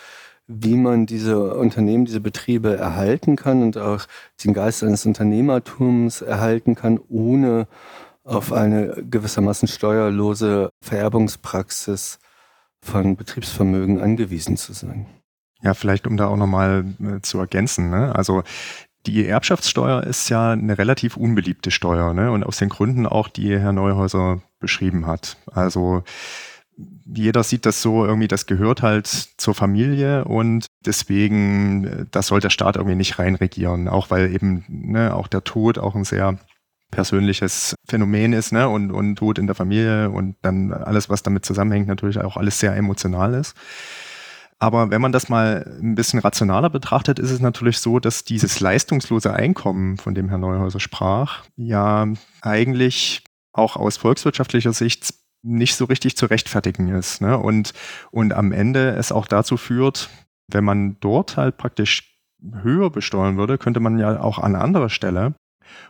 wie 0.48 0.76
man 0.76 1.06
diese 1.06 1.56
Unternehmen, 1.56 2.06
diese 2.06 2.20
Betriebe 2.20 2.76
erhalten 2.76 3.36
kann 3.36 3.64
und 3.64 3.78
auch 3.78 4.06
den 4.44 4.54
Geist 4.54 4.84
eines 4.84 5.06
Unternehmertums 5.06 6.22
erhalten 6.22 6.76
kann, 6.76 7.00
ohne 7.10 7.68
auf 8.24 8.54
eine 8.54 9.04
gewissermaßen 9.10 9.68
steuerlose 9.68 10.70
Vererbungspraxis 10.82 12.20
von 12.82 13.16
Betriebsvermögen 13.16 14.02
angewiesen 14.02 14.58
zu 14.58 14.74
sein. 14.74 15.06
Ja, 15.62 15.74
vielleicht 15.74 16.08
um 16.08 16.18
da 16.18 16.28
auch 16.28 16.36
nochmal 16.36 16.86
äh, 17.02 17.22
zu 17.22 17.40
ergänzen. 17.40 17.90
Ne? 17.90 18.14
Also 18.14 18.44
Die 19.06 19.26
Erbschaftssteuer 19.28 20.04
ist 20.04 20.30
ja 20.30 20.52
eine 20.52 20.78
relativ 20.78 21.18
unbeliebte 21.18 21.72
Steuer 21.72 22.14
ne? 22.14 22.32
und 22.32 22.46
aus 22.46 22.58
den 22.58 22.70
Gründen 22.70 23.06
auch, 23.06 23.28
die 23.28 23.58
Herr 23.58 23.74
Neuhäuser 23.74 24.42
beschrieben 24.60 25.08
hat. 25.08 25.38
Also 25.52 26.04
jeder 27.06 27.44
sieht 27.44 27.66
das 27.66 27.82
so, 27.82 28.06
irgendwie, 28.06 28.28
das 28.28 28.46
gehört 28.46 28.82
halt 28.82 29.08
zur 29.08 29.54
Familie 29.54 30.26
und 30.26 30.66
deswegen, 30.86 31.86
äh, 31.86 32.06
das 32.12 32.28
soll 32.28 32.40
der 32.40 32.50
Staat 32.50 32.76
irgendwie 32.76 32.96
nicht 32.96 33.20
reinregieren, 33.20 33.88
auch 33.88 34.10
weil 34.10 34.34
eben 34.34 34.66
ne, 34.68 35.14
auch 35.16 35.28
der 35.28 35.44
Tod 35.44 35.78
auch 35.78 35.96
ein 35.96 36.06
sehr 36.06 36.38
persönliches 36.92 37.76
Phänomen 37.88 38.34
ist, 38.34 38.52
ne, 38.52 38.70
und, 38.70 38.92
und 38.92 39.16
Tod 39.16 39.40
in 39.40 39.48
der 39.48 39.56
Familie 39.56 40.10
und 40.12 40.36
dann 40.42 40.72
alles, 40.72 41.10
was 41.10 41.24
damit 41.24 41.46
zusammenhängt, 41.46 41.88
natürlich 41.88 42.20
auch 42.20 42.38
alles 42.38 42.60
sehr 42.60 42.76
emotional 42.76 43.34
ist. 43.34 43.56
Aber 44.60 44.92
wenn 44.92 45.02
man 45.02 45.12
das 45.12 45.28
mal 45.28 45.78
ein 45.82 45.96
bisschen 45.96 46.20
rationaler 46.20 46.70
betrachtet, 46.70 47.20
ist 47.20 47.32
es 47.32 47.42
natürlich 47.42 47.80
so, 47.80 48.00
dass 48.00 48.24
dieses 48.24 48.60
leistungslose 48.62 49.34
Einkommen, 49.34 49.98
von 49.98 50.16
dem 50.16 50.30
Herr 50.30 50.38
Neuhäuser 50.38 50.80
sprach, 50.80 51.44
ja 51.58 52.08
eigentlich 52.42 53.24
auch 53.52 53.76
aus 53.76 53.98
volkswirtschaftlicher 53.98 54.72
Sicht 54.72 55.14
nicht 55.44 55.76
so 55.76 55.86
richtig 55.86 56.18
zu 56.18 56.26
rechtfertigen 56.26 56.88
ist. 56.88 57.22
Ne? 57.22 57.38
Und, 57.38 57.74
und 58.12 58.34
am 58.34 58.52
Ende 58.52 58.92
es 58.92 59.12
auch 59.12 59.28
dazu 59.28 59.58
führt, 59.58 60.10
wenn 60.48 60.64
man 60.64 60.98
dort 61.00 61.38
halt 61.38 61.58
praktisch 61.58 62.18
höher 62.62 62.90
besteuern 62.90 63.38
würde, 63.38 63.58
könnte 63.58 63.80
man 63.80 64.00
ja 64.00 64.20
auch 64.20 64.40
an 64.40 64.56
anderer 64.56 64.90
Stelle, 64.90 65.36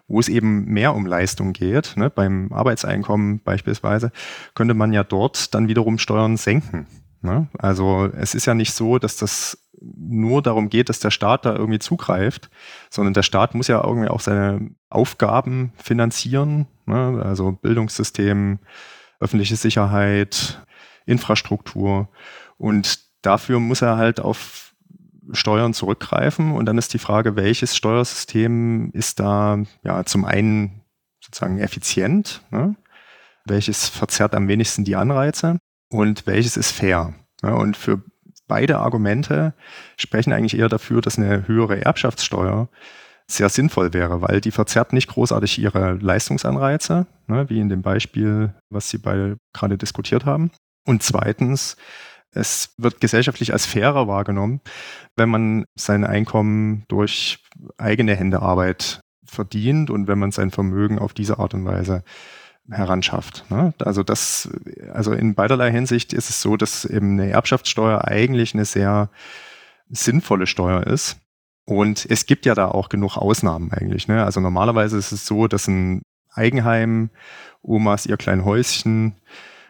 wo 0.08 0.20
es 0.20 0.30
eben 0.30 0.66
mehr 0.66 0.94
um 0.94 1.06
Leistung 1.06 1.54
geht, 1.54 1.96
ne, 1.98 2.10
beim 2.10 2.52
Arbeitseinkommen 2.52 3.42
beispielsweise, 3.44 4.12
könnte 4.54 4.74
man 4.74 4.94
ja 4.94 5.04
dort 5.04 5.54
dann 5.54 5.68
wiederum 5.68 5.98
Steuern 5.98 6.38
senken. 6.38 6.88
Ne? 7.22 7.48
Also 7.58 8.10
es 8.16 8.36
ist 8.36 8.46
ja 8.46 8.54
nicht 8.54 8.74
so, 8.74 9.00
dass 9.00 9.18
das 9.18 9.58
nur 9.82 10.42
darum 10.42 10.70
geht, 10.70 10.90
dass 10.90 11.00
der 11.00 11.12
Staat 11.12 11.46
da 11.46 11.56
irgendwie 11.56 11.80
zugreift, 11.80 12.50
sondern 12.90 13.14
der 13.14 13.24
Staat 13.24 13.56
muss 13.56 13.68
ja 13.68 13.84
irgendwie 13.84 14.10
auch 14.10 14.20
seine 14.20 14.72
Aufgaben 14.90 15.74
finanzieren, 15.78 16.68
ne? 16.86 17.22
also 17.24 17.54
Bildungssystem, 17.54 18.60
öffentliche 19.24 19.56
Sicherheit, 19.56 20.62
Infrastruktur. 21.06 22.10
Und 22.58 23.00
dafür 23.22 23.60
muss 23.60 23.82
er 23.82 23.98
halt 23.98 24.20
auf 24.20 24.74
Steuern 25.32 25.74
zurückgreifen. 25.74 26.52
Und 26.52 26.66
dann 26.66 26.78
ist 26.78 26.94
die 26.94 27.00
Frage, 27.00 27.36
welches 27.36 27.76
Steuersystem 27.76 28.92
ist 28.94 29.20
da 29.20 29.64
ja 29.84 30.04
zum 30.06 30.26
einen 30.26 30.82
sozusagen 31.22 31.60
effizient, 31.60 32.42
ne? 32.52 32.76
welches 33.46 33.88
verzerrt 33.88 34.36
am 34.36 34.48
wenigsten 34.48 34.84
die 34.84 34.96
Anreize 34.96 35.58
und 35.90 36.28
welches 36.28 36.58
ist 36.58 36.72
fair. 36.72 37.14
Ja, 37.42 37.54
und 37.54 37.76
für 37.78 38.02
beide 38.48 38.80
Argumente 38.80 39.54
sprechen 39.98 40.34
eigentlich 40.34 40.58
eher 40.58 40.70
dafür, 40.70 41.02
dass 41.02 41.18
eine 41.18 41.48
höhere 41.48 41.82
Erbschaftssteuer 41.82 42.70
sehr 43.28 43.50
sinnvoll 43.50 43.94
wäre, 43.94 44.22
weil 44.22 44.42
die 44.42 44.52
verzerrt 44.52 44.94
nicht 44.94 45.10
großartig 45.10 45.60
ihre 45.60 45.94
Leistungsanreize, 45.94 47.08
ne, 47.28 47.50
wie 47.50 47.60
in 47.60 47.70
dem 47.70 47.82
Beispiel, 47.82 48.54
was 48.70 48.90
Sie 48.90 48.98
beide 48.98 49.38
gerade 49.54 49.78
diskutiert 49.78 50.26
haben. 50.26 50.52
Und 50.86 51.04
zweitens, 51.04 51.78
es 52.32 52.74
wird 52.78 53.00
gesellschaftlich 53.00 53.54
als 53.54 53.66
fairer 53.66 54.08
wahrgenommen, 54.08 54.62
wenn 55.16 55.30
man 55.30 55.66
sein 55.76 56.04
Einkommen 56.04 56.84
durch 56.88 57.40
eigene 57.78 58.16
Hände 58.16 58.42
Arbeit 58.42 59.02
verdient 59.26 59.90
und 59.90 60.08
wenn 60.08 60.20
man 60.20 60.32
sein 60.32 60.52
Vermögen 60.52 61.00
auf 61.00 61.14
diese 61.14 61.40
Art 61.40 61.54
und 61.54 61.66
Weise 61.66 62.04
heranschafft. 62.70 63.46
Ne? 63.50 63.74
Also 63.80 64.04
das, 64.04 64.50
also 64.94 65.12
in 65.12 65.36
beiderlei 65.36 65.72
Hinsicht 65.72 66.14
ist 66.14 66.30
es 66.30 66.42
so, 66.42 66.56
dass 66.58 66.86
eben 66.86 67.20
eine 67.20 67.30
Erbschaftssteuer 67.30 68.06
eigentlich 68.06 68.54
eine 68.54 68.66
sehr 68.66 69.10
sinnvolle 69.90 70.48
Steuer 70.48 70.88
ist. 70.88 71.18
Und 71.66 72.06
es 72.10 72.26
gibt 72.26 72.46
ja 72.46 72.56
da 72.56 72.68
auch 72.68 72.90
genug 72.90 73.18
Ausnahmen 73.18 73.72
eigentlich. 73.72 74.08
Ne? 74.08 74.24
Also 74.24 74.40
normalerweise 74.40 74.98
ist 74.98 75.12
es 75.12 75.26
so, 75.26 75.48
dass 75.48 75.68
ein 75.68 76.02
Eigenheim, 76.34 77.10
Omas 77.62 78.06
ihr 78.06 78.18
klein 78.18 78.44
Häuschen, 78.44 79.16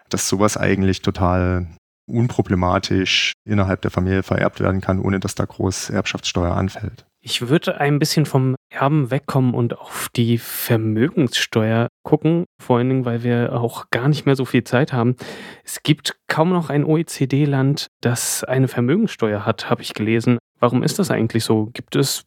dass 0.10 0.28
sowas 0.28 0.58
eigentlich 0.58 1.02
total 1.02 1.68
unproblematisch 2.08 3.34
innerhalb 3.46 3.82
der 3.82 3.92
Familie 3.92 4.24
vererbt 4.24 4.60
werden 4.60 4.82
kann, 4.82 5.00
ohne 5.00 5.20
dass 5.20 5.36
da 5.36 5.46
groß 5.46 5.90
Erbschaftssteuer 5.90 6.56
anfällt. 6.56 7.06
Ich 7.22 7.48
würde 7.48 7.80
ein 7.80 8.00
bisschen 8.00 8.26
vom 8.26 8.56
Erben 8.70 9.10
wegkommen 9.10 9.54
und 9.54 9.78
auf 9.80 10.10
die 10.14 10.38
Vermögenssteuer 10.38 11.88
gucken, 12.04 12.44
vor 12.62 12.78
allen 12.78 12.90
Dingen, 12.90 13.06
weil 13.06 13.24
wir 13.24 13.54
auch 13.54 13.86
gar 13.92 14.10
nicht 14.10 14.26
mehr 14.26 14.36
so 14.36 14.44
viel 14.44 14.66
Zeit 14.66 14.92
haben. 14.92 15.16
Es 15.64 15.84
gibt 15.84 16.18
kaum 16.28 16.50
noch 16.50 16.70
ein 16.70 16.84
OECD-Land, 16.84 17.88
das 18.02 18.44
eine 18.44 18.68
Vermögenssteuer 18.68 19.46
hat, 19.46 19.70
habe 19.70 19.84
ich 19.84 19.94
gelesen. 19.94 20.38
Warum 20.64 20.82
ist 20.82 20.98
das 20.98 21.12
eigentlich 21.12 21.44
so? 21.44 21.72
Gibt 21.74 21.98
es 21.98 22.26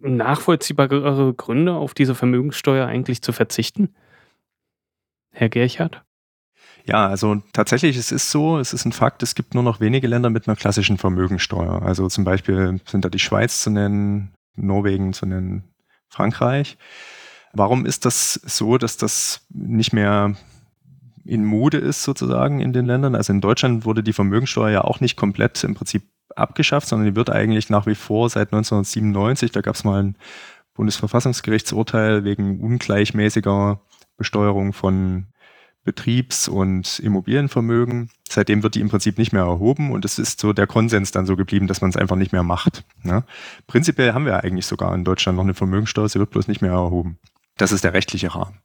nachvollziehbare 0.00 1.34
Gründe, 1.34 1.72
auf 1.72 1.92
diese 1.92 2.14
Vermögenssteuer 2.14 2.86
eigentlich 2.86 3.20
zu 3.20 3.32
verzichten? 3.32 3.96
Herr 5.32 5.48
Gerchard? 5.48 6.04
Ja, 6.84 7.08
also 7.08 7.42
tatsächlich, 7.52 7.96
es 7.96 8.12
ist 8.12 8.30
so, 8.30 8.60
es 8.60 8.74
ist 8.74 8.84
ein 8.84 8.92
Fakt, 8.92 9.24
es 9.24 9.34
gibt 9.34 9.54
nur 9.54 9.64
noch 9.64 9.80
wenige 9.80 10.06
Länder 10.06 10.30
mit 10.30 10.46
einer 10.46 10.54
klassischen 10.54 10.98
Vermögensteuer. 10.98 11.82
Also 11.82 12.06
zum 12.06 12.22
Beispiel 12.22 12.80
sind 12.86 13.04
da 13.04 13.08
die 13.08 13.18
Schweiz 13.18 13.60
zu 13.60 13.70
nennen, 13.70 14.32
Norwegen 14.54 15.12
zu 15.12 15.26
nennen, 15.26 15.64
Frankreich. 16.08 16.78
Warum 17.54 17.86
ist 17.86 18.04
das 18.04 18.34
so, 18.34 18.78
dass 18.78 18.98
das 18.98 19.44
nicht 19.52 19.92
mehr 19.92 20.36
in 21.24 21.44
Mode 21.44 21.78
ist 21.78 22.04
sozusagen 22.04 22.60
in 22.60 22.72
den 22.72 22.86
Ländern? 22.86 23.16
Also 23.16 23.32
in 23.32 23.40
Deutschland 23.40 23.84
wurde 23.84 24.04
die 24.04 24.12
Vermögensteuer 24.12 24.70
ja 24.70 24.82
auch 24.82 25.00
nicht 25.00 25.16
komplett 25.16 25.64
im 25.64 25.74
Prinzip 25.74 26.04
abgeschafft, 26.36 26.88
sondern 26.88 27.08
die 27.08 27.16
wird 27.16 27.30
eigentlich 27.30 27.70
nach 27.70 27.86
wie 27.86 27.94
vor 27.94 28.28
seit 28.28 28.52
1997, 28.52 29.52
da 29.52 29.60
gab 29.60 29.74
es 29.74 29.84
mal 29.84 30.02
ein 30.02 30.16
Bundesverfassungsgerichtsurteil 30.74 32.24
wegen 32.24 32.60
ungleichmäßiger 32.60 33.80
Besteuerung 34.16 34.72
von 34.72 35.26
Betriebs- 35.84 36.48
und 36.48 36.98
Immobilienvermögen. 36.98 38.10
Seitdem 38.28 38.62
wird 38.62 38.74
die 38.74 38.80
im 38.80 38.88
Prinzip 38.88 39.18
nicht 39.18 39.32
mehr 39.32 39.42
erhoben 39.42 39.92
und 39.92 40.04
es 40.04 40.18
ist 40.18 40.40
so 40.40 40.52
der 40.52 40.66
Konsens 40.66 41.12
dann 41.12 41.26
so 41.26 41.36
geblieben, 41.36 41.66
dass 41.66 41.80
man 41.80 41.90
es 41.90 41.96
einfach 41.96 42.16
nicht 42.16 42.32
mehr 42.32 42.42
macht. 42.42 42.84
Ne? 43.02 43.24
Prinzipiell 43.66 44.14
haben 44.14 44.24
wir 44.24 44.42
eigentlich 44.42 44.66
sogar 44.66 44.94
in 44.94 45.04
Deutschland 45.04 45.36
noch 45.36 45.44
eine 45.44 45.54
Vermögensteuer, 45.54 46.08
sie 46.08 46.18
wird 46.18 46.30
bloß 46.30 46.48
nicht 46.48 46.62
mehr 46.62 46.72
erhoben. 46.72 47.18
Das 47.56 47.70
ist 47.70 47.84
der 47.84 47.92
rechtliche 47.92 48.34
Rahmen. 48.34 48.58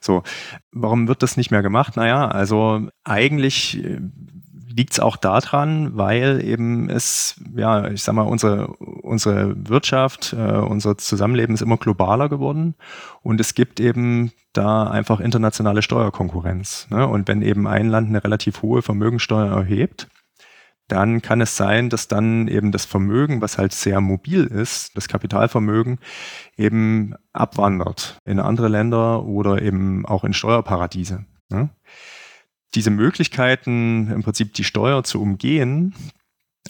So, 0.00 0.22
warum 0.72 1.08
wird 1.08 1.22
das 1.22 1.36
nicht 1.36 1.50
mehr 1.50 1.62
gemacht? 1.62 1.96
Naja, 1.96 2.28
also 2.28 2.88
eigentlich 3.04 3.82
äh, 3.82 4.00
liegt 4.76 4.92
es 4.92 5.00
auch 5.00 5.16
daran, 5.16 5.96
weil 5.96 6.44
eben 6.44 6.90
es, 6.90 7.40
ja, 7.56 7.88
ich 7.88 8.02
sag 8.02 8.14
mal, 8.14 8.22
unsere, 8.22 8.68
unsere 8.68 9.54
Wirtschaft, 9.68 10.34
äh, 10.34 10.58
unser 10.58 10.98
Zusammenleben 10.98 11.54
ist 11.54 11.62
immer 11.62 11.78
globaler 11.78 12.28
geworden 12.28 12.74
und 13.22 13.40
es 13.40 13.54
gibt 13.54 13.80
eben 13.80 14.32
da 14.52 14.84
einfach 14.84 15.20
internationale 15.20 15.80
Steuerkonkurrenz. 15.80 16.88
Ne? 16.90 17.06
Und 17.06 17.26
wenn 17.26 17.40
eben 17.40 17.66
ein 17.66 17.88
Land 17.88 18.08
eine 18.08 18.22
relativ 18.22 18.60
hohe 18.60 18.82
Vermögensteuer 18.82 19.50
erhebt, 19.56 20.08
dann 20.88 21.22
kann 21.22 21.40
es 21.40 21.56
sein, 21.56 21.88
dass 21.88 22.06
dann 22.06 22.46
eben 22.46 22.70
das 22.70 22.84
Vermögen, 22.84 23.40
was 23.40 23.56
halt 23.58 23.72
sehr 23.72 24.00
mobil 24.02 24.44
ist, 24.44 24.94
das 24.96 25.08
Kapitalvermögen, 25.08 25.98
eben 26.56 27.14
abwandert 27.32 28.18
in 28.26 28.40
andere 28.40 28.68
Länder 28.68 29.24
oder 29.24 29.62
eben 29.62 30.04
auch 30.04 30.22
in 30.22 30.34
Steuerparadiese. 30.34 31.24
Ne? 31.48 31.70
Diese 32.74 32.90
Möglichkeiten, 32.90 34.10
im 34.10 34.22
Prinzip 34.22 34.54
die 34.54 34.64
Steuer 34.64 35.04
zu 35.04 35.20
umgehen, 35.20 35.94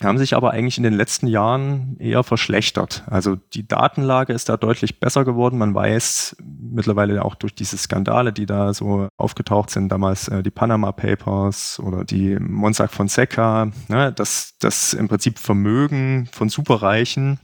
haben 0.02 0.18
sich 0.18 0.34
aber 0.34 0.50
eigentlich 0.50 0.76
in 0.76 0.84
den 0.84 0.94
letzten 0.94 1.26
Jahren 1.26 1.96
eher 1.98 2.22
verschlechtert. 2.22 3.04
Also 3.06 3.36
die 3.36 3.66
Datenlage 3.66 4.32
ist 4.32 4.48
da 4.48 4.56
deutlich 4.56 5.00
besser 5.00 5.24
geworden. 5.24 5.58
Man 5.58 5.74
weiß 5.74 6.36
mittlerweile 6.42 7.24
auch 7.24 7.34
durch 7.34 7.54
diese 7.54 7.78
Skandale, 7.78 8.32
die 8.32 8.46
da 8.46 8.74
so 8.74 9.08
aufgetaucht 9.16 9.70
sind, 9.70 9.88
damals 9.88 10.28
äh, 10.28 10.42
die 10.42 10.50
Panama 10.50 10.92
Papers 10.92 11.80
oder 11.80 12.04
die 12.04 12.36
Monsac 12.38 12.92
Fonseca, 12.92 13.70
ne, 13.88 14.12
dass 14.12 14.58
das 14.58 14.92
im 14.92 15.08
Prinzip 15.08 15.38
Vermögen 15.38 16.28
von 16.32 16.48
Superreichen 16.48 17.40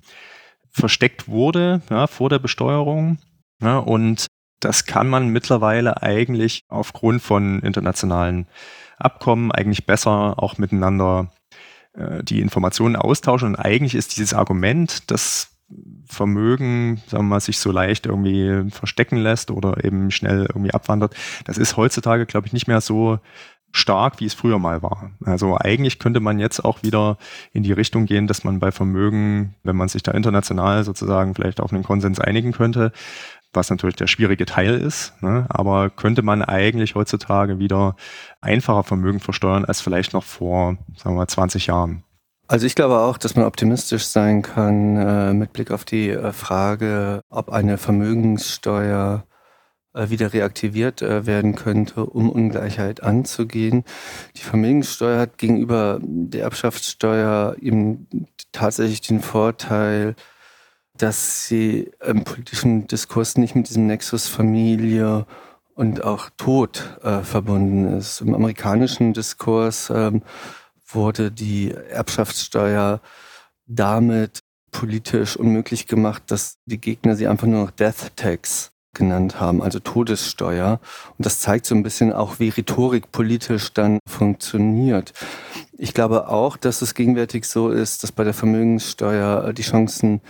versteckt 0.71 1.29
wurde 1.29 1.83
ja, 1.91 2.07
vor 2.07 2.29
der 2.29 2.39
Besteuerung. 2.39 3.19
Ja, 3.63 3.79
und 3.79 4.27
das 4.65 4.87
kann 4.87 5.09
man 5.09 5.29
mittlerweile 5.29 6.03
eigentlich 6.03 6.65
aufgrund 6.69 7.23
von 7.23 7.61
internationalen 7.61 8.47
Abkommen 8.99 9.51
eigentlich 9.51 9.87
besser 9.87 10.35
auch 10.37 10.59
miteinander 10.59 11.33
äh, 11.95 12.23
die 12.23 12.41
Informationen 12.41 12.97
austauschen. 12.97 13.49
Und 13.49 13.57
eigentlich 13.57 13.95
ist 13.95 14.17
dieses 14.17 14.35
Argument, 14.35 15.11
dass 15.11 15.49
Vermögen, 16.07 17.03
sagen 17.07 17.25
wir 17.25 17.31
mal, 17.31 17.41
sich 17.41 17.59
so 17.59 17.73
leicht 17.73 18.07
irgendwie 18.07 18.71
verstecken 18.71 19.17
lässt 19.17 19.51
oder 19.51 19.83
eben 19.85 20.11
schnell 20.11 20.47
irgendwie 20.49 20.75
abwandert, 20.75 21.15
das 21.47 21.57
ist 21.57 21.77
heutzutage, 21.77 22.27
glaube 22.27 22.47
ich, 22.47 22.53
nicht 22.53 22.69
mehr 22.69 22.83
so 22.83 23.19
stark, 23.73 24.21
wie 24.21 24.27
es 24.27 24.35
früher 24.35 24.59
mal 24.59 24.83
war. 24.83 25.13
Also 25.25 25.57
eigentlich 25.59 25.99
könnte 25.99 26.21
man 26.21 26.39
jetzt 26.39 26.63
auch 26.63 26.83
wieder 26.83 27.17
in 27.53 27.63
die 27.63 27.73
Richtung 27.73 28.05
gehen, 28.05 28.27
dass 28.27 28.45
man 28.45 28.61
bei 28.61 28.71
Vermögen, 28.71 29.55
wenn 29.63 29.77
man 29.77 29.89
sich 29.89 30.03
da 30.03 30.13
international 30.13 30.85
sozusagen 30.85 31.35
vielleicht 31.35 31.61
auf 31.61 31.73
einen 31.73 31.83
Konsens 31.83 32.21
einigen 32.21 32.53
könnte, 32.53 32.93
was 33.53 33.71
natürlich 33.71 33.97
der 33.97 34.07
schwierige 34.07 34.47
Teil 34.47 34.75
ist. 34.75 35.15
Ne? 35.23 35.47
Aber 35.49 35.91
könnte 35.91 36.23
man 36.23 36.43
eigentlich 36.43 36.95
heutzutage 36.95 37.59
wieder 37.59 37.97
einfacher 38.41 38.83
Vermögen 38.83 39.21
versteuern 39.21 39.65
als 39.65 39.81
vielleicht 39.81 40.13
noch 40.13 40.25
vor, 40.25 40.77
sagen 40.97 41.15
wir 41.15 41.21
mal, 41.21 41.29
20 41.29 41.67
Jahren. 41.67 42.05
Also 42.49 42.67
ich 42.67 42.75
glaube 42.75 42.99
auch, 42.99 43.19
dass 43.19 43.37
man 43.37 43.47
optimistisch 43.47 44.05
sein 44.05 44.43
kann 44.43 44.97
äh, 44.97 45.33
mit 45.33 45.53
Blick 45.53 45.71
auf 45.71 45.85
die 45.85 46.11
äh, 46.11 46.33
Frage, 46.33 47.23
ob 47.31 47.51
eine 47.51 47.79
Vermögenssteuer 47.79 49.25
äh, 49.95 50.09
wieder 50.11 50.33
reaktiviert 50.33 51.03
äh, 51.03 51.27
werden 51.27 51.55
könnte, 51.55 52.05
um 52.07 52.31
Ungleichheit 52.31 53.03
anzugehen. 53.03 53.85
Die 54.37 54.43
Vermögenssteuer 54.43 55.19
hat 55.21 55.39
gegenüber 55.39 55.99
der 56.03 56.43
Erbschaftssteuer 56.43 57.57
eben 57.61 58.07
tatsächlich 58.53 59.03
den 59.03 59.21
Vorteil, 59.21 60.15
dass 60.97 61.47
sie 61.47 61.91
im 62.05 62.25
politischen 62.25 62.87
Diskurs 62.87 63.37
nicht 63.37 63.55
mit 63.55 63.69
diesem 63.69 63.87
Nexus 63.87 64.29
Familie 64.29 65.27
und 65.75 66.05
auch 66.05 66.31
Tod 66.37 66.99
äh, 67.03 67.21
verbunden 67.21 67.97
ist. 67.97 68.21
Im 68.21 68.35
amerikanischen 68.35 69.13
Diskurs 69.15 69.91
ähm, 69.91 70.23
wurde 70.87 71.31
die 71.31 71.73
Erbschaftssteuer 71.73 73.01
damit 73.67 74.43
politisch 74.71 75.37
unmöglich 75.37 75.87
gemacht, 75.87 76.25
dass 76.27 76.59
die 76.67 76.81
Gegner 76.81 77.17
sie 77.17 77.27
einfach 77.27 77.47
nur 77.47 77.65
noch 77.65 77.71
Death 77.71 78.17
Tax 78.17 78.73
genannt 78.95 79.41
haben, 79.41 79.63
also 79.63 79.79
Todessteuer. 79.79 80.81
Und 81.17 81.25
das 81.25 81.41
zeigt 81.41 81.65
so 81.67 81.75
ein 81.75 81.83
bisschen 81.83 82.13
auch, 82.13 82.39
wie 82.39 82.51
Rhetorik 82.51 83.11
politisch 83.11 83.73
dann 83.73 83.99
funktioniert. 84.07 85.15
Ich 85.79 85.95
glaube 85.95 86.29
auch, 86.29 86.57
dass 86.57 86.83
es 86.83 86.95
gegenwärtig 86.95 87.47
so 87.47 87.71
ist, 87.71 88.03
dass 88.03 88.13
bei 88.13 88.25
der 88.25 88.35
Vermögenssteuer 88.35 89.53
die 89.55 89.63
Chancen 89.63 90.21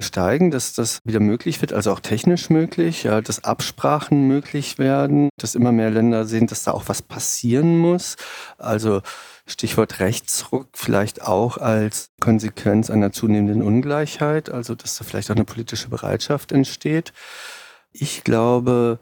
steigen, 0.00 0.50
dass 0.50 0.74
das 0.74 1.00
wieder 1.04 1.20
möglich 1.20 1.60
wird, 1.60 1.72
also 1.72 1.92
auch 1.92 2.00
technisch 2.00 2.50
möglich, 2.50 3.04
ja, 3.04 3.20
dass 3.20 3.44
Absprachen 3.44 4.26
möglich 4.26 4.78
werden, 4.78 5.28
dass 5.36 5.54
immer 5.54 5.72
mehr 5.72 5.90
Länder 5.90 6.24
sehen, 6.24 6.46
dass 6.46 6.64
da 6.64 6.72
auch 6.72 6.84
was 6.88 7.02
passieren 7.02 7.78
muss. 7.78 8.16
Also 8.58 9.02
Stichwort 9.46 10.00
Rechtsruck 10.00 10.68
vielleicht 10.72 11.22
auch 11.22 11.58
als 11.58 12.10
Konsequenz 12.20 12.90
einer 12.90 13.12
zunehmenden 13.12 13.62
Ungleichheit, 13.62 14.50
also 14.50 14.74
dass 14.74 14.96
da 14.96 15.04
vielleicht 15.04 15.30
auch 15.30 15.36
eine 15.36 15.44
politische 15.44 15.88
Bereitschaft 15.88 16.50
entsteht. 16.50 17.12
Ich 17.92 18.24
glaube, 18.24 18.98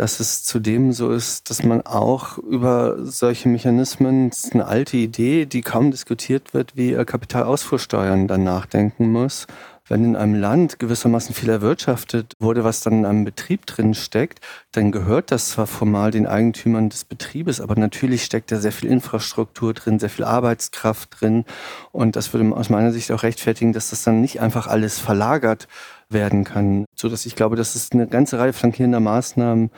dass 0.00 0.18
es 0.18 0.44
zudem 0.44 0.94
so 0.94 1.10
ist, 1.10 1.50
dass 1.50 1.62
man 1.62 1.82
auch 1.82 2.38
über 2.38 2.96
solche 3.04 3.50
Mechanismen, 3.50 4.30
das 4.30 4.44
ist 4.44 4.54
eine 4.54 4.64
alte 4.64 4.96
Idee, 4.96 5.44
die 5.44 5.60
kaum 5.60 5.90
diskutiert 5.90 6.54
wird, 6.54 6.74
wie 6.74 6.94
Kapitalausfuhrsteuern 6.94 8.26
dann 8.26 8.42
nachdenken 8.42 9.12
muss. 9.12 9.46
Wenn 9.86 10.04
in 10.04 10.16
einem 10.16 10.36
Land 10.36 10.78
gewissermaßen 10.78 11.34
viel 11.34 11.50
erwirtschaftet 11.50 12.34
wurde, 12.38 12.64
was 12.64 12.80
dann 12.80 13.00
in 13.00 13.04
einem 13.04 13.24
Betrieb 13.24 13.66
drin 13.66 13.92
steckt, 13.92 14.40
dann 14.72 14.90
gehört 14.90 15.32
das 15.32 15.50
zwar 15.50 15.66
formal 15.66 16.12
den 16.12 16.26
Eigentümern 16.26 16.88
des 16.88 17.04
Betriebes, 17.04 17.60
aber 17.60 17.74
natürlich 17.74 18.24
steckt 18.24 18.52
da 18.52 18.56
sehr 18.56 18.72
viel 18.72 18.88
Infrastruktur 18.88 19.74
drin, 19.74 19.98
sehr 19.98 20.08
viel 20.08 20.24
Arbeitskraft 20.24 21.20
drin. 21.20 21.44
Und 21.92 22.16
das 22.16 22.32
würde 22.32 22.56
aus 22.56 22.70
meiner 22.70 22.92
Sicht 22.92 23.12
auch 23.12 23.22
rechtfertigen, 23.22 23.74
dass 23.74 23.90
das 23.90 24.02
dann 24.04 24.22
nicht 24.22 24.40
einfach 24.40 24.66
alles 24.66 24.98
verlagert 24.98 25.68
werden 26.12 26.44
kann. 26.44 26.84
So 26.94 27.08
dass 27.08 27.26
ich 27.26 27.36
glaube, 27.36 27.56
dass 27.56 27.74
es 27.74 27.92
eine 27.92 28.06
ganze 28.06 28.38
Reihe 28.38 28.52
flankierender 28.52 29.00
Maßnahmen 29.00 29.70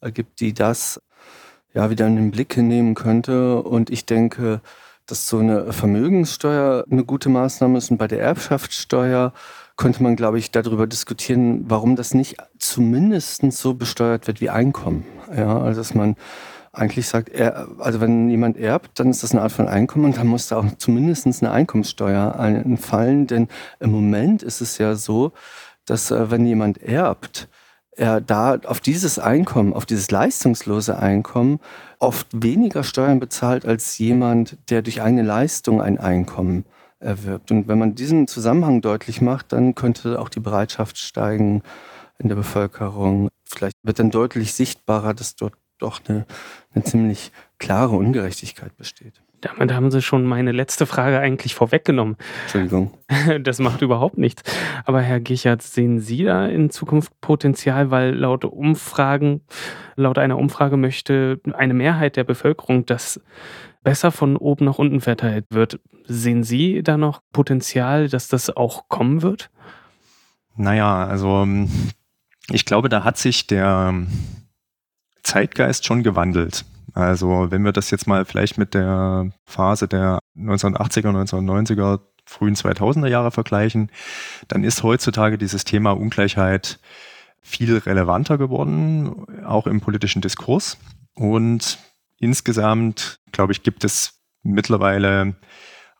äh, 0.00 0.12
gibt, 0.12 0.40
die 0.40 0.52
das 0.52 1.00
ja 1.72 1.90
wieder 1.90 2.06
in 2.06 2.16
den 2.16 2.30
Blick 2.30 2.56
nehmen 2.56 2.94
könnte. 2.94 3.62
Und 3.62 3.90
ich 3.90 4.06
denke, 4.06 4.60
dass 5.06 5.26
so 5.26 5.38
eine 5.38 5.72
Vermögenssteuer 5.72 6.84
eine 6.90 7.04
gute 7.04 7.28
Maßnahme 7.28 7.78
ist. 7.78 7.90
Und 7.90 7.98
bei 7.98 8.08
der 8.08 8.20
Erbschaftssteuer 8.20 9.32
könnte 9.76 10.02
man, 10.02 10.14
glaube 10.14 10.38
ich, 10.38 10.50
darüber 10.50 10.86
diskutieren, 10.86 11.64
warum 11.68 11.96
das 11.96 12.14
nicht 12.14 12.36
zumindest 12.58 13.50
so 13.52 13.74
besteuert 13.74 14.26
wird 14.26 14.40
wie 14.40 14.50
Einkommen. 14.50 15.04
Ja, 15.34 15.58
also 15.58 15.80
dass 15.80 15.94
man 15.94 16.16
eigentlich 16.72 17.08
sagt, 17.08 17.28
er, 17.30 17.68
also 17.78 18.00
wenn 18.00 18.30
jemand 18.30 18.56
erbt, 18.56 19.00
dann 19.00 19.10
ist 19.10 19.22
das 19.22 19.32
eine 19.32 19.42
Art 19.42 19.52
von 19.52 19.68
Einkommen 19.68 20.04
und 20.04 20.16
dann 20.16 20.28
muss 20.28 20.48
da 20.48 20.58
auch 20.58 20.66
zumindest 20.78 21.26
eine 21.26 21.50
Einkommenssteuer 21.50 22.36
einfallen. 22.36 23.26
Denn 23.26 23.48
im 23.80 23.90
Moment 23.90 24.42
ist 24.42 24.60
es 24.60 24.78
ja 24.78 24.94
so, 24.94 25.32
dass 25.86 26.10
äh, 26.10 26.30
wenn 26.30 26.46
jemand 26.46 26.80
erbt, 26.82 27.48
er 27.92 28.20
da 28.20 28.56
auf 28.64 28.80
dieses 28.80 29.18
Einkommen, 29.18 29.72
auf 29.74 29.84
dieses 29.84 30.10
leistungslose 30.10 30.98
Einkommen 30.98 31.58
oft 31.98 32.28
weniger 32.32 32.84
Steuern 32.84 33.20
bezahlt 33.20 33.66
als 33.66 33.98
jemand, 33.98 34.56
der 34.70 34.82
durch 34.82 35.02
eine 35.02 35.22
Leistung 35.22 35.82
ein 35.82 35.98
Einkommen 35.98 36.64
erwirbt. 37.00 37.50
Und 37.50 37.66
wenn 37.66 37.78
man 37.78 37.94
diesen 37.96 38.28
Zusammenhang 38.28 38.80
deutlich 38.80 39.20
macht, 39.20 39.52
dann 39.52 39.74
könnte 39.74 40.20
auch 40.20 40.28
die 40.28 40.40
Bereitschaft 40.40 40.98
steigen 40.98 41.62
in 42.18 42.28
der 42.28 42.36
Bevölkerung. 42.36 43.28
Vielleicht 43.44 43.76
wird 43.82 43.98
dann 43.98 44.10
deutlich 44.10 44.54
sichtbarer, 44.54 45.14
dass 45.14 45.34
dort 45.34 45.54
doch 45.80 46.00
eine, 46.08 46.26
eine 46.74 46.84
ziemlich 46.84 47.32
klare 47.58 47.96
Ungerechtigkeit 47.96 48.76
besteht. 48.76 49.20
Damit 49.40 49.72
haben 49.72 49.90
Sie 49.90 50.02
schon 50.02 50.24
meine 50.24 50.52
letzte 50.52 50.84
Frage 50.84 51.18
eigentlich 51.18 51.54
vorweggenommen. 51.54 52.16
Entschuldigung. 52.42 52.92
Das 53.40 53.58
macht 53.58 53.82
überhaupt 53.82 54.18
nichts. 54.18 54.42
Aber 54.84 55.00
Herr 55.00 55.20
Gichert, 55.20 55.62
sehen 55.62 55.98
Sie 55.98 56.24
da 56.24 56.46
in 56.46 56.70
Zukunft 56.70 57.20
Potenzial, 57.20 57.90
weil 57.90 58.14
laut 58.14 58.44
Umfragen, 58.44 59.42
laut 59.96 60.18
einer 60.18 60.38
Umfrage 60.38 60.76
möchte 60.76 61.40
eine 61.52 61.74
Mehrheit 61.74 62.16
der 62.16 62.24
Bevölkerung, 62.24 62.86
dass 62.86 63.20
besser 63.82 64.10
von 64.10 64.36
oben 64.36 64.66
nach 64.66 64.78
unten 64.78 65.00
verteilt 65.00 65.46
wird. 65.50 65.80
Sehen 66.04 66.44
Sie 66.44 66.82
da 66.82 66.96
noch 66.96 67.22
Potenzial, 67.32 68.08
dass 68.08 68.28
das 68.28 68.54
auch 68.54 68.88
kommen 68.88 69.22
wird? 69.22 69.50
Naja, 70.56 71.06
also 71.06 71.46
ich 72.50 72.64
glaube, 72.64 72.88
da 72.88 73.04
hat 73.04 73.16
sich 73.16 73.46
der 73.46 73.94
Zeitgeist 75.22 75.84
schon 75.86 76.02
gewandelt. 76.02 76.64
Also 76.92 77.50
wenn 77.50 77.64
wir 77.64 77.72
das 77.72 77.90
jetzt 77.90 78.06
mal 78.06 78.24
vielleicht 78.24 78.58
mit 78.58 78.74
der 78.74 79.30
Phase 79.46 79.86
der 79.86 80.18
1980er, 80.36 81.10
1990er, 81.10 82.00
frühen 82.24 82.54
2000er 82.54 83.08
Jahre 83.08 83.30
vergleichen, 83.30 83.90
dann 84.48 84.64
ist 84.64 84.82
heutzutage 84.82 85.38
dieses 85.38 85.64
Thema 85.64 85.92
Ungleichheit 85.92 86.78
viel 87.42 87.78
relevanter 87.78 88.38
geworden, 88.38 89.44
auch 89.44 89.66
im 89.66 89.80
politischen 89.80 90.22
Diskurs. 90.22 90.78
Und 91.14 91.78
insgesamt, 92.18 93.18
glaube 93.32 93.52
ich, 93.52 93.62
gibt 93.62 93.84
es 93.84 94.20
mittlerweile 94.42 95.36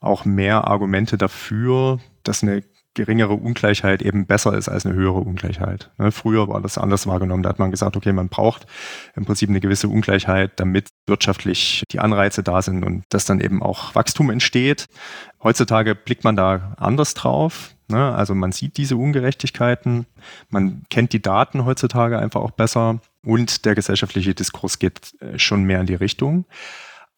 auch 0.00 0.24
mehr 0.24 0.66
Argumente 0.66 1.18
dafür, 1.18 1.98
dass 2.22 2.42
eine 2.42 2.62
geringere 2.95 3.34
Ungleichheit 3.34 4.03
eben 4.03 4.26
besser 4.26 4.55
ist 4.55 4.68
als 4.68 4.84
eine 4.84 4.95
höhere 4.95 5.20
Ungleichheit. 5.20 5.91
Ne, 5.99 6.11
früher 6.11 6.49
war 6.49 6.61
das 6.61 6.76
anders 6.76 7.07
wahrgenommen. 7.07 7.43
Da 7.43 7.51
hat 7.51 7.59
man 7.59 7.70
gesagt, 7.70 7.97
okay, 7.97 8.12
man 8.12 8.28
braucht 8.28 8.66
im 9.14 9.24
Prinzip 9.24 9.49
eine 9.49 9.61
gewisse 9.61 9.88
Ungleichheit, 9.88 10.53
damit 10.57 10.88
wirtschaftlich 11.07 11.84
die 11.93 12.01
Anreize 12.01 12.43
da 12.43 12.62
sind 12.62 12.84
und 12.84 13.05
dass 13.11 13.24
dann 13.24 13.41
eben 13.41 13.62
auch 13.62 13.95
Wachstum 13.95 14.30
entsteht. 14.30 14.86
Heutzutage 15.43 15.95
blickt 15.95 16.24
man 16.24 16.36
da 16.36 16.74
anders 16.78 17.14
drauf. 17.14 17.74
Ne? 17.88 18.12
Also 18.14 18.34
man 18.34 18.53
sieht 18.53 18.76
diese 18.76 18.97
Ungerechtigkeiten, 18.97 20.07
man 20.49 20.82
kennt 20.91 21.12
die 21.12 21.22
Daten 21.22 21.64
heutzutage 21.64 22.18
einfach 22.18 22.41
auch 22.41 22.53
besser 22.53 23.01
und 23.24 23.64
der 23.64 23.74
gesellschaftliche 23.74 24.34
Diskurs 24.34 24.78
geht 24.78 25.14
äh, 25.20 25.38
schon 25.38 25.64
mehr 25.64 25.80
in 25.80 25.86
die 25.86 25.95
Richtung. 25.95 26.47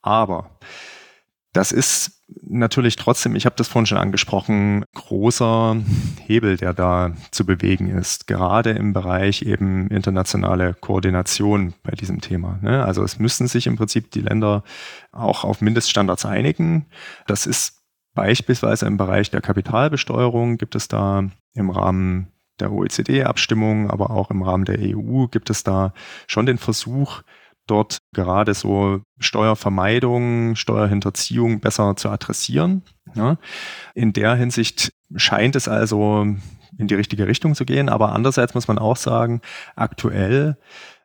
Aber 0.03 0.51
das 1.53 1.73
ist 1.73 2.22
natürlich 2.43 2.97
trotzdem, 2.97 3.37
ich 3.37 3.47
habe 3.47 3.57
das 3.57 3.68
vorhin 3.68 3.87
schon 3.87 3.99
angesprochen, 3.99 4.85
großer 4.95 5.76
Hebel, 6.26 6.57
der 6.57 6.72
da 6.72 7.12
zu 7.30 7.45
bewegen 7.47 7.89
ist, 7.89 8.26
gerade 8.26 8.70
im 8.70 8.93
Bereich 8.93 9.43
eben 9.43 9.89
internationale 9.89 10.74
Koordination 10.74 11.74
bei 11.83 11.93
diesem 11.93 12.20
Thema. 12.20 12.59
Ne? 12.62 12.85
Also 12.85 13.03
es 13.03 13.18
müssen 13.18 13.47
sich 13.47 13.66
im 13.66 13.76
Prinzip 13.76 14.11
die 14.11 14.20
Länder 14.20 14.62
auch 15.12 15.45
auf 15.45 15.61
Mindeststandards 15.61 16.24
einigen. 16.24 16.87
Das 17.26 17.47
ist 17.47 17.83
beispielsweise 18.14 18.87
im 18.87 18.97
Bereich 18.97 19.30
der 19.30 19.41
Kapitalbesteuerung 19.41 20.59
gibt 20.59 20.74
es 20.74 20.89
da 20.89 21.24
im 21.55 21.70
Rahmen 21.70 22.28
der 22.61 22.72
OECD-Abstimmung, 22.72 23.91
aber 23.91 24.11
auch 24.11 24.30
im 24.30 24.43
Rahmen 24.43 24.64
der 24.64 24.78
EU 24.80 25.26
gibt 25.26 25.51
es 25.51 25.64
da 25.64 25.93
schon 26.26 26.47
den 26.47 26.59
Versuch, 26.59 27.22
dort 27.67 27.99
gerade 28.15 28.55
so 28.55 29.01
Steuervermeidung, 29.19 30.57
Steuerhinterziehung 30.57 31.61
besser 31.61 31.97
zu 31.97 32.09
adressieren. 32.09 32.83
Ja. 33.15 33.37
In 33.95 34.13
der 34.13 34.35
Hinsicht 34.35 34.93
scheint 35.17 35.57
es 35.57 35.69
also 35.69 36.27
in 36.79 36.87
die 36.89 36.95
richtige 36.95 37.27
Richtung 37.27 37.55
zu 37.55 37.65
gehen, 37.65 37.89
aber 37.89 38.13
andererseits 38.13 38.55
muss 38.55 38.69
man 38.69 38.79
auch 38.79 38.97
sagen, 38.97 39.41
aktuell 39.77 40.57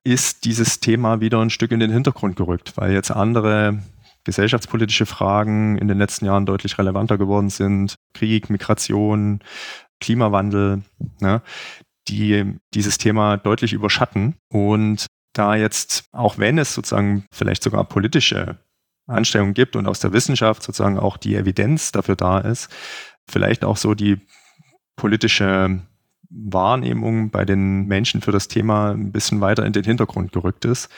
ist 0.03 0.45
dieses 0.45 0.79
Thema 0.79 1.19
wieder 1.19 1.41
ein 1.41 1.49
Stück 1.49 1.71
in 1.71 1.81
den 1.81 1.91
Hintergrund 1.91 2.37
gerückt, 2.37 2.73
weil 2.77 2.93
jetzt 2.93 3.11
andere 3.11 3.79
gesellschaftspolitische 4.23 5.05
Fragen 5.05 5.77
in 5.77 5.87
den 5.87 5.97
letzten 5.97 6.25
Jahren 6.25 6.45
deutlich 6.45 6.77
relevanter 6.77 7.17
geworden 7.17 7.49
sind. 7.49 7.95
Krieg, 8.13 8.49
Migration, 8.49 9.39
Klimawandel, 9.99 10.83
ne, 11.19 11.41
die 12.07 12.55
dieses 12.73 12.97
Thema 12.97 13.37
deutlich 13.37 13.73
überschatten. 13.73 14.35
Und 14.49 15.07
da 15.37 15.55
jetzt, 15.55 16.05
auch 16.11 16.37
wenn 16.37 16.57
es 16.57 16.73
sozusagen 16.73 17.25
vielleicht 17.31 17.63
sogar 17.63 17.83
politische 17.83 18.57
Anstrengungen 19.07 19.53
gibt 19.53 19.75
und 19.75 19.87
aus 19.87 19.99
der 19.99 20.13
Wissenschaft 20.13 20.63
sozusagen 20.63 20.99
auch 20.99 21.17
die 21.17 21.35
Evidenz 21.35 21.91
dafür 21.91 22.15
da 22.15 22.39
ist, 22.39 22.69
vielleicht 23.29 23.63
auch 23.63 23.77
so 23.77 23.93
die 23.93 24.19
politische 24.95 25.81
Wahrnehmung 26.29 27.29
bei 27.29 27.45
den 27.45 27.85
Menschen 27.85 28.21
für 28.21 28.31
das 28.31 28.47
Thema 28.47 28.91
ein 28.91 29.11
bisschen 29.11 29.39
weiter 29.39 29.65
in 29.65 29.73
den 29.73 29.83
Hintergrund 29.83 30.33
gerückt 30.33 30.65
ist. 30.65 30.89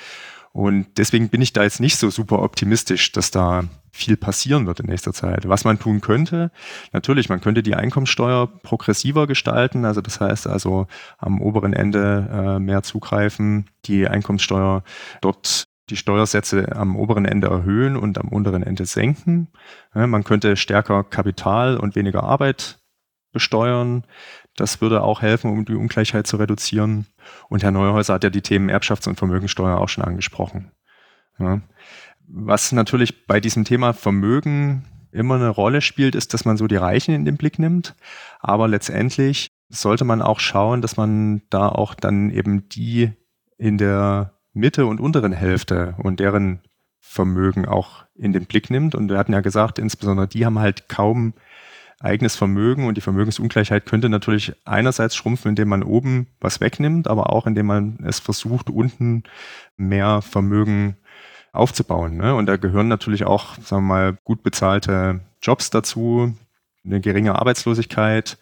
Und 0.51 0.87
deswegen 0.97 1.29
bin 1.29 1.41
ich 1.41 1.53
da 1.53 1.63
jetzt 1.63 1.79
nicht 1.79 1.97
so 1.97 2.09
super 2.09 2.41
optimistisch, 2.41 3.11
dass 3.11 3.31
da 3.31 3.63
viel 3.91 4.17
passieren 4.17 4.65
wird 4.65 4.79
in 4.79 4.87
nächster 4.87 5.13
Zeit. 5.13 5.47
Was 5.47 5.63
man 5.63 5.79
tun 5.79 6.01
könnte, 6.01 6.51
natürlich, 6.91 7.29
man 7.29 7.41
könnte 7.41 7.63
die 7.63 7.75
Einkommenssteuer 7.75 8.47
progressiver 8.63 9.27
gestalten, 9.27 9.85
also 9.85 10.01
das 10.01 10.19
heißt 10.19 10.47
also 10.47 10.87
am 11.17 11.41
oberen 11.41 11.73
Ende 11.73 12.27
äh, 12.31 12.59
mehr 12.59 12.83
zugreifen, 12.83 13.69
die 13.85 14.07
Einkommenssteuer 14.07 14.83
dort 15.21 15.65
die 15.89 15.97
Steuersätze 15.97 16.75
am 16.75 16.95
oberen 16.95 17.25
Ende 17.25 17.47
erhöhen 17.47 17.97
und 17.97 18.17
am 18.17 18.29
unteren 18.29 18.63
Ende 18.63 18.85
senken. 18.85 19.47
Ja, 19.95 20.05
man 20.07 20.23
könnte 20.23 20.55
stärker 20.55 21.03
Kapital 21.03 21.77
und 21.77 21.95
weniger 21.95 22.23
Arbeit 22.23 22.79
besteuern. 23.31 24.03
Das 24.59 24.81
würde 24.81 25.03
auch 25.03 25.21
helfen, 25.21 25.51
um 25.51 25.65
die 25.65 25.75
Ungleichheit 25.75 26.27
zu 26.27 26.37
reduzieren. 26.37 27.05
Und 27.47 27.63
Herr 27.63 27.71
Neuhäuser 27.71 28.15
hat 28.15 28.23
ja 28.23 28.29
die 28.29 28.41
Themen 28.41 28.69
Erbschafts- 28.69 29.07
und 29.07 29.15
Vermögensteuer 29.15 29.77
auch 29.77 29.89
schon 29.89 30.03
angesprochen. 30.03 30.71
Ja. 31.39 31.61
Was 32.27 32.71
natürlich 32.71 33.25
bei 33.25 33.39
diesem 33.39 33.65
Thema 33.65 33.93
Vermögen 33.93 34.85
immer 35.11 35.35
eine 35.35 35.49
Rolle 35.49 35.81
spielt, 35.81 36.15
ist, 36.15 36.33
dass 36.33 36.45
man 36.45 36.57
so 36.57 36.67
die 36.67 36.75
Reichen 36.75 37.15
in 37.15 37.25
den 37.25 37.37
Blick 37.37 37.57
nimmt. 37.57 37.95
Aber 38.39 38.67
letztendlich 38.67 39.49
sollte 39.69 40.05
man 40.05 40.21
auch 40.21 40.39
schauen, 40.39 40.81
dass 40.81 40.97
man 40.97 41.41
da 41.49 41.69
auch 41.69 41.93
dann 41.95 42.29
eben 42.29 42.69
die 42.69 43.11
in 43.57 43.77
der 43.77 44.33
Mitte 44.53 44.85
und 44.85 44.99
unteren 44.99 45.31
Hälfte 45.31 45.95
und 45.97 46.19
deren 46.19 46.61
Vermögen 46.99 47.65
auch 47.65 48.05
in 48.15 48.33
den 48.33 48.45
Blick 48.45 48.69
nimmt. 48.69 48.93
Und 48.93 49.09
wir 49.09 49.17
hatten 49.17 49.33
ja 49.33 49.41
gesagt, 49.41 49.79
insbesondere 49.79 50.27
die 50.27 50.45
haben 50.45 50.59
halt 50.59 50.89
kaum 50.89 51.33
eigenes 51.99 52.35
Vermögen 52.35 52.87
und 52.87 52.95
die 52.95 53.01
Vermögensungleichheit 53.01 53.85
könnte 53.85 54.09
natürlich 54.09 54.53
einerseits 54.65 55.15
schrumpfen, 55.15 55.49
indem 55.49 55.67
man 55.67 55.83
oben 55.83 56.27
was 56.39 56.61
wegnimmt, 56.61 57.07
aber 57.07 57.33
auch 57.33 57.45
indem 57.45 57.65
man 57.65 57.99
es 58.05 58.19
versucht, 58.19 58.69
unten 58.69 59.23
mehr 59.75 60.21
Vermögen 60.21 60.95
aufzubauen. 61.51 62.17
Ne? 62.17 62.35
Und 62.35 62.45
da 62.45 62.57
gehören 62.57 62.87
natürlich 62.87 63.25
auch, 63.25 63.55
sagen 63.55 63.83
wir 63.83 63.93
mal, 63.93 64.17
gut 64.23 64.43
bezahlte 64.43 65.21
Jobs 65.41 65.69
dazu, 65.69 66.33
eine 66.85 67.01
geringe 67.01 67.35
Arbeitslosigkeit, 67.37 68.37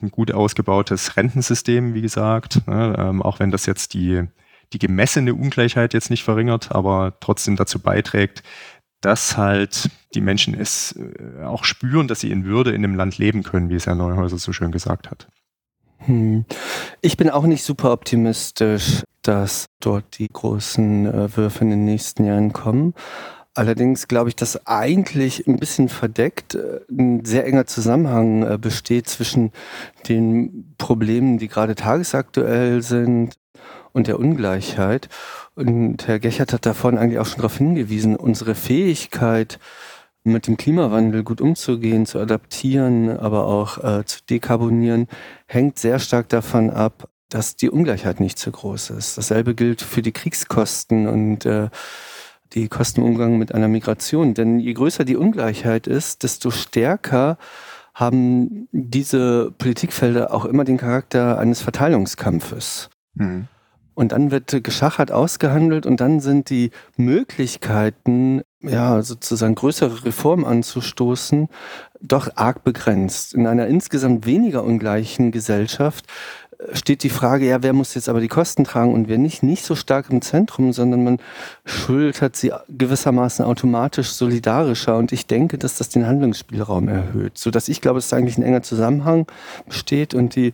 ein 0.00 0.10
gut 0.10 0.32
ausgebautes 0.32 1.16
Rentensystem, 1.16 1.94
wie 1.94 2.02
gesagt, 2.02 2.66
ne? 2.66 2.94
ähm, 2.98 3.22
auch 3.22 3.40
wenn 3.40 3.50
das 3.50 3.66
jetzt 3.66 3.94
die, 3.94 4.24
die 4.72 4.78
gemessene 4.78 5.34
Ungleichheit 5.34 5.94
jetzt 5.94 6.10
nicht 6.10 6.24
verringert, 6.24 6.72
aber 6.72 7.14
trotzdem 7.20 7.56
dazu 7.56 7.78
beiträgt, 7.78 8.42
dass 9.00 9.36
halt 9.36 9.90
die 10.14 10.20
Menschen 10.20 10.58
es 10.58 10.92
äh, 10.96 11.44
auch 11.44 11.64
spüren, 11.64 12.08
dass 12.08 12.20
sie 12.20 12.30
in 12.30 12.44
Würde 12.44 12.72
in 12.72 12.82
dem 12.82 12.94
Land 12.94 13.18
leben 13.18 13.42
können, 13.42 13.68
wie 13.68 13.74
es 13.74 13.86
Herr 13.86 13.94
Neuhäuser 13.94 14.38
so 14.38 14.52
schön 14.52 14.72
gesagt 14.72 15.10
hat. 15.10 15.28
Hm. 15.98 16.44
Ich 17.00 17.16
bin 17.16 17.30
auch 17.30 17.44
nicht 17.44 17.64
super 17.64 17.92
optimistisch, 17.92 19.02
dass 19.22 19.66
dort 19.80 20.18
die 20.18 20.28
großen 20.28 21.06
äh, 21.06 21.36
Würfe 21.36 21.64
in 21.64 21.70
den 21.70 21.84
nächsten 21.84 22.24
Jahren 22.24 22.52
kommen. 22.52 22.94
Allerdings 23.54 24.06
glaube 24.06 24.28
ich, 24.28 24.36
dass 24.36 24.66
eigentlich 24.66 25.46
ein 25.46 25.56
bisschen 25.56 25.88
verdeckt 25.88 26.54
äh, 26.54 26.80
ein 26.90 27.24
sehr 27.24 27.46
enger 27.46 27.66
Zusammenhang 27.66 28.60
besteht 28.60 29.08
zwischen 29.08 29.52
den 30.08 30.74
Problemen, 30.78 31.38
die 31.38 31.48
gerade 31.48 31.74
tagesaktuell 31.74 32.82
sind 32.82 33.34
und 33.96 34.06
der 34.06 34.20
Ungleichheit. 34.20 35.08
Und 35.54 36.06
Herr 36.06 36.18
Gechert 36.18 36.52
hat 36.52 36.66
davon 36.66 36.98
eigentlich 36.98 37.18
auch 37.18 37.26
schon 37.26 37.38
darauf 37.38 37.56
hingewiesen, 37.56 38.14
unsere 38.14 38.54
Fähigkeit, 38.54 39.58
mit 40.22 40.48
dem 40.48 40.56
Klimawandel 40.56 41.22
gut 41.22 41.40
umzugehen, 41.40 42.04
zu 42.04 42.18
adaptieren, 42.18 43.16
aber 43.16 43.46
auch 43.46 43.82
äh, 43.82 44.04
zu 44.04 44.18
dekarbonieren, 44.28 45.06
hängt 45.46 45.78
sehr 45.78 45.98
stark 45.98 46.28
davon 46.28 46.70
ab, 46.70 47.08
dass 47.30 47.56
die 47.56 47.70
Ungleichheit 47.70 48.20
nicht 48.20 48.38
zu 48.38 48.50
groß 48.50 48.90
ist. 48.90 49.16
Dasselbe 49.16 49.54
gilt 49.54 49.80
für 49.80 50.02
die 50.02 50.12
Kriegskosten 50.12 51.06
und 51.06 51.46
äh, 51.46 51.70
die 52.52 52.68
Kosten 52.68 53.00
im 53.00 53.06
Umgang 53.06 53.38
mit 53.38 53.54
einer 53.54 53.68
Migration. 53.68 54.34
Denn 54.34 54.58
je 54.58 54.74
größer 54.74 55.04
die 55.04 55.16
Ungleichheit 55.16 55.86
ist, 55.86 56.22
desto 56.22 56.50
stärker 56.50 57.38
haben 57.94 58.68
diese 58.72 59.52
Politikfelder 59.56 60.34
auch 60.34 60.44
immer 60.44 60.64
den 60.64 60.76
Charakter 60.76 61.38
eines 61.38 61.62
Verteilungskampfes. 61.62 62.90
Mhm. 63.14 63.48
Und 63.96 64.12
dann 64.12 64.30
wird 64.30 64.62
geschachert 64.62 65.10
ausgehandelt 65.10 65.86
und 65.86 66.02
dann 66.02 66.20
sind 66.20 66.50
die 66.50 66.70
Möglichkeiten, 66.98 68.42
ja, 68.60 69.00
sozusagen 69.00 69.54
größere 69.54 70.04
Reformen 70.04 70.44
anzustoßen, 70.44 71.48
doch 72.02 72.28
arg 72.36 72.62
begrenzt. 72.62 73.32
In 73.32 73.46
einer 73.46 73.66
insgesamt 73.68 74.26
weniger 74.26 74.64
ungleichen 74.64 75.32
Gesellschaft 75.32 76.04
äh, 76.58 76.76
steht 76.76 77.04
die 77.04 77.08
Frage, 77.08 77.46
ja, 77.46 77.62
wer 77.62 77.72
muss 77.72 77.94
jetzt 77.94 78.10
aber 78.10 78.20
die 78.20 78.28
Kosten 78.28 78.64
tragen 78.64 78.92
und 78.92 79.08
wer 79.08 79.16
nicht, 79.16 79.42
nicht 79.42 79.64
so 79.64 79.74
stark 79.74 80.10
im 80.10 80.20
Zentrum, 80.20 80.74
sondern 80.74 81.02
man 81.02 81.18
schultert 81.64 82.36
sie 82.36 82.52
gewissermaßen 82.68 83.46
automatisch 83.46 84.10
solidarischer. 84.10 84.98
Und 84.98 85.10
ich 85.10 85.26
denke, 85.26 85.56
dass 85.56 85.78
das 85.78 85.88
den 85.88 86.06
Handlungsspielraum 86.06 86.88
erhöht, 86.88 87.38
so 87.38 87.50
dass 87.50 87.68
ich 87.68 87.80
glaube, 87.80 87.96
dass 87.96 88.10
da 88.10 88.18
eigentlich 88.18 88.36
ein 88.36 88.42
enger 88.42 88.62
Zusammenhang 88.62 89.26
besteht 89.66 90.12
und 90.12 90.34
die 90.36 90.52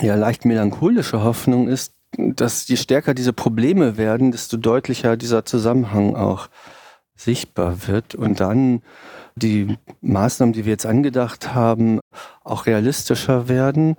ja 0.00 0.14
leicht 0.14 0.44
melancholische 0.44 1.24
Hoffnung 1.24 1.66
ist, 1.66 1.92
dass 2.18 2.68
je 2.68 2.76
stärker 2.76 3.14
diese 3.14 3.32
Probleme 3.32 3.96
werden, 3.96 4.32
desto 4.32 4.56
deutlicher 4.56 5.16
dieser 5.16 5.44
Zusammenhang 5.44 6.16
auch 6.16 6.48
sichtbar 7.16 7.86
wird 7.86 8.14
und 8.14 8.40
dann 8.40 8.82
die 9.36 9.76
Maßnahmen, 10.00 10.52
die 10.52 10.64
wir 10.64 10.72
jetzt 10.72 10.86
angedacht 10.86 11.54
haben, 11.54 12.00
auch 12.44 12.66
realistischer 12.66 13.48
werden. 13.48 13.96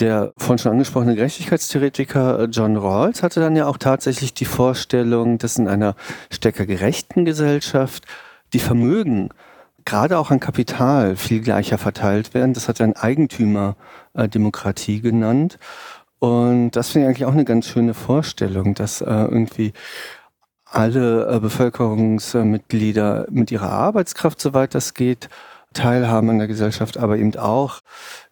Der 0.00 0.32
von 0.38 0.58
schon 0.58 0.72
angesprochene 0.72 1.14
Gerechtigkeitstheoretiker 1.14 2.48
John 2.50 2.76
Rawls 2.76 3.22
hatte 3.22 3.40
dann 3.40 3.56
ja 3.56 3.66
auch 3.66 3.76
tatsächlich 3.76 4.32
die 4.32 4.46
Vorstellung, 4.46 5.38
dass 5.38 5.58
in 5.58 5.68
einer 5.68 5.94
stärker 6.30 6.64
gerechten 6.64 7.24
Gesellschaft 7.24 8.06
die 8.54 8.58
Vermögen 8.58 9.28
gerade 9.84 10.18
auch 10.18 10.30
an 10.30 10.40
Kapital 10.40 11.16
viel 11.16 11.40
gleicher 11.40 11.76
verteilt 11.76 12.34
werden. 12.34 12.54
Das 12.54 12.68
hat 12.68 12.80
er 12.80 12.84
eine 12.84 12.96
Eigentümerdemokratie 12.96 15.00
genannt. 15.00 15.58
Und 16.22 16.76
das 16.76 16.90
finde 16.90 17.06
ich 17.06 17.08
eigentlich 17.08 17.26
auch 17.26 17.32
eine 17.32 17.44
ganz 17.44 17.66
schöne 17.66 17.94
Vorstellung, 17.94 18.74
dass 18.74 19.00
äh, 19.00 19.06
irgendwie 19.06 19.72
alle 20.64 21.26
äh, 21.26 21.40
Bevölkerungsmitglieder 21.40 23.26
mit 23.28 23.50
ihrer 23.50 23.72
Arbeitskraft, 23.72 24.40
soweit 24.40 24.72
das 24.76 24.94
geht, 24.94 25.28
teilhaben 25.72 26.30
an 26.30 26.38
der 26.38 26.46
Gesellschaft, 26.46 26.96
aber 26.96 27.18
eben 27.18 27.34
auch 27.34 27.80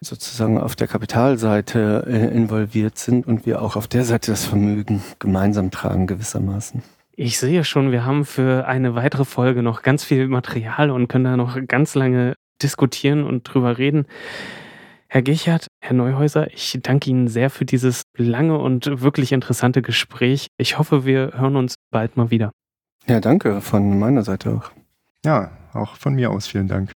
sozusagen 0.00 0.56
auf 0.56 0.76
der 0.76 0.86
Kapitalseite 0.86 2.04
äh, 2.06 2.32
involviert 2.32 2.96
sind 2.96 3.26
und 3.26 3.44
wir 3.44 3.60
auch 3.60 3.74
auf 3.74 3.88
der 3.88 4.04
Seite 4.04 4.30
das 4.30 4.44
Vermögen 4.44 5.02
gemeinsam 5.18 5.72
tragen 5.72 6.06
gewissermaßen. 6.06 6.84
Ich 7.16 7.40
sehe 7.40 7.64
schon, 7.64 7.90
wir 7.90 8.04
haben 8.04 8.24
für 8.24 8.68
eine 8.68 8.94
weitere 8.94 9.24
Folge 9.24 9.64
noch 9.64 9.82
ganz 9.82 10.04
viel 10.04 10.28
Material 10.28 10.92
und 10.92 11.08
können 11.08 11.24
da 11.24 11.36
noch 11.36 11.58
ganz 11.66 11.96
lange 11.96 12.36
diskutieren 12.62 13.24
und 13.24 13.42
drüber 13.42 13.78
reden. 13.78 14.06
Herr 15.12 15.22
Gichert, 15.22 15.66
Herr 15.80 15.94
Neuhäuser, 15.94 16.52
ich 16.52 16.78
danke 16.84 17.10
Ihnen 17.10 17.26
sehr 17.26 17.50
für 17.50 17.64
dieses 17.64 18.04
lange 18.16 18.56
und 18.56 19.02
wirklich 19.02 19.32
interessante 19.32 19.82
Gespräch. 19.82 20.46
Ich 20.56 20.78
hoffe, 20.78 21.04
wir 21.04 21.32
hören 21.34 21.56
uns 21.56 21.74
bald 21.90 22.16
mal 22.16 22.30
wieder. 22.30 22.52
Ja, 23.08 23.18
danke 23.18 23.60
von 23.60 23.98
meiner 23.98 24.22
Seite 24.22 24.54
auch. 24.54 24.70
Ja, 25.24 25.50
auch 25.72 25.96
von 25.96 26.14
mir 26.14 26.30
aus 26.30 26.46
vielen 26.46 26.68
Dank. 26.68 26.92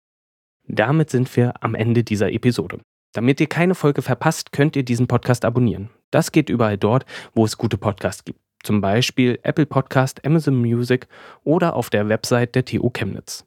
Damit 0.68 1.10
sind 1.10 1.34
wir 1.38 1.64
am 1.64 1.74
Ende 1.74 2.04
dieser 2.04 2.34
Episode. 2.34 2.82
Damit 3.14 3.40
ihr 3.40 3.48
keine 3.48 3.76
Folge 3.76 4.02
verpasst, 4.02 4.52
könnt 4.52 4.76
ihr 4.76 4.84
diesen 4.84 5.08
Podcast 5.08 5.46
abonnieren. 5.46 5.90
Das 6.12 6.34
geht 6.34 6.50
überall 6.50 6.78
dort, 6.78 7.06
wo 7.34 7.46
es 7.46 7.58
gute 7.58 7.78
Podcasts 7.78 8.26
gibt. 8.26 8.42
Zum 8.62 8.82
Beispiel 8.82 9.40
Apple 9.44 9.66
Podcast, 9.66 10.26
Amazon 10.26 10.58
Music 10.58 11.08
oder 11.46 11.78
auf 11.78 11.90
der 11.90 12.10
Website 12.10 12.56
der 12.56 12.66
TU 12.66 12.90
Chemnitz. 12.90 13.46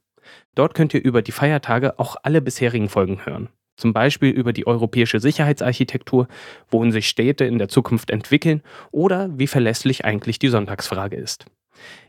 Dort 0.55 0.73
könnt 0.73 0.95
ihr 0.95 1.05
über 1.05 1.21
die 1.21 1.33
Feiertage 1.33 1.99
auch 1.99 2.17
alle 2.23 2.41
bisherigen 2.41 2.89
Folgen 2.89 3.27
hören 3.27 3.51
zum 3.77 3.93
Beispiel 3.93 4.31
über 4.31 4.53
die 4.53 4.67
europäische 4.67 5.21
Sicherheitsarchitektur, 5.21 6.29
wohin 6.71 6.93
sich 6.93 7.09
Städte 7.09 7.45
in 7.45 7.59
der 7.59 7.69
Zukunft 7.69 8.11
entwickeln 8.11 8.63
oder 8.91 9.31
wie 9.37 9.47
verlässlich 9.47 10.05
eigentlich 10.05 10.39
die 10.39 10.49
Sonntagsfrage 10.49 11.17
ist. 11.17 11.47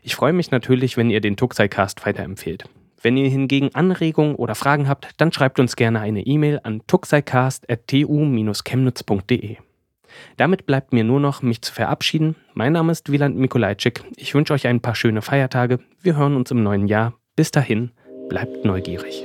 Ich 0.02 0.14
freue 0.14 0.32
mich 0.32 0.50
natürlich, 0.50 0.96
wenn 0.96 1.10
ihr 1.10 1.20
den 1.20 1.36
Tuxicast 1.36 2.06
weiterempfehlt. 2.06 2.64
Wenn 3.02 3.16
ihr 3.16 3.28
hingegen 3.28 3.74
Anregungen 3.74 4.36
oder 4.36 4.54
Fragen 4.54 4.88
habt, 4.88 5.10
dann 5.18 5.32
schreibt 5.32 5.60
uns 5.60 5.76
gerne 5.76 6.00
eine 6.00 6.22
E-Mail 6.22 6.60
an 6.62 6.80
tuxicast.tu-chemnitz.de. 6.86 9.56
Damit 10.36 10.66
bleibt 10.66 10.92
mir 10.92 11.04
nur 11.04 11.20
noch, 11.20 11.42
mich 11.42 11.62
zu 11.62 11.72
verabschieden. 11.72 12.34
Mein 12.54 12.72
Name 12.72 12.90
ist 12.92 13.12
Wieland 13.12 13.36
Mikolajczyk. 13.36 14.02
Ich 14.16 14.34
wünsche 14.34 14.54
euch 14.54 14.66
ein 14.66 14.80
paar 14.80 14.94
schöne 14.94 15.22
Feiertage. 15.22 15.78
Wir 16.00 16.16
hören 16.16 16.36
uns 16.36 16.50
im 16.50 16.62
neuen 16.62 16.86
Jahr. 16.86 17.14
Bis 17.36 17.50
dahin, 17.50 17.90
bleibt 18.28 18.64
neugierig. 18.64 19.24